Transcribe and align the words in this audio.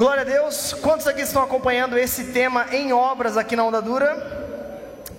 Glória 0.00 0.22
a 0.22 0.24
Deus. 0.24 0.72
Quantos 0.80 1.06
aqui 1.06 1.20
estão 1.20 1.42
acompanhando 1.42 1.98
esse 1.98 2.32
tema 2.32 2.68
em 2.72 2.90
obras 2.90 3.36
aqui 3.36 3.54
na 3.54 3.64
Onda 3.64 3.82
Dura? 3.82 4.16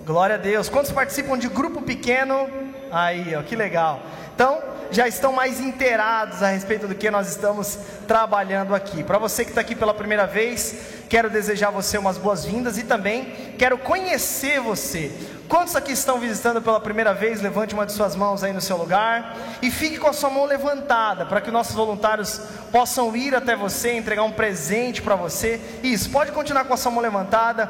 Glória 0.04 0.34
a 0.34 0.38
Deus. 0.38 0.68
Quantos 0.68 0.90
participam 0.90 1.38
de 1.38 1.48
grupo 1.48 1.82
pequeno? 1.82 2.50
Aí, 2.90 3.32
ó, 3.36 3.42
que 3.44 3.54
legal. 3.54 4.00
Então, 4.34 4.60
já 4.90 5.06
estão 5.06 5.32
mais 5.32 5.60
inteirados 5.60 6.42
a 6.42 6.48
respeito 6.48 6.88
do 6.88 6.96
que 6.96 7.08
nós 7.12 7.28
estamos 7.28 7.78
trabalhando 8.08 8.74
aqui. 8.74 9.04
Para 9.04 9.18
você 9.18 9.44
que 9.44 9.52
está 9.52 9.60
aqui 9.60 9.76
pela 9.76 9.94
primeira 9.94 10.26
vez, 10.26 10.74
quero 11.08 11.30
desejar 11.30 11.70
você 11.70 11.96
umas 11.96 12.18
boas-vindas 12.18 12.76
e 12.76 12.82
também 12.82 13.54
quero 13.56 13.78
conhecer 13.78 14.58
você. 14.58 15.12
Quantos 15.52 15.76
aqui 15.76 15.92
estão 15.92 16.18
visitando 16.18 16.62
pela 16.62 16.80
primeira 16.80 17.12
vez? 17.12 17.42
Levante 17.42 17.74
uma 17.74 17.84
de 17.84 17.92
suas 17.92 18.16
mãos 18.16 18.42
aí 18.42 18.54
no 18.54 18.60
seu 18.62 18.74
lugar 18.74 19.36
e 19.60 19.70
fique 19.70 19.98
com 19.98 20.08
a 20.08 20.12
sua 20.14 20.30
mão 20.30 20.46
levantada 20.46 21.26
para 21.26 21.42
que 21.42 21.50
nossos 21.50 21.74
voluntários 21.74 22.40
possam 22.70 23.14
ir 23.14 23.34
até 23.34 23.54
você, 23.54 23.92
entregar 23.92 24.22
um 24.22 24.32
presente 24.32 25.02
para 25.02 25.14
você. 25.14 25.60
Isso, 25.82 26.08
pode 26.08 26.32
continuar 26.32 26.64
com 26.64 26.72
a 26.72 26.76
sua 26.78 26.90
mão 26.90 27.02
levantada. 27.02 27.68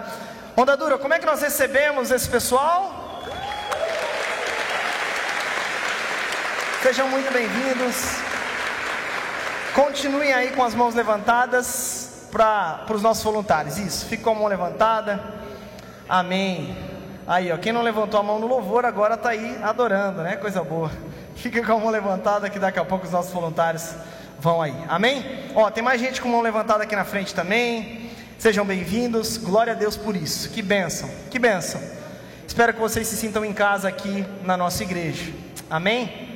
Onda 0.57 0.77
Dura, 0.77 0.97
como 0.97 1.13
é 1.13 1.19
que 1.19 1.27
nós 1.27 1.43
recebemos 1.43 2.13
esse 2.13 2.29
pessoal? 2.29 3.21
Sejam 6.85 7.09
muito 7.09 7.33
bem-vindos. 7.33 7.97
Continuem 9.75 10.33
aí 10.33 10.53
com 10.53 10.63
as 10.63 10.73
mãos 10.73 10.95
levantadas 10.95 12.29
para 12.31 12.87
os 12.95 13.03
nossos 13.03 13.25
voluntários. 13.25 13.77
Isso, 13.77 14.07
fique 14.07 14.23
com 14.23 14.31
a 14.31 14.35
mão 14.37 14.47
levantada. 14.47 15.21
Amém. 16.09 16.92
Aí, 17.27 17.53
ó, 17.53 17.57
quem 17.57 17.73
não 17.73 17.83
levantou 17.83 18.19
a 18.19 18.23
mão 18.23 18.39
no 18.39 18.47
louvor 18.47 18.85
agora 18.85 19.15
está 19.15 19.31
aí 19.31 19.59
adorando, 19.63 20.23
né? 20.23 20.37
Coisa 20.37 20.63
boa. 20.63 20.91
Fica 21.37 21.65
com 21.65 21.73
a 21.73 21.79
mão 21.79 21.91
levantada 21.91 22.51
que 22.51 22.59
daqui 22.59 22.79
a 22.79 22.85
pouco 22.85 23.07
os 23.07 23.13
nossos 23.13 23.33
voluntários 23.33 23.95
vão 24.39 24.61
aí. 24.61 24.75
Amém? 24.89 25.25
Ó, 25.55 25.71
tem 25.71 25.83
mais 25.83 26.01
gente 26.01 26.21
com 26.21 26.29
a 26.29 26.33
mão 26.33 26.41
levantada 26.41 26.83
aqui 26.83 26.97
na 26.97 27.05
frente 27.05 27.35
também. 27.35 28.11
Sejam 28.39 28.65
bem-vindos, 28.65 29.37
glória 29.37 29.73
a 29.73 29.77
Deus 29.77 29.97
por 29.97 30.17
isso. 30.17 30.51
Que 30.51 30.61
bênção, 30.61 31.09
que 31.31 31.39
bênção. 31.39 31.81
Espero 32.47 32.75
que 32.75 32.81
vocês 32.81 33.07
se 33.07 33.17
sintam 33.17 33.45
em 33.45 33.53
casa 33.53 33.89
aqui 33.89 34.27
na 34.43 34.57
nossa 34.57 34.83
igreja. 34.83 35.33
Amém? 35.71 36.32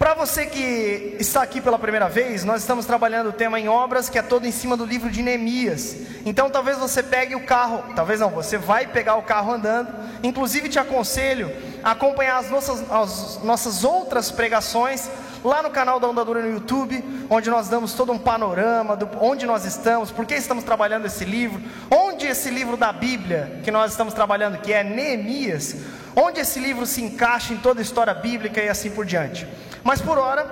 Para 0.00 0.14
você 0.14 0.46
que 0.46 1.14
está 1.20 1.42
aqui 1.42 1.60
pela 1.60 1.78
primeira 1.78 2.08
vez, 2.08 2.42
nós 2.42 2.62
estamos 2.62 2.86
trabalhando 2.86 3.28
o 3.28 3.32
tema 3.34 3.60
em 3.60 3.68
obras 3.68 4.08
que 4.08 4.18
é 4.18 4.22
todo 4.22 4.46
em 4.46 4.50
cima 4.50 4.74
do 4.74 4.86
livro 4.86 5.10
de 5.10 5.22
Neemias. 5.22 5.94
Então 6.24 6.48
talvez 6.48 6.78
você 6.78 7.02
pegue 7.02 7.34
o 7.34 7.44
carro, 7.44 7.84
talvez 7.94 8.18
não, 8.18 8.30
você 8.30 8.56
vai 8.56 8.86
pegar 8.86 9.16
o 9.16 9.22
carro 9.22 9.52
andando. 9.52 9.94
Inclusive 10.22 10.70
te 10.70 10.78
aconselho 10.78 11.54
a 11.84 11.90
acompanhar 11.90 12.38
as 12.38 12.48
nossas, 12.48 12.90
as 12.90 13.44
nossas 13.44 13.84
outras 13.84 14.30
pregações 14.30 15.10
lá 15.44 15.62
no 15.62 15.68
canal 15.68 16.00
da 16.00 16.08
Ondadura 16.08 16.40
no 16.40 16.50
YouTube, 16.50 17.04
onde 17.28 17.50
nós 17.50 17.68
damos 17.68 17.92
todo 17.92 18.10
um 18.10 18.18
panorama 18.18 18.96
do 18.96 19.06
onde 19.20 19.44
nós 19.44 19.66
estamos, 19.66 20.10
por 20.10 20.24
que 20.24 20.34
estamos 20.34 20.64
trabalhando 20.64 21.04
esse 21.04 21.26
livro, 21.26 21.60
onde 21.90 22.26
esse 22.26 22.48
livro 22.48 22.78
da 22.78 22.90
Bíblia 22.90 23.60
que 23.62 23.70
nós 23.70 23.90
estamos 23.90 24.14
trabalhando, 24.14 24.62
que 24.62 24.72
é 24.72 24.82
Neemias, 24.82 25.76
onde 26.14 26.40
esse 26.40 26.58
livro 26.58 26.86
se 26.86 27.02
encaixa 27.02 27.52
em 27.52 27.58
toda 27.58 27.80
a 27.80 27.82
história 27.82 28.14
bíblica 28.14 28.62
e 28.62 28.68
assim 28.68 28.90
por 28.90 29.04
diante. 29.04 29.46
Mas 29.82 30.00
por 30.00 30.18
hora, 30.18 30.46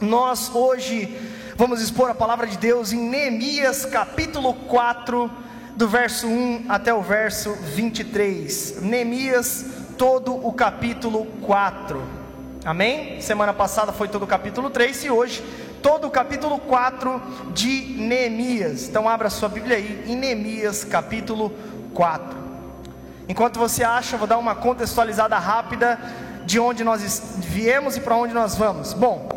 nós 0.00 0.50
hoje 0.54 1.16
vamos 1.56 1.80
expor 1.80 2.10
a 2.10 2.14
palavra 2.14 2.46
de 2.46 2.56
Deus 2.56 2.92
em 2.92 3.08
Neemias 3.08 3.84
capítulo 3.84 4.54
4, 4.54 5.30
do 5.74 5.88
verso 5.88 6.26
1 6.26 6.66
até 6.68 6.92
o 6.92 7.02
verso 7.02 7.54
23. 7.54 8.82
Neemias, 8.82 9.64
todo 9.96 10.34
o 10.34 10.52
capítulo 10.52 11.26
4. 11.42 12.02
Amém? 12.64 13.20
Semana 13.20 13.52
passada 13.54 13.92
foi 13.92 14.08
todo 14.08 14.24
o 14.24 14.26
capítulo 14.26 14.70
3 14.70 15.04
e 15.04 15.10
hoje 15.10 15.42
todo 15.80 16.06
o 16.06 16.10
capítulo 16.10 16.58
4 16.58 17.22
de 17.54 17.94
Neemias. 17.98 18.88
Então 18.88 19.08
abra 19.08 19.30
sua 19.30 19.48
Bíblia 19.48 19.76
aí 19.76 20.04
em 20.06 20.16
Neemias 20.16 20.84
capítulo 20.84 21.52
4. 21.94 22.47
Enquanto 23.28 23.58
você 23.58 23.84
acha, 23.84 24.16
vou 24.16 24.26
dar 24.26 24.38
uma 24.38 24.54
contextualizada 24.54 25.38
rápida 25.38 25.98
de 26.46 26.58
onde 26.58 26.82
nós 26.82 27.34
viemos 27.38 27.96
e 27.96 28.00
para 28.00 28.16
onde 28.16 28.32
nós 28.32 28.54
vamos. 28.54 28.94
Bom, 28.94 29.28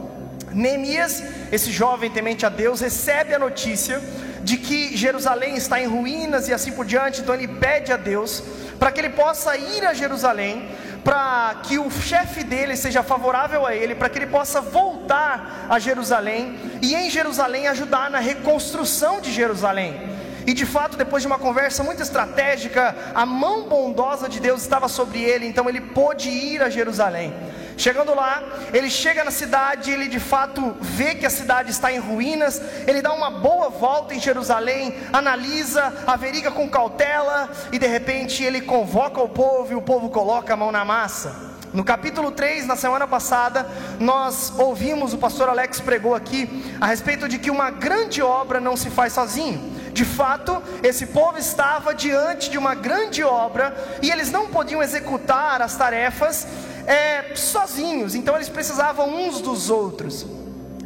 Neemias, 0.51 1.21
esse 1.51 1.71
jovem 1.71 2.09
temente 2.09 2.45
a 2.45 2.49
Deus, 2.49 2.79
recebe 2.79 3.33
a 3.33 3.39
notícia 3.39 4.01
de 4.43 4.57
que 4.57 4.95
Jerusalém 4.95 5.55
está 5.55 5.79
em 5.79 5.88
ruínas 5.88 6.47
e 6.47 6.53
assim 6.53 6.71
por 6.71 6.85
diante, 6.85 7.21
então 7.21 7.35
ele 7.35 7.47
pede 7.47 7.91
a 7.91 7.97
Deus 7.97 8.41
para 8.79 8.91
que 8.91 8.99
ele 8.99 9.09
possa 9.09 9.55
ir 9.57 9.85
a 9.85 9.93
Jerusalém 9.93 10.69
para 11.03 11.55
que 11.63 11.79
o 11.79 11.89
chefe 11.89 12.43
dele 12.43 12.75
seja 12.75 13.01
favorável 13.01 13.66
a 13.66 13.75
ele, 13.75 13.95
para 13.95 14.09
que 14.09 14.19
ele 14.19 14.27
possa 14.27 14.61
voltar 14.61 15.66
a 15.69 15.79
Jerusalém 15.79 16.57
e 16.81 16.93
em 16.93 17.09
Jerusalém 17.09 17.67
ajudar 17.67 18.09
na 18.09 18.19
reconstrução 18.19 19.19
de 19.19 19.31
Jerusalém. 19.31 20.09
E 20.46 20.53
de 20.53 20.66
fato, 20.66 20.97
depois 20.97 21.24
de 21.24 21.28
uma 21.28 21.38
conversa 21.38 21.84
muito 21.84 22.02
estratégica, 22.02 22.96
a 23.13 23.25
mão 23.25 23.68
bondosa 23.68 24.28
de 24.28 24.40
Deus 24.40 24.62
estava 24.62 24.88
sobre 24.88 25.22
ele, 25.22 25.46
então 25.46 25.69
ele 25.69 25.81
pôde 25.81 26.29
ir 26.29 26.62
a 26.62 26.69
Jerusalém. 26.69 27.34
Chegando 27.78 28.13
lá, 28.13 28.44
ele 28.74 28.90
chega 28.90 29.24
na 29.24 29.31
cidade, 29.31 29.91
ele 29.91 30.07
de 30.07 30.19
fato 30.19 30.75
vê 30.79 31.16
que 31.16 31.25
a 31.25 31.29
cidade 31.29 31.72
está 31.72 31.91
em 31.91 32.00
ruínas, 32.00 32.62
ele 32.85 33.02
dá 33.02 33.13
uma 33.13 33.31
boa 33.31 33.69
volta 33.69 34.13
em 34.13 34.19
Jerusalém, 34.19 34.96
analisa, 35.12 35.94
averiga 36.06 36.52
com 36.52 36.69
cautela 36.69 37.50
e 37.72 37.79
de 37.79 37.88
repente 37.88 38.44
ele 38.44 38.62
convoca 38.62 39.22
o 39.22 39.29
povo 39.29 39.72
e 39.72 39.75
o 39.75 39.81
povo 39.81 40.09
coloca 40.09 40.53
a 40.53 40.58
mão 40.58 40.72
na 40.72 40.85
massa. 40.85 41.52
No 41.73 41.85
capítulo 41.85 42.31
3, 42.31 42.68
na 42.68 42.75
semana 42.75 43.08
passada, 43.08 43.66
nós 43.97 44.53
ouvimos, 44.59 45.13
o 45.13 45.18
pastor 45.18 45.47
Alex 45.47 45.79
pregou 45.79 46.13
aqui, 46.13 46.75
a 46.81 46.85
respeito 46.85 47.29
de 47.29 47.40
que 47.40 47.50
uma 47.50 47.72
grande 47.72 48.22
obra 48.22 48.59
não 48.59 48.75
se 48.75 48.90
faz 48.90 49.13
sozinho. 49.13 49.80
De 49.94 50.06
fato, 50.06 50.62
esse 50.81 51.07
povo 51.07 51.38
estava 51.38 51.94
diante 51.94 52.50
de 52.50 52.57
uma 52.57 52.74
grande 52.74 53.24
obra 53.24 53.75
e 54.02 54.09
eles 54.09 54.31
não 54.31 54.47
podiam 54.47 54.81
executar 54.81 55.62
as 55.62 55.75
tarefas 55.75 56.47
é, 56.88 57.35
sozinhos, 57.35 58.16
então 58.16 58.35
eles 58.35 58.50
precisavam 58.50 59.09
uns 59.09 59.41
dos 59.41 59.69
outros. 59.69 60.25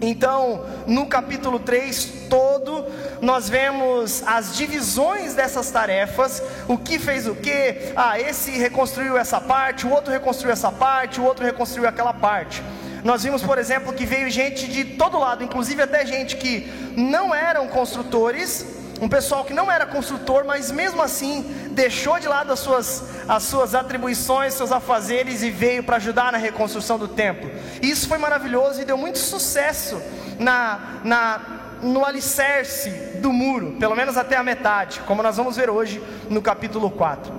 Então, 0.02 0.66
no 0.86 1.08
capítulo 1.08 1.58
3 1.58 2.28
todo, 2.30 2.86
nós 3.22 3.48
vemos 3.48 4.24
as 4.26 4.56
divisões 4.56 5.34
dessas 5.34 5.72
tarefas, 5.72 6.44
o 6.68 6.78
que 6.78 7.00
fez 7.00 7.28
o 7.28 7.36
que, 7.36 7.94
ah, 7.96 8.20
esse 8.20 8.52
reconstruiu 8.52 9.18
essa 9.18 9.40
parte, 9.40 9.88
o 9.88 9.92
outro 9.92 10.12
reconstruiu 10.12 10.52
essa 10.52 10.72
parte, 10.72 11.22
o 11.22 11.24
outro 11.24 11.46
reconstruiu 11.46 11.88
aquela 11.88 12.14
parte. 12.14 12.62
Nós 13.04 13.24
vimos, 13.24 13.42
por 13.42 13.58
exemplo, 13.58 13.94
que 13.94 14.06
veio 14.06 14.30
gente 14.30 14.68
de 14.68 14.84
todo 14.84 15.18
lado, 15.18 15.44
inclusive 15.44 15.82
até 15.82 16.06
gente 16.06 16.36
que 16.36 16.68
não 16.98 17.34
eram 17.34 17.68
construtores, 17.68 18.66
um 19.02 19.10
pessoal 19.10 19.44
que 19.44 19.54
não 19.54 19.70
era 19.70 19.86
construtor, 19.86 20.46
mas 20.46 20.72
mesmo 20.72 21.02
assim 21.02 21.42
deixou 21.72 22.18
de 22.20 22.28
lado 22.28 22.54
as 22.54 22.60
suas, 22.60 23.04
as 23.28 23.44
suas 23.44 23.76
atribuições, 23.76 24.54
seus 24.54 24.72
afazeres 24.72 25.44
e 25.44 25.50
veio 25.50 25.84
para 25.84 25.98
ajudar 25.98 26.32
na 26.32 26.38
reconstrução 26.38 26.98
do 26.98 27.08
templo. 27.08 27.52
Isso 27.82 28.08
foi 28.08 28.18
maravilhoso 28.18 28.82
e 28.82 28.86
deu 28.86 28.98
muito 28.98 29.18
sucesso 29.18 30.02
na, 30.40 31.02
na, 31.04 31.42
no 31.82 32.06
alicerce 32.06 32.90
do 33.20 33.34
muro, 33.34 33.76
pelo 33.80 33.96
menos 33.96 34.18
até 34.18 34.38
a 34.38 34.44
metade, 34.44 35.02
como 35.02 35.22
nós 35.22 35.36
vamos 35.36 35.58
ver 35.58 35.70
hoje 35.70 36.02
no 36.30 36.42
capítulo 36.42 36.90
4. 36.90 37.34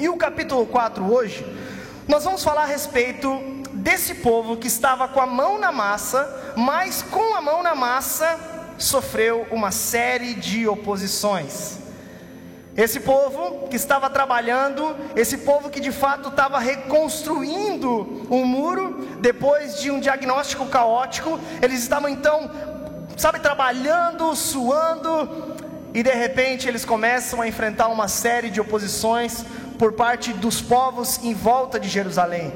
E 0.00 0.08
o 0.08 0.16
capítulo 0.16 0.66
4 0.66 1.12
hoje, 1.12 1.46
nós 2.08 2.24
vamos 2.24 2.42
falar 2.42 2.62
a 2.62 2.66
respeito 2.66 3.40
desse 3.72 4.16
povo 4.16 4.56
que 4.56 4.66
estava 4.66 5.06
com 5.06 5.20
a 5.20 5.26
mão 5.26 5.58
na 5.58 5.70
massa, 5.70 6.54
mas 6.56 7.02
com 7.02 7.36
a 7.36 7.40
mão 7.40 7.62
na 7.62 7.74
massa 7.76 8.57
sofreu 8.78 9.46
uma 9.50 9.70
série 9.70 10.34
de 10.34 10.66
oposições. 10.66 11.78
Esse 12.76 13.00
povo 13.00 13.66
que 13.68 13.74
estava 13.74 14.08
trabalhando, 14.08 14.94
esse 15.16 15.38
povo 15.38 15.68
que 15.68 15.80
de 15.80 15.90
fato 15.90 16.28
estava 16.28 16.60
reconstruindo 16.60 18.26
um 18.30 18.44
muro, 18.44 19.18
depois 19.20 19.80
de 19.80 19.90
um 19.90 19.98
diagnóstico 19.98 20.64
caótico, 20.66 21.40
eles 21.60 21.82
estavam 21.82 22.08
então, 22.08 22.48
sabe, 23.16 23.40
trabalhando, 23.40 24.32
suando, 24.36 25.56
e 25.92 26.04
de 26.04 26.12
repente 26.12 26.68
eles 26.68 26.84
começam 26.84 27.42
a 27.42 27.48
enfrentar 27.48 27.88
uma 27.88 28.06
série 28.06 28.48
de 28.48 28.60
oposições 28.60 29.44
por 29.76 29.94
parte 29.94 30.32
dos 30.32 30.62
povos 30.62 31.18
em 31.24 31.34
volta 31.34 31.80
de 31.80 31.88
Jerusalém. 31.88 32.52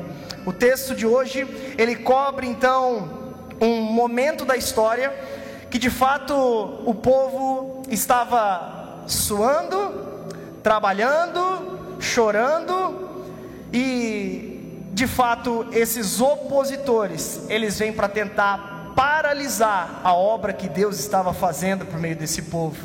O 0.47 0.53
texto 0.53 0.95
de 0.95 1.05
hoje, 1.05 1.47
ele 1.77 1.97
cobre 1.97 2.47
então 2.47 3.23
um 3.61 3.81
momento 3.81 4.45
da 4.45 4.57
história 4.57 5.13
que 5.73 5.79
de 5.79 5.89
fato 5.89 6.35
o 6.85 6.95
povo 6.95 7.83
estava 7.89 9.05
suando, 9.07 10.29
trabalhando, 10.63 11.97
chorando 11.99 13.25
e 13.73 14.91
de 14.93 15.07
fato 15.07 15.67
esses 15.73 16.21
opositores, 16.21 17.47
eles 17.49 17.79
vêm 17.79 17.91
para 17.91 18.07
tentar 18.07 18.93
paralisar 18.95 20.03
a 20.05 20.13
obra 20.13 20.53
que 20.53 20.69
Deus 20.69 20.99
estava 21.01 21.33
fazendo 21.33 21.87
por 21.87 21.99
meio 21.99 22.17
desse 22.17 22.43
povo. 22.43 22.77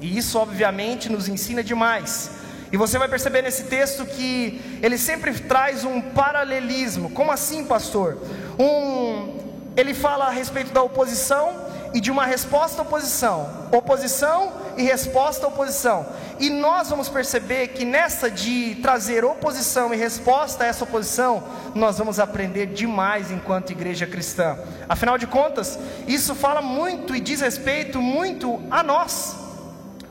E 0.00 0.16
isso 0.16 0.38
obviamente 0.38 1.10
nos 1.10 1.26
ensina 1.26 1.60
demais. 1.60 2.30
E 2.70 2.76
você 2.76 2.98
vai 2.98 3.08
perceber 3.08 3.42
nesse 3.42 3.64
texto 3.64 4.06
que 4.06 4.78
ele 4.80 4.96
sempre 4.96 5.34
traz 5.34 5.84
um 5.84 6.00
paralelismo. 6.00 7.10
Como 7.10 7.32
assim, 7.32 7.64
pastor? 7.64 8.16
Um 8.56 9.38
ele 9.76 9.94
fala 9.94 10.26
a 10.26 10.30
respeito 10.30 10.72
da 10.72 10.82
oposição 10.82 11.67
e 11.94 12.00
de 12.00 12.10
uma 12.10 12.26
resposta 12.26 12.82
à 12.82 12.84
oposição, 12.84 13.68
oposição 13.72 14.52
e 14.76 14.82
resposta 14.82 15.46
à 15.46 15.48
oposição. 15.48 16.06
E 16.38 16.50
nós 16.50 16.90
vamos 16.90 17.08
perceber 17.08 17.68
que 17.68 17.84
nessa 17.84 18.30
de 18.30 18.76
trazer 18.76 19.24
oposição 19.24 19.92
e 19.92 19.96
resposta 19.96 20.64
a 20.64 20.66
essa 20.66 20.84
oposição, 20.84 21.42
nós 21.74 21.98
vamos 21.98 22.20
aprender 22.20 22.66
demais 22.66 23.30
enquanto 23.30 23.70
igreja 23.70 24.06
cristã. 24.06 24.56
Afinal 24.88 25.18
de 25.18 25.26
contas, 25.26 25.78
isso 26.06 26.34
fala 26.34 26.62
muito 26.62 27.14
e 27.14 27.20
diz 27.20 27.40
respeito 27.40 28.00
muito 28.00 28.60
a 28.70 28.82
nós, 28.82 29.36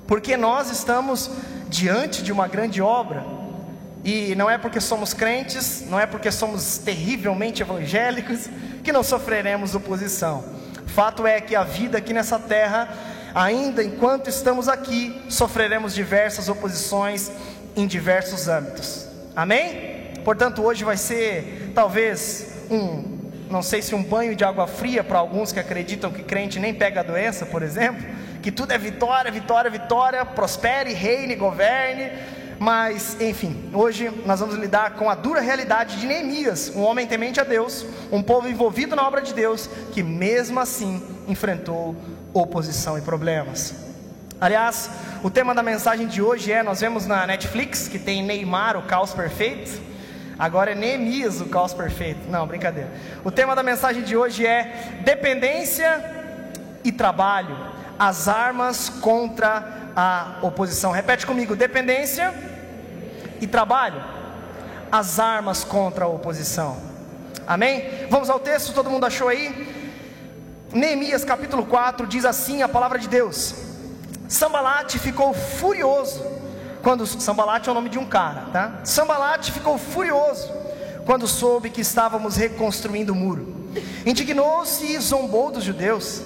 porque 0.05 0.35
nós 0.35 0.69
estamos 0.71 1.29
diante 1.69 2.23
de 2.23 2.31
uma 2.31 2.47
grande 2.47 2.81
obra. 2.81 3.23
E 4.03 4.35
não 4.35 4.49
é 4.49 4.57
porque 4.57 4.79
somos 4.79 5.13
crentes, 5.13 5.83
não 5.89 5.99
é 5.99 6.05
porque 6.05 6.31
somos 6.31 6.77
terrivelmente 6.77 7.61
evangélicos, 7.61 8.47
que 8.83 8.91
não 8.91 9.03
sofreremos 9.03 9.75
oposição. 9.75 10.43
Fato 10.97 11.27
é 11.27 11.39
que 11.39 11.55
a 11.55 11.63
vida 11.63 11.99
aqui 11.99 12.11
nessa 12.11 12.39
terra 12.39 12.89
ainda 13.35 13.83
enquanto 13.83 14.31
estamos 14.31 14.67
aqui, 14.67 15.21
sofreremos 15.29 15.93
diversas 15.93 16.49
oposições 16.49 17.31
em 17.75 17.85
diversos 17.85 18.47
âmbitos. 18.47 19.05
Amém? 19.35 20.11
Portanto, 20.25 20.63
hoje 20.63 20.83
vai 20.83 20.97
ser 20.97 21.71
talvez 21.75 22.65
um, 22.71 23.29
não 23.47 23.61
sei 23.61 23.83
se 23.83 23.93
um 23.93 24.01
banho 24.01 24.35
de 24.35 24.43
água 24.43 24.65
fria 24.65 25.03
para 25.03 25.19
alguns 25.19 25.51
que 25.51 25.59
acreditam 25.59 26.11
que 26.11 26.23
crente 26.23 26.59
nem 26.59 26.73
pega 26.73 27.01
a 27.01 27.03
doença, 27.03 27.45
por 27.45 27.61
exemplo, 27.61 28.03
que 28.41 28.51
tudo 28.51 28.71
é 28.71 28.77
vitória, 28.79 29.31
vitória, 29.31 29.69
vitória, 29.69 30.25
prospere, 30.25 30.93
reine, 30.93 31.35
governe. 31.35 32.11
Mas, 32.59 33.15
enfim, 33.21 33.69
hoje 33.71 34.11
nós 34.25 34.39
vamos 34.39 34.55
lidar 34.55 34.95
com 34.95 35.09
a 35.09 35.15
dura 35.15 35.41
realidade 35.41 35.97
de 35.97 36.07
Neemias, 36.07 36.71
um 36.75 36.81
homem 36.81 37.05
temente 37.05 37.39
a 37.39 37.43
Deus, 37.43 37.85
um 38.11 38.23
povo 38.23 38.47
envolvido 38.47 38.95
na 38.95 39.07
obra 39.07 39.21
de 39.21 39.33
Deus, 39.33 39.69
que 39.93 40.01
mesmo 40.01 40.59
assim 40.59 41.03
enfrentou 41.27 41.95
oposição 42.33 42.97
e 42.97 43.01
problemas. 43.01 43.75
Aliás, 44.41 44.89
o 45.23 45.29
tema 45.29 45.53
da 45.53 45.61
mensagem 45.61 46.07
de 46.07 46.21
hoje 46.21 46.51
é: 46.51 46.63
nós 46.63 46.81
vemos 46.81 47.05
na 47.05 47.27
Netflix 47.27 47.87
que 47.87 47.99
tem 47.99 48.23
Neymar, 48.23 48.77
o 48.77 48.83
caos 48.83 49.13
perfeito. 49.13 49.85
Agora 50.37 50.71
é 50.71 50.75
Neemias, 50.75 51.41
o 51.41 51.45
caos 51.45 51.73
perfeito. 51.73 52.29
Não, 52.29 52.45
brincadeira. 52.45 52.91
O 53.23 53.31
tema 53.31 53.55
da 53.55 53.63
mensagem 53.63 54.03
de 54.03 54.15
hoje 54.15 54.45
é 54.45 54.99
dependência 55.03 56.03
e 56.83 56.91
trabalho, 56.91 57.57
as 57.97 58.27
armas 58.27 58.89
contra 58.89 59.91
a 59.95 60.37
oposição. 60.43 60.91
Repete 60.91 61.25
comigo: 61.25 61.55
dependência 61.55 62.31
e 63.41 63.47
trabalho, 63.47 64.03
as 64.91 65.19
armas 65.19 65.63
contra 65.63 66.05
a 66.05 66.07
oposição. 66.07 66.77
Amém? 67.45 68.07
Vamos 68.09 68.29
ao 68.29 68.39
texto, 68.39 68.73
todo 68.73 68.89
mundo 68.89 69.05
achou 69.05 69.27
aí? 69.27 69.75
Neemias 70.73 71.23
capítulo 71.23 71.65
4 71.65 72.05
diz 72.05 72.25
assim 72.25 72.61
a 72.61 72.67
palavra 72.67 72.99
de 72.99 73.07
Deus: 73.07 73.55
Sambalate 74.27 74.99
ficou 74.99 75.33
furioso 75.33 76.25
quando 76.81 77.05
Sambalate 77.05 77.69
é 77.69 77.71
o 77.71 77.75
nome 77.75 77.89
de 77.89 77.97
um 77.97 78.05
cara, 78.05 78.47
tá? 78.51 78.79
Sambalate 78.83 79.51
ficou 79.51 79.77
furioso 79.77 80.51
quando 81.05 81.25
soube 81.25 81.69
que 81.69 81.81
estávamos 81.81 82.35
reconstruindo 82.35 83.13
o 83.13 83.15
muro. 83.15 83.69
Indignou-se 84.05 84.85
e 84.85 84.99
zombou 84.99 85.51
dos 85.51 85.63
judeus. 85.63 86.21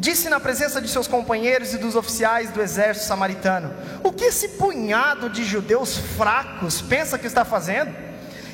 Disse 0.00 0.30
na 0.30 0.40
presença 0.40 0.80
de 0.80 0.88
seus 0.88 1.06
companheiros 1.06 1.74
e 1.74 1.78
dos 1.78 1.94
oficiais 1.94 2.50
do 2.50 2.62
exército 2.62 3.06
samaritano: 3.06 3.72
O 4.02 4.10
que 4.10 4.24
esse 4.24 4.48
punhado 4.48 5.28
de 5.28 5.44
judeus 5.44 5.96
fracos 5.96 6.80
pensa 6.80 7.18
que 7.18 7.26
está 7.26 7.44
fazendo? 7.44 7.94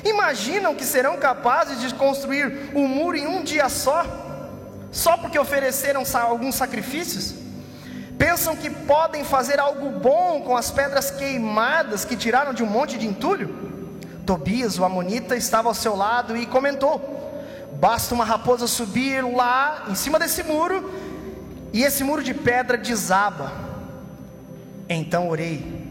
Imaginam 0.03 0.75
que 0.75 0.83
serão 0.83 1.17
capazes 1.17 1.79
de 1.79 1.95
construir 1.95 2.71
o 2.75 2.81
um 2.81 2.87
muro 2.87 3.17
em 3.17 3.25
um 3.25 3.43
dia 3.43 3.69
só? 3.69 4.25
só 4.91 5.15
porque 5.17 5.39
ofereceram 5.39 6.03
alguns 6.13 6.55
sacrifícios? 6.55 7.33
Pensam 8.17 8.55
que 8.55 8.69
podem 8.69 9.23
fazer 9.23 9.59
algo 9.59 9.91
bom 9.91 10.41
com 10.41 10.57
as 10.57 10.71
pedras 10.71 11.11
queimadas 11.11 12.03
que 12.03 12.17
tiraram 12.17 12.53
de 12.53 12.63
um 12.63 12.67
monte 12.67 12.97
de 12.97 13.07
entulho? 13.07 13.55
Tobias, 14.25 14.77
o 14.77 14.83
Amonita, 14.83 15.35
estava 15.35 15.69
ao 15.69 15.73
seu 15.73 15.95
lado 15.95 16.35
e 16.35 16.45
comentou: 16.45 16.99
Basta 17.79 18.13
uma 18.13 18.25
raposa 18.25 18.65
subir 18.67 19.23
lá 19.23 19.85
em 19.87 19.95
cima 19.95 20.17
desse 20.17 20.41
muro, 20.43 20.91
e 21.73 21.83
esse 21.83 22.03
muro 22.03 22.23
de 22.23 22.33
pedra 22.33 22.77
desaba. 22.77 23.51
Então 24.89 25.29
orei: 25.29 25.87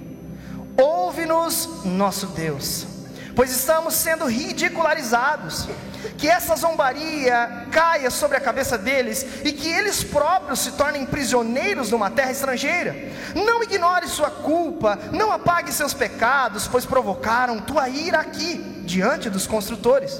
Ouve-nos, 0.76 1.84
nosso 1.84 2.26
Deus 2.28 2.96
pois 3.36 3.50
estamos 3.50 3.94
sendo 3.94 4.24
ridicularizados. 4.24 5.68
Que 6.16 6.28
essa 6.28 6.56
zombaria 6.56 7.66
caia 7.70 8.10
sobre 8.10 8.38
a 8.38 8.40
cabeça 8.40 8.78
deles 8.78 9.26
e 9.44 9.52
que 9.52 9.68
eles 9.68 10.02
próprios 10.02 10.60
se 10.60 10.72
tornem 10.72 11.04
prisioneiros 11.04 11.90
numa 11.90 12.10
terra 12.10 12.30
estrangeira. 12.30 12.96
Não 13.34 13.62
ignore 13.62 14.08
sua 14.08 14.30
culpa, 14.30 14.98
não 15.12 15.30
apague 15.30 15.70
seus 15.72 15.92
pecados, 15.92 16.66
pois 16.66 16.86
provocaram 16.86 17.60
tua 17.60 17.88
ira 17.88 18.20
aqui, 18.20 18.56
diante 18.86 19.28
dos 19.28 19.46
construtores. 19.46 20.18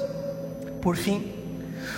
Por 0.81 0.95
fim, 0.95 1.33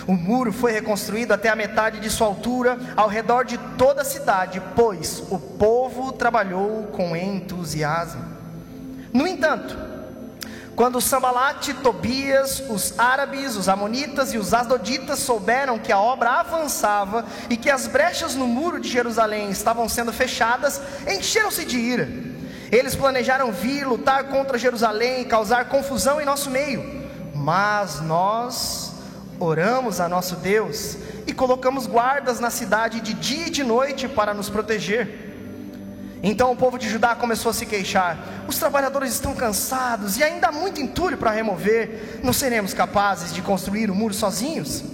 o 0.06 0.12
muro 0.12 0.52
foi 0.52 0.72
reconstruído 0.72 1.32
até 1.32 1.48
a 1.48 1.56
metade 1.56 2.00
de 2.00 2.10
sua 2.10 2.26
altura, 2.26 2.78
ao 2.96 3.08
redor 3.08 3.44
de 3.44 3.58
toda 3.76 4.02
a 4.02 4.04
cidade, 4.04 4.62
pois 4.74 5.22
o 5.30 5.38
povo 5.38 6.12
trabalhou 6.12 6.84
com 6.92 7.16
entusiasmo. 7.16 8.24
No 9.12 9.26
entanto, 9.26 9.76
quando 10.74 11.00
Sambalate, 11.00 11.74
Tobias, 11.74 12.62
os 12.68 12.98
árabes, 12.98 13.54
os 13.54 13.68
amonitas 13.68 14.32
e 14.32 14.38
os 14.38 14.54
asdoditas 14.54 15.18
souberam 15.18 15.78
que 15.78 15.92
a 15.92 15.98
obra 15.98 16.40
avançava 16.40 17.24
e 17.50 17.56
que 17.56 17.68
as 17.68 17.86
brechas 17.86 18.34
no 18.34 18.46
muro 18.46 18.80
de 18.80 18.88
Jerusalém 18.88 19.50
estavam 19.50 19.88
sendo 19.88 20.12
fechadas, 20.12 20.80
encheram-se 21.06 21.64
de 21.64 21.76
ira. 21.78 22.08
Eles 22.72 22.94
planejaram 22.94 23.50
vir 23.52 23.86
lutar 23.86 24.24
contra 24.24 24.56
Jerusalém 24.56 25.22
e 25.22 25.24
causar 25.26 25.68
confusão 25.68 26.20
em 26.20 26.24
nosso 26.24 26.48
meio. 26.48 27.00
Mas 27.34 28.00
nós 28.00 28.94
oramos 29.40 30.00
a 30.00 30.08
nosso 30.08 30.36
Deus 30.36 30.96
e 31.26 31.32
colocamos 31.32 31.86
guardas 31.86 32.38
na 32.38 32.50
cidade 32.50 33.00
de 33.00 33.14
dia 33.14 33.46
e 33.46 33.50
de 33.50 33.64
noite 33.64 34.06
para 34.06 34.34
nos 34.34 34.50
proteger. 34.50 35.28
Então 36.22 36.52
o 36.52 36.56
povo 36.56 36.78
de 36.78 36.88
Judá 36.88 37.14
começou 37.14 37.50
a 37.50 37.54
se 37.54 37.64
queixar: 37.64 38.18
os 38.46 38.58
trabalhadores 38.58 39.12
estão 39.14 39.34
cansados 39.34 40.18
e 40.18 40.22
ainda 40.22 40.48
há 40.48 40.52
muito 40.52 40.80
entulho 40.80 41.16
para 41.16 41.30
remover, 41.30 42.20
não 42.22 42.32
seremos 42.32 42.74
capazes 42.74 43.32
de 43.32 43.40
construir 43.40 43.90
o 43.90 43.94
muro 43.94 44.12
sozinhos. 44.12 44.84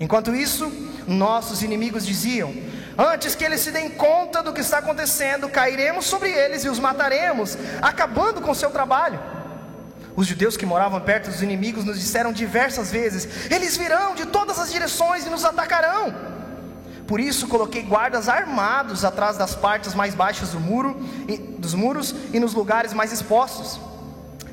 Enquanto 0.00 0.34
isso, 0.34 0.72
nossos 1.06 1.62
inimigos 1.62 2.06
diziam: 2.06 2.54
Antes 2.96 3.34
que 3.34 3.44
eles 3.44 3.60
se 3.60 3.70
deem 3.70 3.90
conta 3.90 4.42
do 4.42 4.54
que 4.54 4.62
está 4.62 4.78
acontecendo, 4.78 5.50
cairemos 5.50 6.06
sobre 6.06 6.30
eles 6.30 6.64
e 6.64 6.68
os 6.70 6.78
mataremos, 6.78 7.58
acabando 7.82 8.40
com 8.40 8.54
seu 8.54 8.70
trabalho. 8.70 9.39
Os 10.20 10.26
judeus 10.26 10.54
que 10.54 10.66
moravam 10.66 11.00
perto 11.00 11.30
dos 11.30 11.40
inimigos 11.40 11.82
nos 11.82 11.98
disseram 11.98 12.30
diversas 12.30 12.92
vezes: 12.92 13.50
Eles 13.50 13.74
virão 13.74 14.14
de 14.14 14.26
todas 14.26 14.58
as 14.58 14.70
direções 14.70 15.24
e 15.24 15.30
nos 15.30 15.46
atacarão. 15.46 16.14
Por 17.06 17.18
isso 17.18 17.48
coloquei 17.48 17.82
guardas 17.82 18.28
armados 18.28 19.02
atrás 19.02 19.38
das 19.38 19.54
partes 19.54 19.94
mais 19.94 20.14
baixas 20.14 20.50
do 20.50 20.60
muro, 20.60 20.94
dos 21.56 21.72
muros 21.72 22.14
e 22.34 22.38
nos 22.38 22.52
lugares 22.52 22.92
mais 22.92 23.14
expostos. 23.14 23.80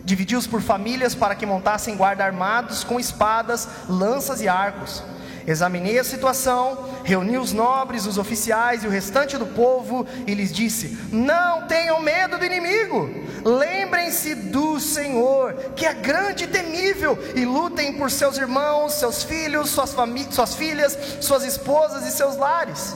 Dividi-os 0.06 0.48
por 0.48 0.62
famílias 0.62 1.14
para 1.14 1.36
que 1.36 1.46
montassem 1.46 1.98
guarda 1.98 2.24
armados 2.24 2.86
com 2.86 2.98
espadas, 2.98 3.68
lanças 3.90 4.40
e 4.40 4.48
arcos. 4.48 5.04
Examinei 5.48 5.98
a 5.98 6.04
situação, 6.04 6.90
reuni 7.06 7.38
os 7.38 7.54
nobres, 7.54 8.06
os 8.06 8.18
oficiais 8.18 8.84
e 8.84 8.88
o 8.88 8.90
restante 8.90 9.38
do 9.38 9.46
povo 9.46 10.06
e 10.28 10.34
lhes 10.34 10.52
disse: 10.52 10.98
Não 11.10 11.66
tenham 11.68 12.02
medo 12.02 12.38
do 12.38 12.44
inimigo, 12.44 13.10
lembrem-se 13.46 14.36
do 14.36 14.78
Senhor, 14.78 15.54
que 15.74 15.86
é 15.86 15.94
grande 15.94 16.44
e 16.44 16.48
temível, 16.48 17.18
e 17.34 17.46
lutem 17.46 17.94
por 17.94 18.12
seus 18.12 18.38
irmãos, 18.38 18.96
seus 18.96 19.24
filhos, 19.24 19.70
suas, 19.70 19.96
suas 20.32 20.54
filhas, 20.54 20.98
suas 21.22 21.46
esposas 21.46 22.06
e 22.06 22.12
seus 22.12 22.36
lares. 22.36 22.94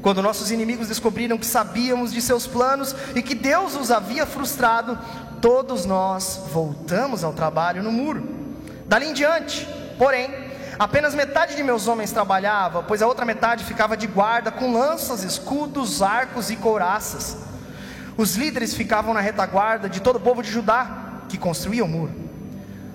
Quando 0.00 0.22
nossos 0.22 0.52
inimigos 0.52 0.86
descobriram 0.86 1.36
que 1.36 1.46
sabíamos 1.46 2.12
de 2.12 2.22
seus 2.22 2.46
planos 2.46 2.94
e 3.12 3.20
que 3.20 3.34
Deus 3.34 3.74
os 3.74 3.90
havia 3.90 4.24
frustrado, 4.24 4.96
todos 5.40 5.84
nós 5.84 6.42
voltamos 6.52 7.24
ao 7.24 7.32
trabalho 7.32 7.82
no 7.82 7.90
muro. 7.90 8.22
Dali 8.86 9.06
em 9.06 9.12
diante, 9.12 9.66
porém, 9.98 10.45
Apenas 10.78 11.14
metade 11.14 11.56
de 11.56 11.62
meus 11.62 11.88
homens 11.88 12.12
trabalhava, 12.12 12.82
pois 12.82 13.00
a 13.00 13.06
outra 13.06 13.24
metade 13.24 13.64
ficava 13.64 13.96
de 13.96 14.06
guarda 14.06 14.50
com 14.50 14.72
lanças, 14.74 15.24
escudos, 15.24 16.02
arcos 16.02 16.50
e 16.50 16.56
couraças. 16.56 17.38
Os 18.16 18.36
líderes 18.36 18.74
ficavam 18.74 19.14
na 19.14 19.20
retaguarda 19.20 19.88
de 19.88 20.00
todo 20.00 20.16
o 20.16 20.20
povo 20.20 20.42
de 20.42 20.50
Judá, 20.50 21.22
que 21.30 21.38
construía 21.38 21.82
o 21.82 21.88
muro. 21.88 22.12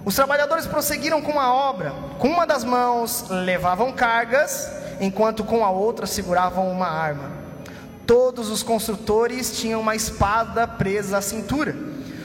Os 0.06 0.16
trabalhadores 0.16 0.68
prosseguiram 0.68 1.22
com 1.22 1.40
a 1.40 1.52
obra. 1.52 1.92
Com 2.20 2.28
uma 2.28 2.46
das 2.46 2.64
mãos 2.64 3.26
levavam 3.30 3.92
cargas, 3.92 4.72
enquanto 5.00 5.44
com 5.44 5.66
a 5.66 5.72
outra 5.72 6.06
seguravam 6.06 6.72
uma 6.72 6.88
arma. 6.88 7.32
Todos 8.06 8.50
os 8.50 8.62
construtores 8.62 9.60
tinham 9.60 9.82
uma 9.82 9.96
espada 9.96 10.68
presa 10.68 11.18
à 11.18 11.22
cintura. 11.22 11.76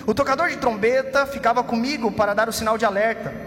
O 0.06 0.12
tocador 0.12 0.48
de 0.48 0.56
trombeta 0.56 1.26
ficava 1.26 1.62
comigo 1.62 2.12
para 2.12 2.34
dar 2.34 2.48
o 2.48 2.52
sinal 2.52 2.76
de 2.76 2.84
alerta. 2.84 3.45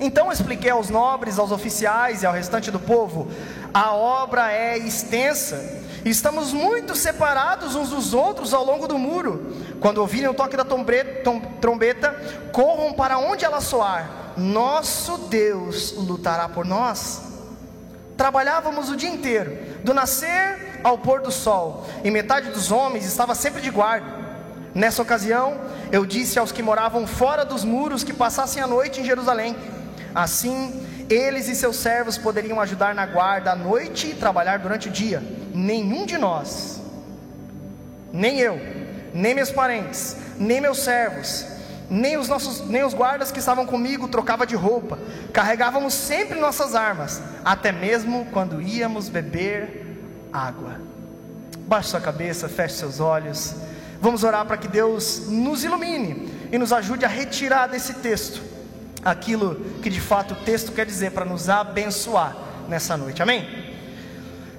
Então 0.00 0.30
expliquei 0.30 0.70
aos 0.70 0.90
nobres, 0.90 1.38
aos 1.38 1.50
oficiais 1.50 2.22
e 2.22 2.26
ao 2.26 2.32
restante 2.32 2.70
do 2.70 2.78
povo: 2.78 3.28
a 3.74 3.92
obra 3.92 4.52
é 4.52 4.78
extensa. 4.78 5.78
Estamos 6.04 6.52
muito 6.52 6.94
separados 6.94 7.74
uns 7.74 7.90
dos 7.90 8.14
outros 8.14 8.54
ao 8.54 8.64
longo 8.64 8.86
do 8.86 8.96
muro. 8.96 9.56
Quando 9.80 9.98
ouvirem 9.98 10.28
o 10.28 10.34
toque 10.34 10.56
da 10.56 10.64
trombeta, 10.64 12.12
corram 12.52 12.92
para 12.92 13.18
onde 13.18 13.44
ela 13.44 13.60
soar. 13.60 14.32
Nosso 14.36 15.18
Deus 15.28 15.92
lutará 15.96 16.48
por 16.48 16.64
nós. 16.64 17.22
Trabalhávamos 18.16 18.90
o 18.90 18.96
dia 18.96 19.10
inteiro, 19.10 19.56
do 19.84 19.92
nascer 19.92 20.80
ao 20.82 20.98
pôr 20.98 21.20
do 21.20 21.30
sol, 21.30 21.86
e 22.02 22.10
metade 22.10 22.50
dos 22.50 22.72
homens 22.72 23.04
estava 23.04 23.34
sempre 23.34 23.60
de 23.60 23.70
guarda. 23.70 24.06
Nessa 24.74 25.02
ocasião, 25.02 25.60
eu 25.90 26.04
disse 26.04 26.38
aos 26.38 26.52
que 26.52 26.62
moravam 26.62 27.06
fora 27.06 27.44
dos 27.44 27.64
muros 27.64 28.04
que 28.04 28.12
passassem 28.12 28.62
a 28.62 28.66
noite 28.66 29.00
em 29.00 29.04
Jerusalém. 29.04 29.56
Assim, 30.14 30.86
eles 31.08 31.48
e 31.48 31.54
seus 31.54 31.76
servos 31.76 32.18
poderiam 32.18 32.60
ajudar 32.60 32.94
na 32.94 33.06
guarda 33.06 33.52
à 33.52 33.56
noite 33.56 34.08
e 34.08 34.14
trabalhar 34.14 34.58
durante 34.58 34.88
o 34.88 34.90
dia. 34.90 35.22
Nenhum 35.54 36.06
de 36.06 36.18
nós, 36.18 36.80
nem 38.12 38.38
eu, 38.38 38.58
nem 39.12 39.34
meus 39.34 39.50
parentes, 39.50 40.16
nem 40.38 40.60
meus 40.60 40.78
servos, 40.78 41.46
nem 41.90 42.16
os 42.16 42.28
nossos, 42.28 42.68
nem 42.68 42.84
os 42.84 42.94
guardas 42.94 43.32
que 43.32 43.38
estavam 43.38 43.66
comigo 43.66 44.08
trocava 44.08 44.46
de 44.46 44.54
roupa. 44.54 44.98
Carregávamos 45.32 45.94
sempre 45.94 46.38
nossas 46.38 46.74
armas, 46.74 47.22
até 47.44 47.72
mesmo 47.72 48.26
quando 48.32 48.60
íamos 48.60 49.08
beber 49.08 49.86
água. 50.32 50.80
Baixe 51.60 51.90
sua 51.90 52.00
cabeça, 52.00 52.48
feche 52.48 52.76
seus 52.76 53.00
olhos. 53.00 53.54
Vamos 54.00 54.22
orar 54.22 54.46
para 54.46 54.56
que 54.56 54.68
Deus 54.68 55.28
nos 55.28 55.64
ilumine 55.64 56.48
e 56.52 56.58
nos 56.58 56.72
ajude 56.72 57.04
a 57.04 57.08
retirar 57.08 57.66
desse 57.66 57.94
texto 57.94 58.57
aquilo 59.04 59.56
que 59.82 59.90
de 59.90 60.00
fato 60.00 60.34
o 60.34 60.36
texto 60.36 60.72
quer 60.72 60.86
dizer 60.86 61.12
para 61.12 61.24
nos 61.24 61.48
abençoar 61.48 62.36
nessa 62.68 62.96
noite. 62.96 63.22
Amém? 63.22 63.46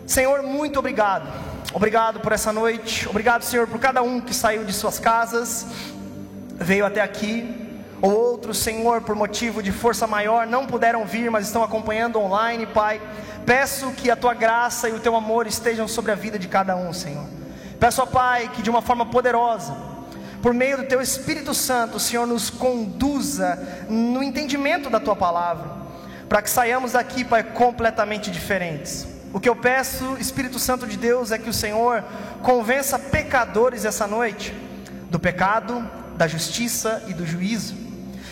Senhor, 0.05 0.41
muito 0.41 0.79
obrigado. 0.79 1.27
Obrigado 1.73 2.19
por 2.19 2.31
essa 2.31 2.51
noite. 2.51 3.07
Obrigado, 3.07 3.43
Senhor, 3.43 3.67
por 3.67 3.79
cada 3.79 4.01
um 4.01 4.19
que 4.19 4.33
saiu 4.33 4.63
de 4.63 4.73
suas 4.73 4.97
casas, 4.97 5.67
veio 6.55 6.85
até 6.85 7.01
aqui. 7.01 7.67
Ou 8.01 8.11
outros, 8.11 8.57
Senhor, 8.57 9.01
por 9.01 9.15
motivo 9.15 9.61
de 9.61 9.71
força 9.71 10.07
maior, 10.07 10.47
não 10.47 10.65
puderam 10.65 11.05
vir, 11.05 11.29
mas 11.29 11.45
estão 11.45 11.63
acompanhando 11.63 12.19
online, 12.19 12.65
Pai. 12.65 13.01
Peço 13.45 13.91
que 13.91 14.09
a 14.09 14.15
tua 14.15 14.33
graça 14.33 14.89
e 14.89 14.93
o 14.93 14.99
teu 14.99 15.15
amor 15.15 15.45
estejam 15.45 15.87
sobre 15.87 16.11
a 16.11 16.15
vida 16.15 16.39
de 16.39 16.47
cada 16.47 16.75
um, 16.75 16.93
Senhor. 16.93 17.25
Peço, 17.79 18.01
ó 18.01 18.05
Pai, 18.05 18.49
que 18.53 18.61
de 18.61 18.69
uma 18.69 18.81
forma 18.81 19.05
poderosa, 19.05 19.75
por 20.41 20.53
meio 20.53 20.77
do 20.77 20.83
Teu 20.83 21.01
Espírito 21.01 21.53
Santo, 21.53 21.99
Senhor 21.99 22.25
nos 22.25 22.49
conduza 22.49 23.85
no 23.89 24.23
entendimento 24.23 24.89
da 24.89 24.99
Tua 24.99 25.15
palavra, 25.15 25.69
para 26.27 26.41
que 26.41 26.49
saiamos 26.49 26.93
daqui, 26.93 27.25
Pai, 27.25 27.43
completamente 27.43 28.31
diferentes. 28.31 29.07
O 29.33 29.39
que 29.39 29.49
eu 29.49 29.55
peço, 29.55 30.17
Espírito 30.19 30.57
Santo 30.57 30.87
de 30.87 30.97
Deus, 30.97 31.31
é 31.31 31.37
que 31.37 31.49
o 31.49 31.53
Senhor 31.53 32.03
convença 32.41 32.97
pecadores 32.97 33.85
essa 33.85 34.07
noite 34.07 34.53
do 35.09 35.19
pecado, 35.19 35.87
da 36.15 36.27
justiça 36.27 37.03
e 37.07 37.13
do 37.13 37.25
juízo. 37.25 37.75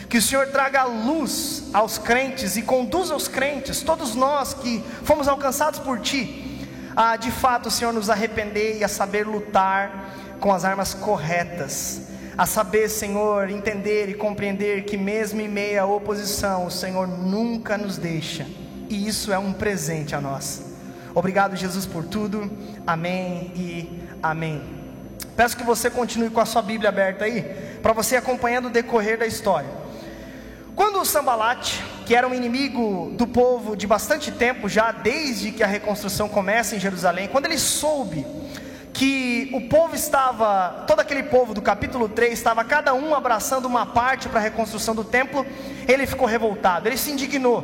Que 0.10 0.18
o 0.18 0.22
Senhor 0.22 0.48
traga 0.48 0.86
luz 0.86 1.66
aos 1.74 1.98
crentes 1.98 2.56
e 2.56 2.62
conduza 2.62 3.16
os 3.16 3.28
crentes, 3.28 3.82
todos 3.82 4.16
nós 4.16 4.54
que 4.54 4.84
fomos 5.04 5.28
alcançados 5.28 5.80
por 5.80 6.00
Ti, 6.00 6.68
a 6.96 7.16
de 7.16 7.30
fato, 7.30 7.70
Senhor, 7.70 7.94
nos 7.94 8.10
arrepender 8.10 8.80
e 8.80 8.84
a 8.84 8.88
saber 8.88 9.28
lutar 9.28 10.17
com 10.39 10.51
as 10.53 10.63
armas 10.63 10.94
corretas, 10.94 12.01
a 12.38 12.46
saber, 12.46 12.89
Senhor, 12.89 13.50
entender 13.50 14.10
e 14.10 14.13
compreender 14.13 14.84
que, 14.84 14.96
mesmo 14.96 15.41
em 15.41 15.48
meio 15.48 15.82
à 15.82 15.86
oposição, 15.86 16.65
o 16.65 16.72
Senhor 16.72 17.08
nunca 17.08 17.77
nos 17.77 17.98
deixa, 17.98 18.46
e 18.89 19.08
isso 19.08 19.34
é 19.34 19.39
um 19.39 19.53
presente 19.53 20.15
a 20.15 20.22
nós. 20.22 20.63
Obrigado, 21.15 21.56
Jesus, 21.56 21.86
por 21.86 22.06
tudo, 22.06 22.51
amém 22.86 23.51
e 23.56 24.01
amém. 24.22 24.62
Peço 25.36 25.58
que 25.58 25.63
você 25.63 25.89
continue 25.89 26.29
com 26.29 26.39
a 26.39 26.46
sua 26.46 26.62
Bíblia 26.62 26.89
aberta 26.89 27.25
aí, 27.25 27.41
para 27.82 27.94
você 27.94 28.15
acompanhando 28.15 28.67
o 28.67 28.72
decorrer 28.72 29.17
da 29.17 29.25
história. 29.25 29.70
Quando 30.75 31.00
o 31.00 31.06
Sambalate, 31.06 31.84
que 32.06 32.13
era 32.13 32.27
um 32.27 32.36
inimigo 32.36 33.12
do 33.17 33.25
povo 33.25 33.75
de 33.75 33.88
bastante 33.88 34.32
tempo, 34.32 34.70
já 34.70 34.91
desde 34.91 35.51
que 35.51 35.63
a 35.63 35.67
reconstrução 35.67 36.29
começa 36.29 36.75
em 36.75 36.79
Jerusalém, 36.79 37.27
quando 37.27 37.46
ele 37.46 37.58
soube 37.58 38.25
que 38.98 39.48
o 39.54 39.62
povo 39.62 39.96
estava, 39.96 40.84
todo 40.88 41.00
aquele 41.01 41.22
povo 41.22 41.54
do 41.54 41.62
capítulo 41.62 42.10
3, 42.10 42.34
estava 42.34 42.63
cada 42.63 42.96
um 42.96 43.13
abraçando 43.13 43.68
uma 43.68 43.86
parte 43.86 44.27
para 44.27 44.39
a 44.39 44.42
reconstrução 44.42 44.96
do 44.96 45.04
templo, 45.04 45.46
ele 45.88 46.08
ficou 46.08 46.27
revoltado, 46.27 46.89
ele 46.89 46.98
se 46.98 47.12
indignou. 47.12 47.63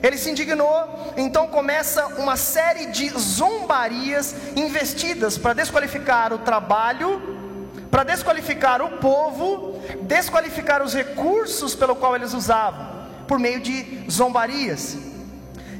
Ele 0.00 0.16
se 0.16 0.30
indignou, 0.30 1.12
então 1.16 1.48
começa 1.48 2.06
uma 2.18 2.36
série 2.36 2.86
de 2.86 3.10
zombarias 3.18 4.32
investidas 4.54 5.36
para 5.36 5.54
desqualificar 5.54 6.32
o 6.32 6.38
trabalho, 6.38 7.20
para 7.90 8.04
desqualificar 8.04 8.80
o 8.80 8.98
povo, 8.98 9.76
desqualificar 10.02 10.82
os 10.84 10.94
recursos 10.94 11.74
pelo 11.74 11.96
qual 11.96 12.14
eles 12.14 12.32
usavam, 12.32 12.86
por 13.26 13.40
meio 13.40 13.58
de 13.58 14.04
zombarias. 14.08 15.09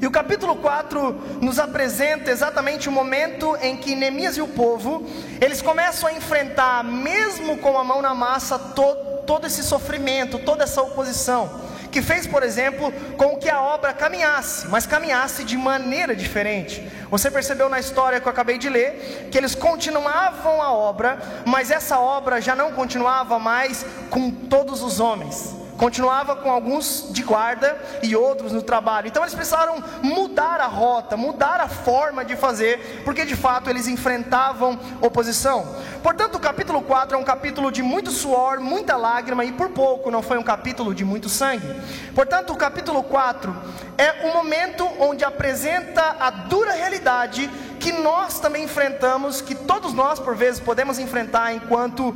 E 0.01 0.07
o 0.07 0.11
capítulo 0.11 0.57
4 0.57 1.13
nos 1.43 1.59
apresenta 1.59 2.31
exatamente 2.31 2.89
o 2.89 2.93
momento 2.93 3.55
em 3.61 3.77
que 3.77 3.95
Neemias 3.95 4.35
e 4.35 4.41
o 4.41 4.49
povo, 4.49 5.07
eles 5.39 5.61
começam 5.61 6.09
a 6.09 6.13
enfrentar, 6.15 6.83
mesmo 6.83 7.59
com 7.59 7.79
a 7.79 7.85
mão 7.85 8.01
na 8.01 8.15
massa, 8.15 8.59
todo, 8.59 9.19
todo 9.27 9.47
esse 9.47 9.63
sofrimento, 9.63 10.39
toda 10.39 10.65
essa 10.65 10.81
oposição, 10.81 11.51
que 11.93 12.01
fez, 12.01 12.27
por 12.27 12.43
exemplo, 12.43 12.91
com 13.19 13.37
que 13.37 13.51
a 13.51 13.61
obra 13.61 13.93
caminhasse, 13.93 14.69
mas 14.69 14.87
caminhasse 14.87 15.45
de 15.45 15.59
maneira 15.59 16.17
diferente. 16.17 16.91
Você 17.11 17.31
percebeu 17.31 17.69
na 17.69 17.79
história 17.79 18.21
que 18.21 18.27
eu 18.27 18.33
acabei 18.33 18.57
de 18.57 18.71
ler, 18.71 19.29
que 19.31 19.37
eles 19.37 19.55
continuavam 19.55 20.63
a 20.63 20.73
obra, 20.73 21.19
mas 21.45 21.71
essa 21.71 21.99
obra 21.99 22.41
já 22.41 22.57
não 22.57 22.73
continuava 22.73 23.39
mais 23.39 23.85
com 24.09 24.31
todos 24.31 24.83
os 24.83 24.99
homens 24.99 25.60
continuava 25.81 26.37
com 26.37 26.51
alguns 26.51 27.07
de 27.09 27.23
guarda 27.23 27.75
e 28.03 28.15
outros 28.15 28.53
no 28.53 28.61
trabalho. 28.61 29.09
Então 29.09 29.23
eles 29.23 29.35
precisaram 29.35 29.83
mudar 30.03 30.61
a 30.61 30.67
rota, 30.67 31.17
mudar 31.17 31.59
a 31.59 31.69
forma 31.69 32.23
de 32.23 32.37
fazer, 32.37 33.01
porque 33.03 33.25
de 33.25 33.35
fato 33.35 33.71
eles 33.71 33.89
enfrentavam 33.89 34.79
oposição. 35.01 35.75
Portanto, 36.03 36.35
o 36.35 36.39
capítulo 36.39 36.83
4 36.83 37.17
é 37.17 37.19
um 37.19 37.25
capítulo 37.25 37.73
de 37.73 37.83
muito 37.83 38.11
suor, 38.11 38.61
muita 38.61 38.95
lágrima 38.95 39.43
e 39.43 39.53
por 39.53 39.71
pouco 39.71 40.11
não 40.11 40.21
foi 40.21 40.37
um 40.37 40.43
capítulo 40.43 40.95
de 40.95 41.03
muito 41.03 41.31
sangue. 41.31 41.67
Portanto, 42.15 42.53
o 42.53 42.57
capítulo 42.57 43.03
4 43.03 43.57
é 43.97 44.29
o 44.29 44.35
momento 44.35 44.87
onde 44.99 45.25
apresenta 45.25 46.17
a 46.21 46.29
dura 46.29 46.73
realidade 46.73 47.49
que 47.81 47.93
nós 47.93 48.39
também 48.39 48.65
enfrentamos, 48.65 49.41
que 49.41 49.55
todos 49.55 49.95
nós 49.95 50.21
por 50.21 50.37
vezes 50.37 50.61
podemos 50.61 50.99
enfrentar 50.99 51.55
enquanto 51.55 52.15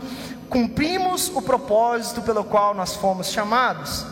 cumprimos 0.48 1.28
o 1.34 1.42
propósito 1.42 2.22
pelo 2.22 2.44
qual 2.44 2.74
nós 2.74 2.94
fomos 2.94 3.30
chamados. 3.30 4.06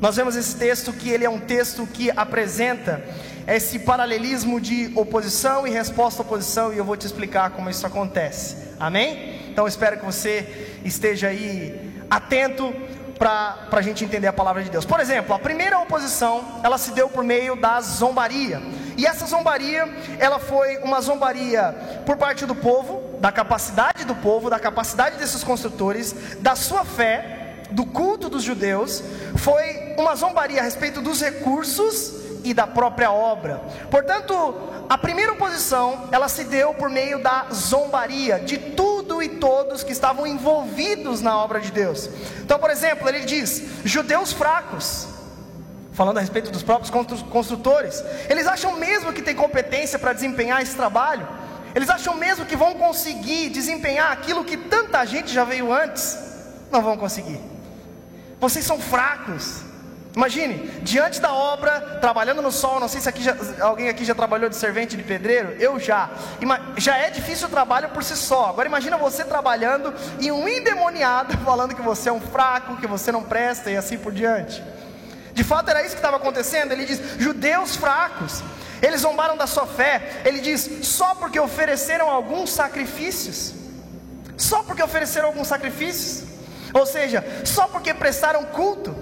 Nós 0.00 0.16
vemos 0.16 0.34
esse 0.34 0.56
texto 0.56 0.92
que 0.92 1.10
ele 1.10 1.24
é 1.24 1.30
um 1.30 1.38
texto 1.38 1.86
que 1.86 2.10
apresenta 2.10 3.04
esse 3.46 3.80
paralelismo 3.80 4.60
de 4.60 4.92
oposição 4.94 5.66
e 5.66 5.70
resposta 5.70 6.22
à 6.22 6.24
oposição, 6.24 6.72
e 6.72 6.78
eu 6.78 6.84
vou 6.84 6.96
te 6.96 7.06
explicar 7.06 7.50
como 7.50 7.68
isso 7.68 7.86
acontece. 7.86 8.56
Amém? 8.78 9.40
Então 9.50 9.66
espero 9.66 9.98
que 9.98 10.04
você 10.04 10.78
esteja 10.84 11.28
aí 11.28 12.02
atento 12.08 12.72
para 13.18 13.68
a 13.70 13.82
gente 13.82 14.02
entender 14.02 14.28
a 14.28 14.32
palavra 14.32 14.62
de 14.62 14.70
Deus. 14.70 14.86
Por 14.86 14.98
exemplo, 14.98 15.34
a 15.34 15.38
primeira 15.38 15.78
oposição, 15.78 16.60
ela 16.62 16.78
se 16.78 16.92
deu 16.92 17.08
por 17.08 17.22
meio 17.22 17.54
da 17.54 17.78
zombaria. 17.82 18.62
E 18.96 19.04
essa 19.04 19.26
zombaria, 19.26 19.86
ela 20.18 20.38
foi 20.38 20.78
uma 20.78 21.00
zombaria 21.02 21.74
por 22.06 22.16
parte 22.16 22.46
do 22.46 22.54
povo, 22.54 23.09
da 23.20 23.30
capacidade 23.30 24.04
do 24.04 24.14
povo, 24.14 24.48
da 24.48 24.58
capacidade 24.58 25.16
desses 25.16 25.44
construtores, 25.44 26.14
da 26.40 26.56
sua 26.56 26.84
fé, 26.84 27.66
do 27.70 27.84
culto 27.84 28.28
dos 28.28 28.42
judeus, 28.42 29.02
foi 29.36 29.94
uma 29.96 30.16
zombaria 30.16 30.60
a 30.60 30.64
respeito 30.64 31.00
dos 31.00 31.20
recursos 31.20 32.14
e 32.42 32.54
da 32.54 32.66
própria 32.66 33.12
obra. 33.12 33.60
Portanto, 33.90 34.34
a 34.88 34.98
primeira 34.98 35.32
oposição, 35.32 36.08
ela 36.10 36.28
se 36.28 36.44
deu 36.44 36.74
por 36.74 36.88
meio 36.88 37.22
da 37.22 37.46
zombaria 37.52 38.40
de 38.40 38.58
tudo 38.58 39.22
e 39.22 39.28
todos 39.28 39.84
que 39.84 39.92
estavam 39.92 40.26
envolvidos 40.26 41.20
na 41.20 41.36
obra 41.38 41.60
de 41.60 41.70
Deus. 41.70 42.08
Então, 42.40 42.58
por 42.58 42.70
exemplo, 42.70 43.08
ele 43.08 43.20
diz: 43.20 43.62
judeus 43.84 44.32
fracos, 44.32 45.06
falando 45.92 46.16
a 46.16 46.20
respeito 46.20 46.50
dos 46.50 46.62
próprios 46.62 46.90
construtores, 47.30 48.02
eles 48.28 48.46
acham 48.46 48.76
mesmo 48.76 49.12
que 49.12 49.22
tem 49.22 49.34
competência 49.34 49.98
para 49.98 50.14
desempenhar 50.14 50.62
esse 50.62 50.74
trabalho? 50.74 51.28
Eles 51.74 51.88
acham 51.88 52.14
mesmo 52.16 52.46
que 52.46 52.56
vão 52.56 52.74
conseguir 52.74 53.50
desempenhar 53.50 54.12
aquilo 54.12 54.44
que 54.44 54.56
tanta 54.56 55.04
gente 55.04 55.32
já 55.32 55.44
veio 55.44 55.72
antes? 55.72 56.18
Não 56.70 56.82
vão 56.82 56.96
conseguir. 56.96 57.40
Vocês 58.40 58.64
são 58.64 58.78
fracos. 58.78 59.62
Imagine, 60.16 60.68
diante 60.82 61.20
da 61.20 61.32
obra, 61.32 61.98
trabalhando 62.00 62.42
no 62.42 62.50
sol, 62.50 62.80
não 62.80 62.88
sei 62.88 63.00
se 63.00 63.08
aqui 63.08 63.22
já, 63.22 63.36
alguém 63.60 63.88
aqui 63.88 64.04
já 64.04 64.14
trabalhou 64.14 64.50
de 64.50 64.56
servente 64.56 64.96
de 64.96 65.04
pedreiro, 65.04 65.52
eu 65.60 65.78
já. 65.78 66.10
Já 66.76 66.96
é 66.96 67.10
difícil 67.10 67.46
o 67.46 67.50
trabalho 67.50 67.90
por 67.90 68.02
si 68.02 68.16
só. 68.16 68.48
Agora 68.48 68.66
imagina 68.66 68.96
você 68.96 69.22
trabalhando 69.24 69.94
e 70.18 70.32
um 70.32 70.48
endemoniado 70.48 71.36
falando 71.44 71.76
que 71.76 71.82
você 71.82 72.08
é 72.08 72.12
um 72.12 72.20
fraco, 72.20 72.76
que 72.78 72.88
você 72.88 73.12
não 73.12 73.22
presta 73.22 73.70
e 73.70 73.76
assim 73.76 73.98
por 73.98 74.12
diante. 74.12 74.60
De 75.32 75.44
fato 75.44 75.70
era 75.70 75.82
isso 75.82 75.90
que 75.90 76.00
estava 76.00 76.16
acontecendo. 76.16 76.72
Ele 76.72 76.84
diz: 76.84 77.00
judeus 77.18 77.76
fracos. 77.76 78.42
Eles 78.82 79.02
zombaram 79.02 79.36
da 79.36 79.46
sua 79.46 79.66
fé. 79.66 80.22
Ele 80.24 80.40
diz: 80.40 80.68
só 80.82 81.14
porque 81.14 81.38
ofereceram 81.38 82.10
alguns 82.10 82.50
sacrifícios. 82.50 83.54
Só 84.36 84.62
porque 84.62 84.82
ofereceram 84.82 85.28
alguns 85.28 85.48
sacrifícios. 85.48 86.28
Ou 86.72 86.86
seja, 86.86 87.24
só 87.44 87.68
porque 87.68 87.92
prestaram 87.92 88.44
culto. 88.44 88.94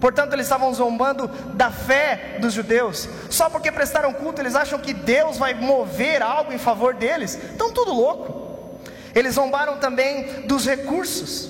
Portanto, 0.00 0.32
eles 0.32 0.46
estavam 0.46 0.72
zombando 0.74 1.28
da 1.54 1.70
fé 1.70 2.36
dos 2.40 2.52
judeus. 2.52 3.08
Só 3.30 3.48
porque 3.48 3.70
prestaram 3.70 4.12
culto, 4.12 4.42
eles 4.42 4.54
acham 4.54 4.78
que 4.78 4.92
Deus 4.92 5.38
vai 5.38 5.54
mover 5.54 6.22
algo 6.22 6.52
em 6.52 6.58
favor 6.58 6.94
deles. 6.94 7.38
Estão 7.52 7.72
tudo 7.72 7.92
louco. 7.92 8.78
Eles 9.14 9.34
zombaram 9.34 9.78
também 9.78 10.42
dos 10.42 10.66
recursos. 10.66 11.48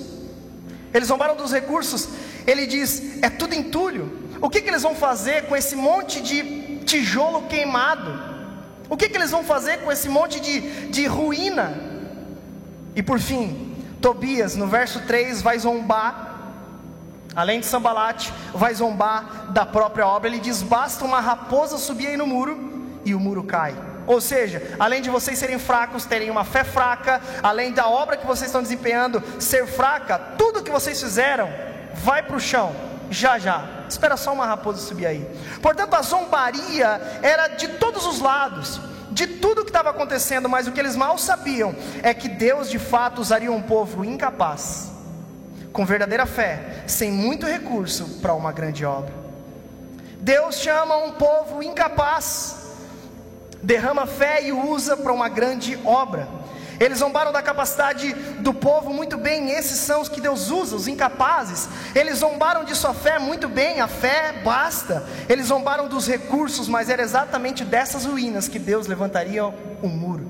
Eles 0.93 1.07
zombaram 1.07 1.35
dos 1.35 1.51
recursos. 1.51 2.07
Ele 2.45 2.67
diz: 2.67 3.21
é 3.23 3.29
tudo 3.29 3.55
entulho. 3.55 4.23
O 4.41 4.49
que, 4.49 4.61
que 4.61 4.69
eles 4.69 4.83
vão 4.83 4.95
fazer 4.95 5.47
com 5.47 5.55
esse 5.55 5.75
monte 5.75 6.21
de 6.21 6.64
tijolo 6.85 7.43
queimado? 7.43 8.35
O 8.89 8.95
que, 8.95 9.09
que 9.09 9.17
eles 9.17 9.31
vão 9.31 9.43
fazer 9.43 9.79
com 9.79 9.91
esse 9.91 10.07
monte 10.07 10.39
de, 10.39 10.89
de 10.89 11.07
ruína? 11.07 11.73
E 12.95 13.01
por 13.01 13.19
fim, 13.19 13.75
Tobias, 14.01 14.55
no 14.55 14.67
verso 14.67 15.01
3, 15.01 15.41
vai 15.41 15.57
zombar, 15.59 16.39
além 17.35 17.59
de 17.59 17.65
Sambalate, 17.65 18.31
vai 18.53 18.73
zombar 18.73 19.51
da 19.51 19.65
própria 19.65 20.07
obra. 20.07 20.29
Ele 20.29 20.39
diz: 20.39 20.61
basta 20.61 21.03
uma 21.03 21.19
raposa 21.19 21.77
subir 21.77 22.07
aí 22.07 22.17
no 22.17 22.27
muro 22.27 22.99
e 23.03 23.13
o 23.13 23.19
muro 23.19 23.43
cai. 23.43 23.75
Ou 24.07 24.21
seja, 24.21 24.61
além 24.79 25.01
de 25.01 25.09
vocês 25.09 25.37
serem 25.37 25.57
fracos, 25.57 26.05
terem 26.05 26.29
uma 26.29 26.43
fé 26.43 26.63
fraca, 26.63 27.19
além 27.41 27.71
da 27.71 27.87
obra 27.87 28.15
que 28.15 28.27
vocês 28.27 28.49
estão 28.49 28.61
desempenhando 28.61 29.21
ser 29.39 29.65
fraca, 29.65 30.19
tudo 30.37 30.61
que 30.61 30.71
vocês 30.71 31.01
fizeram 31.01 31.49
vai 31.95 32.21
para 32.21 32.37
o 32.37 32.39
chão, 32.39 32.75
já 33.09 33.39
já. 33.39 33.74
Espera 33.89 34.17
só 34.17 34.33
uma 34.33 34.45
raposa 34.45 34.79
subir 34.79 35.05
aí. 35.05 35.27
Portanto, 35.61 35.93
a 35.93 36.01
zombaria 36.01 37.19
era 37.21 37.47
de 37.49 37.67
todos 37.67 38.05
os 38.05 38.19
lados, 38.19 38.79
de 39.11 39.27
tudo 39.27 39.63
que 39.63 39.69
estava 39.69 39.89
acontecendo, 39.89 40.49
mas 40.49 40.67
o 40.67 40.71
que 40.71 40.79
eles 40.79 40.95
mal 40.95 41.17
sabiam 41.17 41.75
é 42.03 42.13
que 42.13 42.27
Deus 42.27 42.69
de 42.69 42.79
fato 42.79 43.21
usaria 43.21 43.51
um 43.51 43.61
povo 43.61 44.03
incapaz, 44.03 44.91
com 45.71 45.85
verdadeira 45.85 46.25
fé, 46.25 46.83
sem 46.87 47.11
muito 47.11 47.45
recurso, 47.45 48.19
para 48.21 48.33
uma 48.33 48.51
grande 48.51 48.85
obra. 48.85 49.13
Deus 50.19 50.55
chama 50.55 50.97
um 50.97 51.11
povo 51.11 51.61
incapaz, 51.61 52.71
derrama 53.61 54.05
fé 54.05 54.43
e 54.43 54.51
usa 54.51 54.97
para 54.97 55.13
uma 55.13 55.29
grande 55.29 55.79
obra. 55.85 56.27
Eles 56.79 56.99
zombaram 56.99 57.31
da 57.31 57.41
capacidade 57.41 58.13
do 58.39 58.53
povo 58.53 58.93
muito 58.93 59.17
bem, 59.17 59.51
esses 59.51 59.79
são 59.79 60.01
os 60.01 60.09
que 60.09 60.19
Deus 60.19 60.49
usa, 60.49 60.75
os 60.75 60.87
incapazes. 60.87 61.69
Eles 61.93 62.19
zombaram 62.19 62.63
de 62.63 62.75
sua 62.75 62.93
fé 62.93 63.17
muito 63.17 63.47
bem, 63.47 63.79
a 63.79 63.87
fé 63.87 64.41
basta. 64.43 65.05
Eles 65.29 65.47
zombaram 65.47 65.87
dos 65.87 66.07
recursos, 66.07 66.67
mas 66.67 66.89
era 66.89 67.01
exatamente 67.01 67.63
dessas 67.63 68.05
ruínas 68.05 68.47
que 68.47 68.59
Deus 68.59 68.87
levantaria 68.87 69.45
um 69.81 69.87
muro. 69.87 70.29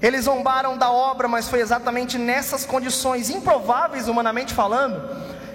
Eles 0.00 0.24
zombaram 0.24 0.76
da 0.76 0.90
obra, 0.90 1.26
mas 1.26 1.48
foi 1.48 1.60
exatamente 1.60 2.18
nessas 2.18 2.64
condições 2.64 3.30
improváveis, 3.30 4.06
humanamente 4.08 4.54
falando, 4.54 5.00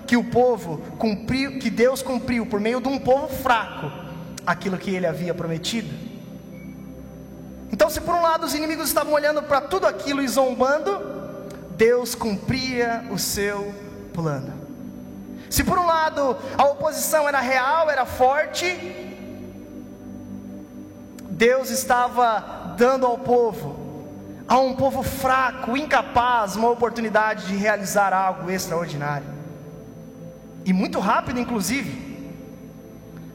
que 0.05 0.17
o 0.17 0.23
povo 0.23 0.79
cumpriu, 0.97 1.59
que 1.59 1.69
Deus 1.69 2.01
cumpriu 2.01 2.45
por 2.45 2.59
meio 2.59 2.81
de 2.81 2.87
um 2.89 2.99
povo 2.99 3.27
fraco, 3.27 3.89
aquilo 4.45 4.77
que 4.77 4.93
ele 4.93 5.07
havia 5.07 5.33
prometido. 5.33 6.12
Então, 7.73 7.89
se 7.89 7.99
por 7.99 8.13
um 8.13 8.21
lado 8.21 8.45
os 8.45 8.53
inimigos 8.53 8.87
estavam 8.87 9.13
olhando 9.13 9.41
para 9.41 9.59
tudo 9.59 9.87
aquilo 9.87 10.21
e 10.21 10.27
zombando, 10.27 11.01
Deus 11.71 12.13
cumpria 12.13 13.03
o 13.09 13.17
seu 13.17 13.73
plano. 14.13 14.53
Se 15.49 15.63
por 15.63 15.79
um 15.79 15.87
lado 15.87 16.37
a 16.55 16.65
oposição 16.65 17.27
era 17.27 17.39
real, 17.39 17.89
era 17.89 18.05
forte, 18.05 18.67
Deus 21.31 21.71
estava 21.71 22.75
dando 22.77 23.07
ao 23.07 23.17
povo, 23.17 24.05
a 24.47 24.59
um 24.59 24.75
povo 24.75 25.01
fraco, 25.01 25.75
incapaz, 25.75 26.55
uma 26.55 26.69
oportunidade 26.69 27.47
de 27.47 27.55
realizar 27.55 28.13
algo 28.13 28.51
extraordinário. 28.51 29.25
E 30.63 30.71
muito 30.71 30.99
rápido, 30.99 31.39
inclusive. 31.39 32.12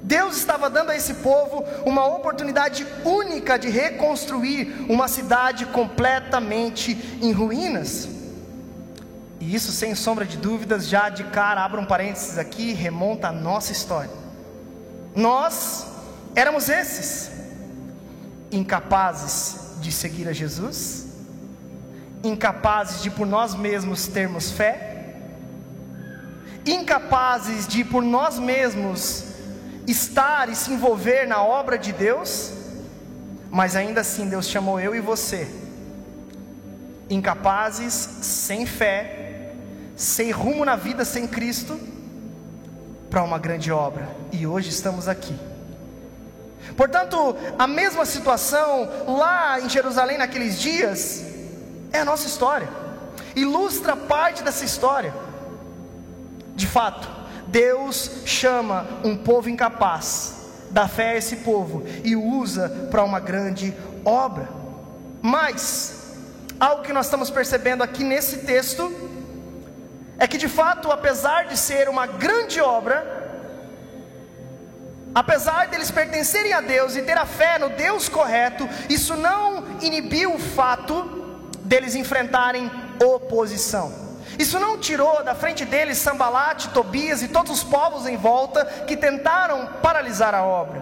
Deus 0.08 0.38
estava 0.38 0.70
dando 0.70 0.88
a 0.88 0.96
esse 0.96 1.14
povo 1.14 1.62
uma 1.84 2.06
oportunidade 2.06 2.86
única 3.04 3.58
de 3.58 3.68
reconstruir 3.68 4.86
uma 4.88 5.06
cidade 5.06 5.66
completamente 5.66 7.18
em 7.20 7.30
ruínas. 7.30 8.08
E 9.38 9.54
isso, 9.54 9.70
sem 9.70 9.94
sombra 9.94 10.24
de 10.24 10.38
dúvidas, 10.38 10.88
já 10.88 11.10
de 11.10 11.24
cara, 11.24 11.62
abra 11.62 11.78
um 11.78 11.84
parênteses 11.84 12.38
aqui, 12.38 12.72
remonta 12.72 13.28
a 13.28 13.32
nossa 13.32 13.70
história. 13.70 14.10
Nós 15.14 15.86
éramos 16.34 16.70
esses, 16.70 17.30
incapazes 18.50 19.78
de 19.82 19.92
seguir 19.92 20.26
a 20.26 20.32
Jesus, 20.32 21.06
incapazes 22.24 23.02
de 23.02 23.10
por 23.10 23.26
nós 23.26 23.54
mesmos 23.54 24.06
termos 24.06 24.50
fé, 24.50 25.16
incapazes 26.64 27.68
de 27.68 27.84
por 27.84 28.02
nós 28.02 28.38
mesmos 28.38 29.27
estar 29.90 30.48
e 30.48 30.54
se 30.54 30.72
envolver 30.72 31.26
na 31.26 31.42
obra 31.42 31.78
de 31.78 31.92
Deus, 31.92 32.52
mas 33.50 33.74
ainda 33.74 34.02
assim 34.02 34.28
Deus 34.28 34.46
chamou 34.46 34.78
eu 34.78 34.94
e 34.94 35.00
você, 35.00 35.48
incapazes, 37.08 37.92
sem 37.92 38.66
fé, 38.66 39.52
sem 39.96 40.30
rumo 40.30 40.64
na 40.64 40.76
vida 40.76 41.04
sem 41.04 41.26
Cristo, 41.26 41.80
para 43.08 43.22
uma 43.22 43.38
grande 43.38 43.72
obra, 43.72 44.08
e 44.30 44.46
hoje 44.46 44.68
estamos 44.68 45.08
aqui. 45.08 45.34
Portanto, 46.76 47.34
a 47.58 47.66
mesma 47.66 48.04
situação 48.04 48.88
lá 49.06 49.58
em 49.58 49.68
Jerusalém 49.68 50.18
naqueles 50.18 50.60
dias 50.60 51.24
é 51.90 52.00
a 52.00 52.04
nossa 52.04 52.26
história, 52.26 52.68
ilustra 53.34 53.96
parte 53.96 54.42
dessa 54.42 54.64
história. 54.64 55.14
De 56.54 56.66
fato, 56.66 57.17
Deus 57.48 58.22
chama 58.26 58.86
um 59.02 59.16
povo 59.16 59.48
incapaz, 59.48 60.34
dá 60.70 60.86
fé 60.86 61.12
a 61.12 61.16
esse 61.16 61.36
povo 61.36 61.82
e 62.04 62.14
o 62.14 62.22
usa 62.22 62.68
para 62.90 63.02
uma 63.02 63.18
grande 63.18 63.74
obra. 64.04 64.48
Mas, 65.22 66.14
algo 66.60 66.82
que 66.82 66.92
nós 66.92 67.06
estamos 67.06 67.30
percebendo 67.30 67.82
aqui 67.82 68.04
nesse 68.04 68.38
texto, 68.38 68.92
é 70.18 70.26
que 70.26 70.36
de 70.36 70.48
fato, 70.48 70.92
apesar 70.92 71.46
de 71.46 71.56
ser 71.56 71.88
uma 71.88 72.06
grande 72.06 72.60
obra, 72.60 73.16
apesar 75.14 75.68
deles 75.68 75.90
pertencerem 75.90 76.52
a 76.52 76.60
Deus 76.60 76.96
e 76.96 77.02
ter 77.02 77.16
a 77.16 77.24
fé 77.24 77.58
no 77.58 77.70
Deus 77.70 78.10
correto, 78.10 78.68
isso 78.90 79.16
não 79.16 79.64
inibiu 79.80 80.34
o 80.34 80.38
fato 80.38 81.02
deles 81.64 81.94
enfrentarem 81.94 82.70
oposição. 83.02 84.07
Isso 84.38 84.60
não 84.60 84.78
tirou 84.78 85.24
da 85.24 85.34
frente 85.34 85.64
deles 85.64 85.98
Sambalate, 85.98 86.68
Tobias 86.68 87.22
e 87.22 87.28
todos 87.28 87.50
os 87.50 87.64
povos 87.64 88.06
em 88.06 88.16
volta 88.16 88.64
que 88.86 88.96
tentaram 88.96 89.66
paralisar 89.82 90.34
a 90.34 90.44
obra. 90.44 90.80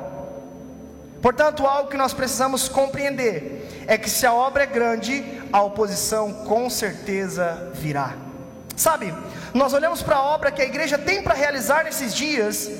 Portanto, 1.22 1.66
algo 1.66 1.88
que 1.90 1.96
nós 1.96 2.12
precisamos 2.12 2.68
compreender 2.68 3.84
é 3.86 3.96
que 3.96 4.10
se 4.10 4.26
a 4.26 4.32
obra 4.32 4.64
é 4.64 4.66
grande, 4.66 5.24
a 5.52 5.62
oposição 5.62 6.32
com 6.44 6.68
certeza 6.68 7.70
virá. 7.72 8.12
Sabe, 8.76 9.14
nós 9.54 9.72
olhamos 9.72 10.02
para 10.02 10.16
a 10.16 10.22
obra 10.22 10.50
que 10.50 10.60
a 10.60 10.66
igreja 10.66 10.98
tem 10.98 11.22
para 11.22 11.34
realizar 11.34 11.84
nesses 11.84 12.14
dias, 12.14 12.70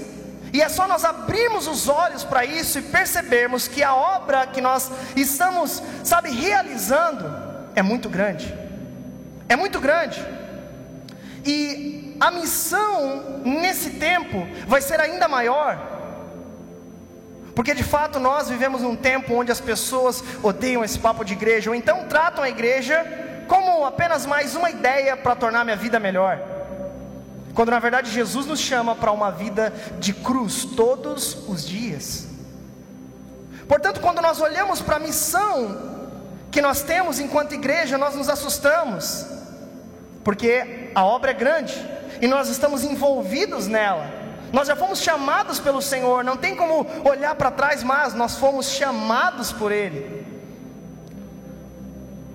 e 0.53 0.61
é 0.61 0.69
só 0.69 0.87
nós 0.87 1.05
abrirmos 1.05 1.67
os 1.67 1.89
olhos 1.89 2.23
para 2.23 2.45
isso 2.45 2.79
e 2.79 2.83
percebermos 2.83 3.67
que 3.67 3.83
a 3.83 3.95
obra 3.95 4.47
que 4.47 4.61
nós 4.61 4.91
estamos, 5.17 5.83
sabe, 6.05 6.31
realizando 6.31 7.25
é 7.75 7.83
muito 7.83 8.09
grande. 8.09 8.55
É 9.49 9.57
muito 9.57 9.81
grande. 9.81 10.25
E 11.47 12.17
a 12.19 12.31
missão 12.33 13.41
nesse 13.45 13.91
tempo 13.91 14.47
vai 14.67 14.83
ser 14.83 15.01
ainda 15.01 15.29
maior. 15.29 15.79
Porque 17.55 17.73
de 17.73 17.85
fato 17.85 18.19
nós 18.19 18.49
vivemos 18.49 18.83
num 18.83 18.97
tempo 18.97 19.33
onde 19.33 19.53
as 19.53 19.61
pessoas 19.61 20.23
odeiam 20.43 20.85
esse 20.85 20.99
papo 20.99 21.25
de 21.25 21.35
igreja, 21.35 21.71
ou 21.71 21.77
então 21.77 22.05
tratam 22.09 22.43
a 22.43 22.49
igreja 22.49 23.07
como 23.47 23.87
apenas 23.87 24.27
mais 24.27 24.57
uma 24.57 24.69
ideia 24.71 25.17
para 25.17 25.37
tornar 25.37 25.65
minha 25.65 25.77
vida 25.77 26.01
melhor. 26.01 26.39
Quando 27.55 27.71
na 27.71 27.79
verdade 27.79 28.11
Jesus 28.11 28.45
nos 28.45 28.61
chama 28.61 28.97
para 28.97 29.13
uma 29.13 29.31
vida 29.31 29.73
de 30.01 30.13
cruz 30.13 30.65
todos 30.65 31.49
os 31.49 31.65
dias. 31.65 32.27
Portanto, 33.69 34.01
quando 34.01 34.21
nós 34.21 34.41
olhamos 34.41 34.81
para 34.83 34.97
a 34.97 35.01
missão 35.01 35.95
que 36.51 36.61
nós 36.61 36.83
temos 36.83 37.21
enquanto 37.21 37.55
igreja, 37.55 37.97
nós 37.97 38.15
nos 38.15 38.29
assustamos 38.29 39.36
porque 40.27 40.91
a 40.93 41.05
obra 41.05 41.31
é 41.31 41.35
grande 41.35 41.73
e 42.21 42.27
nós 42.27 42.49
estamos 42.49 42.83
envolvidos 42.83 43.69
nela. 43.69 44.11
Nós 44.53 44.67
já 44.67 44.75
fomos 44.75 45.01
chamados 45.01 45.61
pelo 45.61 45.81
Senhor, 45.81 46.25
não 46.25 46.37
tem 46.37 46.57
como 46.57 46.85
olhar 47.09 47.33
para 47.37 47.49
trás, 47.49 47.85
mas 47.85 48.13
nós 48.13 48.35
fomos 48.35 48.69
chamados 48.69 49.53
por 49.53 49.71
Ele. 49.71 50.27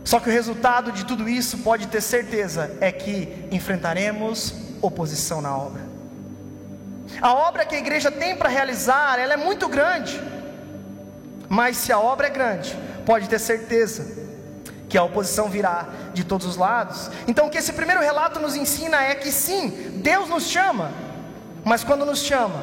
Só 0.05 0.21
que 0.21 0.29
o 0.29 0.31
resultado 0.31 0.93
de 0.93 1.05
tudo 1.05 1.27
isso, 1.27 1.57
pode 1.57 1.87
ter 1.87 1.99
certeza, 1.99 2.77
é 2.79 2.93
que 2.93 3.49
enfrentaremos 3.51 4.55
oposição 4.81 5.41
na 5.41 5.53
obra. 5.53 5.81
A 7.21 7.33
obra 7.33 7.65
que 7.65 7.75
a 7.75 7.79
igreja 7.79 8.09
tem 8.09 8.37
para 8.37 8.47
realizar, 8.47 9.19
ela 9.19 9.33
é 9.33 9.37
muito 9.37 9.67
grande. 9.67 10.17
Mas 11.49 11.75
se 11.75 11.91
a 11.91 11.99
obra 11.99 12.27
é 12.27 12.29
grande, 12.29 12.73
pode 13.05 13.27
ter 13.27 13.37
certeza 13.37 14.21
que 14.91 14.97
a 14.97 15.03
oposição 15.03 15.47
virá 15.47 15.85
de 16.13 16.25
todos 16.25 16.45
os 16.45 16.57
lados. 16.57 17.09
Então, 17.25 17.47
o 17.47 17.49
que 17.49 17.57
esse 17.57 17.71
primeiro 17.71 18.01
relato 18.01 18.41
nos 18.41 18.57
ensina 18.57 19.01
é 19.01 19.15
que 19.15 19.31
sim, 19.31 19.69
Deus 20.03 20.27
nos 20.27 20.43
chama, 20.43 20.91
mas 21.63 21.81
quando 21.81 22.05
nos 22.05 22.19
chama, 22.19 22.61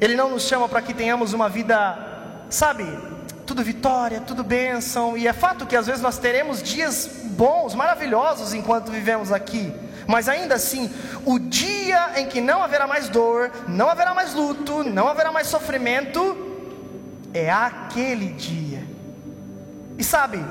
Ele 0.00 0.16
não 0.16 0.30
nos 0.30 0.44
chama 0.44 0.66
para 0.66 0.80
que 0.80 0.94
tenhamos 0.94 1.34
uma 1.34 1.46
vida, 1.46 1.98
sabe, 2.48 2.84
tudo 3.44 3.62
vitória, 3.62 4.18
tudo 4.22 4.42
bênção, 4.42 5.14
e 5.14 5.28
é 5.28 5.32
fato 5.34 5.66
que 5.66 5.76
às 5.76 5.86
vezes 5.86 6.00
nós 6.00 6.16
teremos 6.16 6.62
dias 6.62 7.06
bons, 7.22 7.74
maravilhosos 7.74 8.54
enquanto 8.54 8.90
vivemos 8.90 9.30
aqui, 9.30 9.74
mas 10.06 10.26
ainda 10.26 10.54
assim, 10.54 10.90
o 11.26 11.38
dia 11.38 12.12
em 12.16 12.28
que 12.28 12.40
não 12.40 12.62
haverá 12.62 12.86
mais 12.86 13.10
dor, 13.10 13.50
não 13.68 13.90
haverá 13.90 14.14
mais 14.14 14.32
luto, 14.32 14.82
não 14.82 15.06
haverá 15.06 15.30
mais 15.30 15.48
sofrimento, 15.48 16.34
é 17.34 17.50
aquele 17.50 18.28
dia. 18.32 18.75
E 19.98 20.04
sabe, 20.04 20.44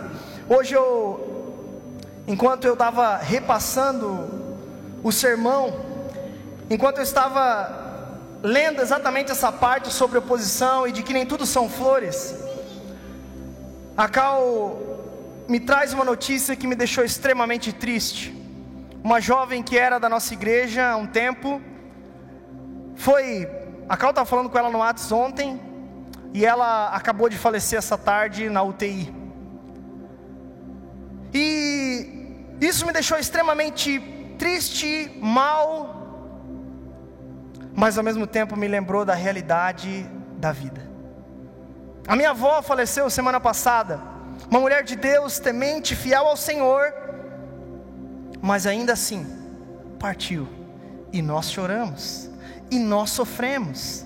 hoje 0.50 0.74
eu, 0.74 2.00
enquanto 2.28 2.66
eu 2.66 2.74
estava 2.74 3.18
repassando 3.18 4.28
o 5.04 5.12
sermão, 5.12 5.74
enquanto 6.70 6.98
eu 6.98 7.04
estava 7.04 7.84
lendo 8.42 8.82
exatamente 8.82 9.32
essa 9.32 9.52
parte 9.52 9.92
sobre 9.94 10.18
oposição 10.18 10.88
e 10.88 10.92
de 10.92 11.04
que 11.04 11.14
nem 11.14 11.26
tudo 11.26 11.46
são 11.46 11.70
flores, 11.70 12.36
a 13.96 14.08
Cal 14.10 14.78
me 15.48 15.60
traz 15.60 15.94
uma 15.94 16.04
notícia 16.04 16.56
que 16.56 16.66
me 16.66 16.76
deixou 16.76 17.04
extremamente 17.04 17.72
triste. 17.72 18.34
Uma 19.04 19.22
jovem 19.22 19.62
que 19.62 19.78
era 19.78 20.00
da 20.00 20.10
nossa 20.10 20.34
igreja 20.34 20.90
há 20.90 20.96
um 20.96 21.06
tempo, 21.06 21.62
foi. 22.96 23.48
A 23.88 23.96
Cal 23.96 24.10
estava 24.10 24.26
falando 24.26 24.50
com 24.50 24.58
ela 24.58 24.72
no 24.72 24.80
Whats 24.80 25.12
ontem, 25.12 25.62
e 26.34 26.44
ela 26.44 26.88
acabou 26.90 27.30
de 27.30 27.38
falecer 27.38 27.78
essa 27.78 27.98
tarde 27.98 28.50
na 28.50 28.64
UTI. 28.64 29.25
E 31.38 32.56
isso 32.62 32.86
me 32.86 32.94
deixou 32.94 33.18
extremamente 33.18 34.00
triste, 34.40 35.12
mal, 35.22 35.94
mas 37.74 37.98
ao 37.98 38.04
mesmo 38.06 38.26
tempo 38.26 38.56
me 38.56 38.70
lembrou 38.70 39.04
da 39.04 39.14
realidade 39.14 40.10
da 40.38 40.54
vida. 40.54 40.90
A 42.08 42.16
minha 42.16 42.30
avó 42.30 42.62
faleceu 42.62 43.10
semana 43.10 43.38
passada, 43.42 44.00
uma 44.50 44.62
mulher 44.62 44.86
de 44.86 44.96
Deus, 44.96 45.38
temente, 45.38 45.94
fiel 45.94 46.26
ao 46.26 46.38
Senhor, 46.38 46.94
mas 48.42 48.66
ainda 48.66 48.94
assim 48.94 49.28
partiu, 50.00 50.48
e 51.12 51.22
nós 51.22 51.52
choramos, 51.52 52.32
e 52.72 52.80
nós 52.80 53.10
sofremos, 53.10 54.06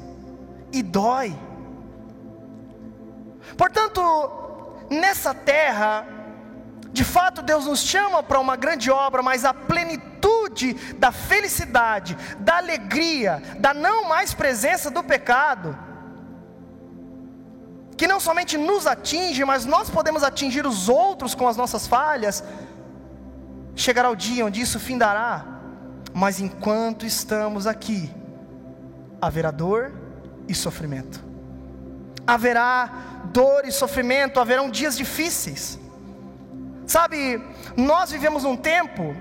e 0.71 0.81
dói. 0.81 1.37
Portanto, 3.55 4.01
nessa 4.89 5.31
terra, 5.31 6.18
de 6.91 7.03
fato 7.03 7.41
Deus 7.41 7.65
nos 7.65 7.81
chama 7.81 8.23
para 8.23 8.39
uma 8.39 8.55
grande 8.55 8.89
obra, 8.89 9.21
mas 9.21 9.45
a 9.45 9.53
plenitude 9.53 10.73
da 10.97 11.11
felicidade, 11.11 12.17
da 12.39 12.57
alegria, 12.57 13.41
da 13.59 13.73
não 13.73 14.07
mais 14.07 14.33
presença 14.33 14.89
do 14.89 15.03
pecado, 15.03 15.77
que 17.95 18.07
não 18.07 18.19
somente 18.19 18.57
nos 18.57 18.87
atinge, 18.87 19.43
mas 19.43 19.65
nós 19.65 19.89
podemos 19.89 20.23
atingir 20.23 20.65
os 20.65 20.89
outros 20.89 21.35
com 21.35 21.47
as 21.47 21.57
nossas 21.57 21.85
falhas, 21.85 22.43
chegará 23.75 24.09
o 24.09 24.15
dia 24.15 24.45
onde 24.45 24.61
isso 24.61 24.79
findará, 24.79 25.45
mas 26.13 26.39
enquanto 26.39 27.05
estamos 27.05 27.67
aqui, 27.67 28.09
haverá 29.21 29.51
dor 29.51 29.91
e 30.47 30.55
sofrimento, 30.55 31.23
haverá 32.25 32.89
dor 33.25 33.65
e 33.65 33.71
sofrimento, 33.71 34.39
haverão 34.39 34.69
dias 34.69 34.97
difíceis, 34.97 35.77
sabe, 36.89 37.39
nós 37.77 38.09
vivemos 38.09 38.43
um 38.43 38.57
tempo, 38.57 39.15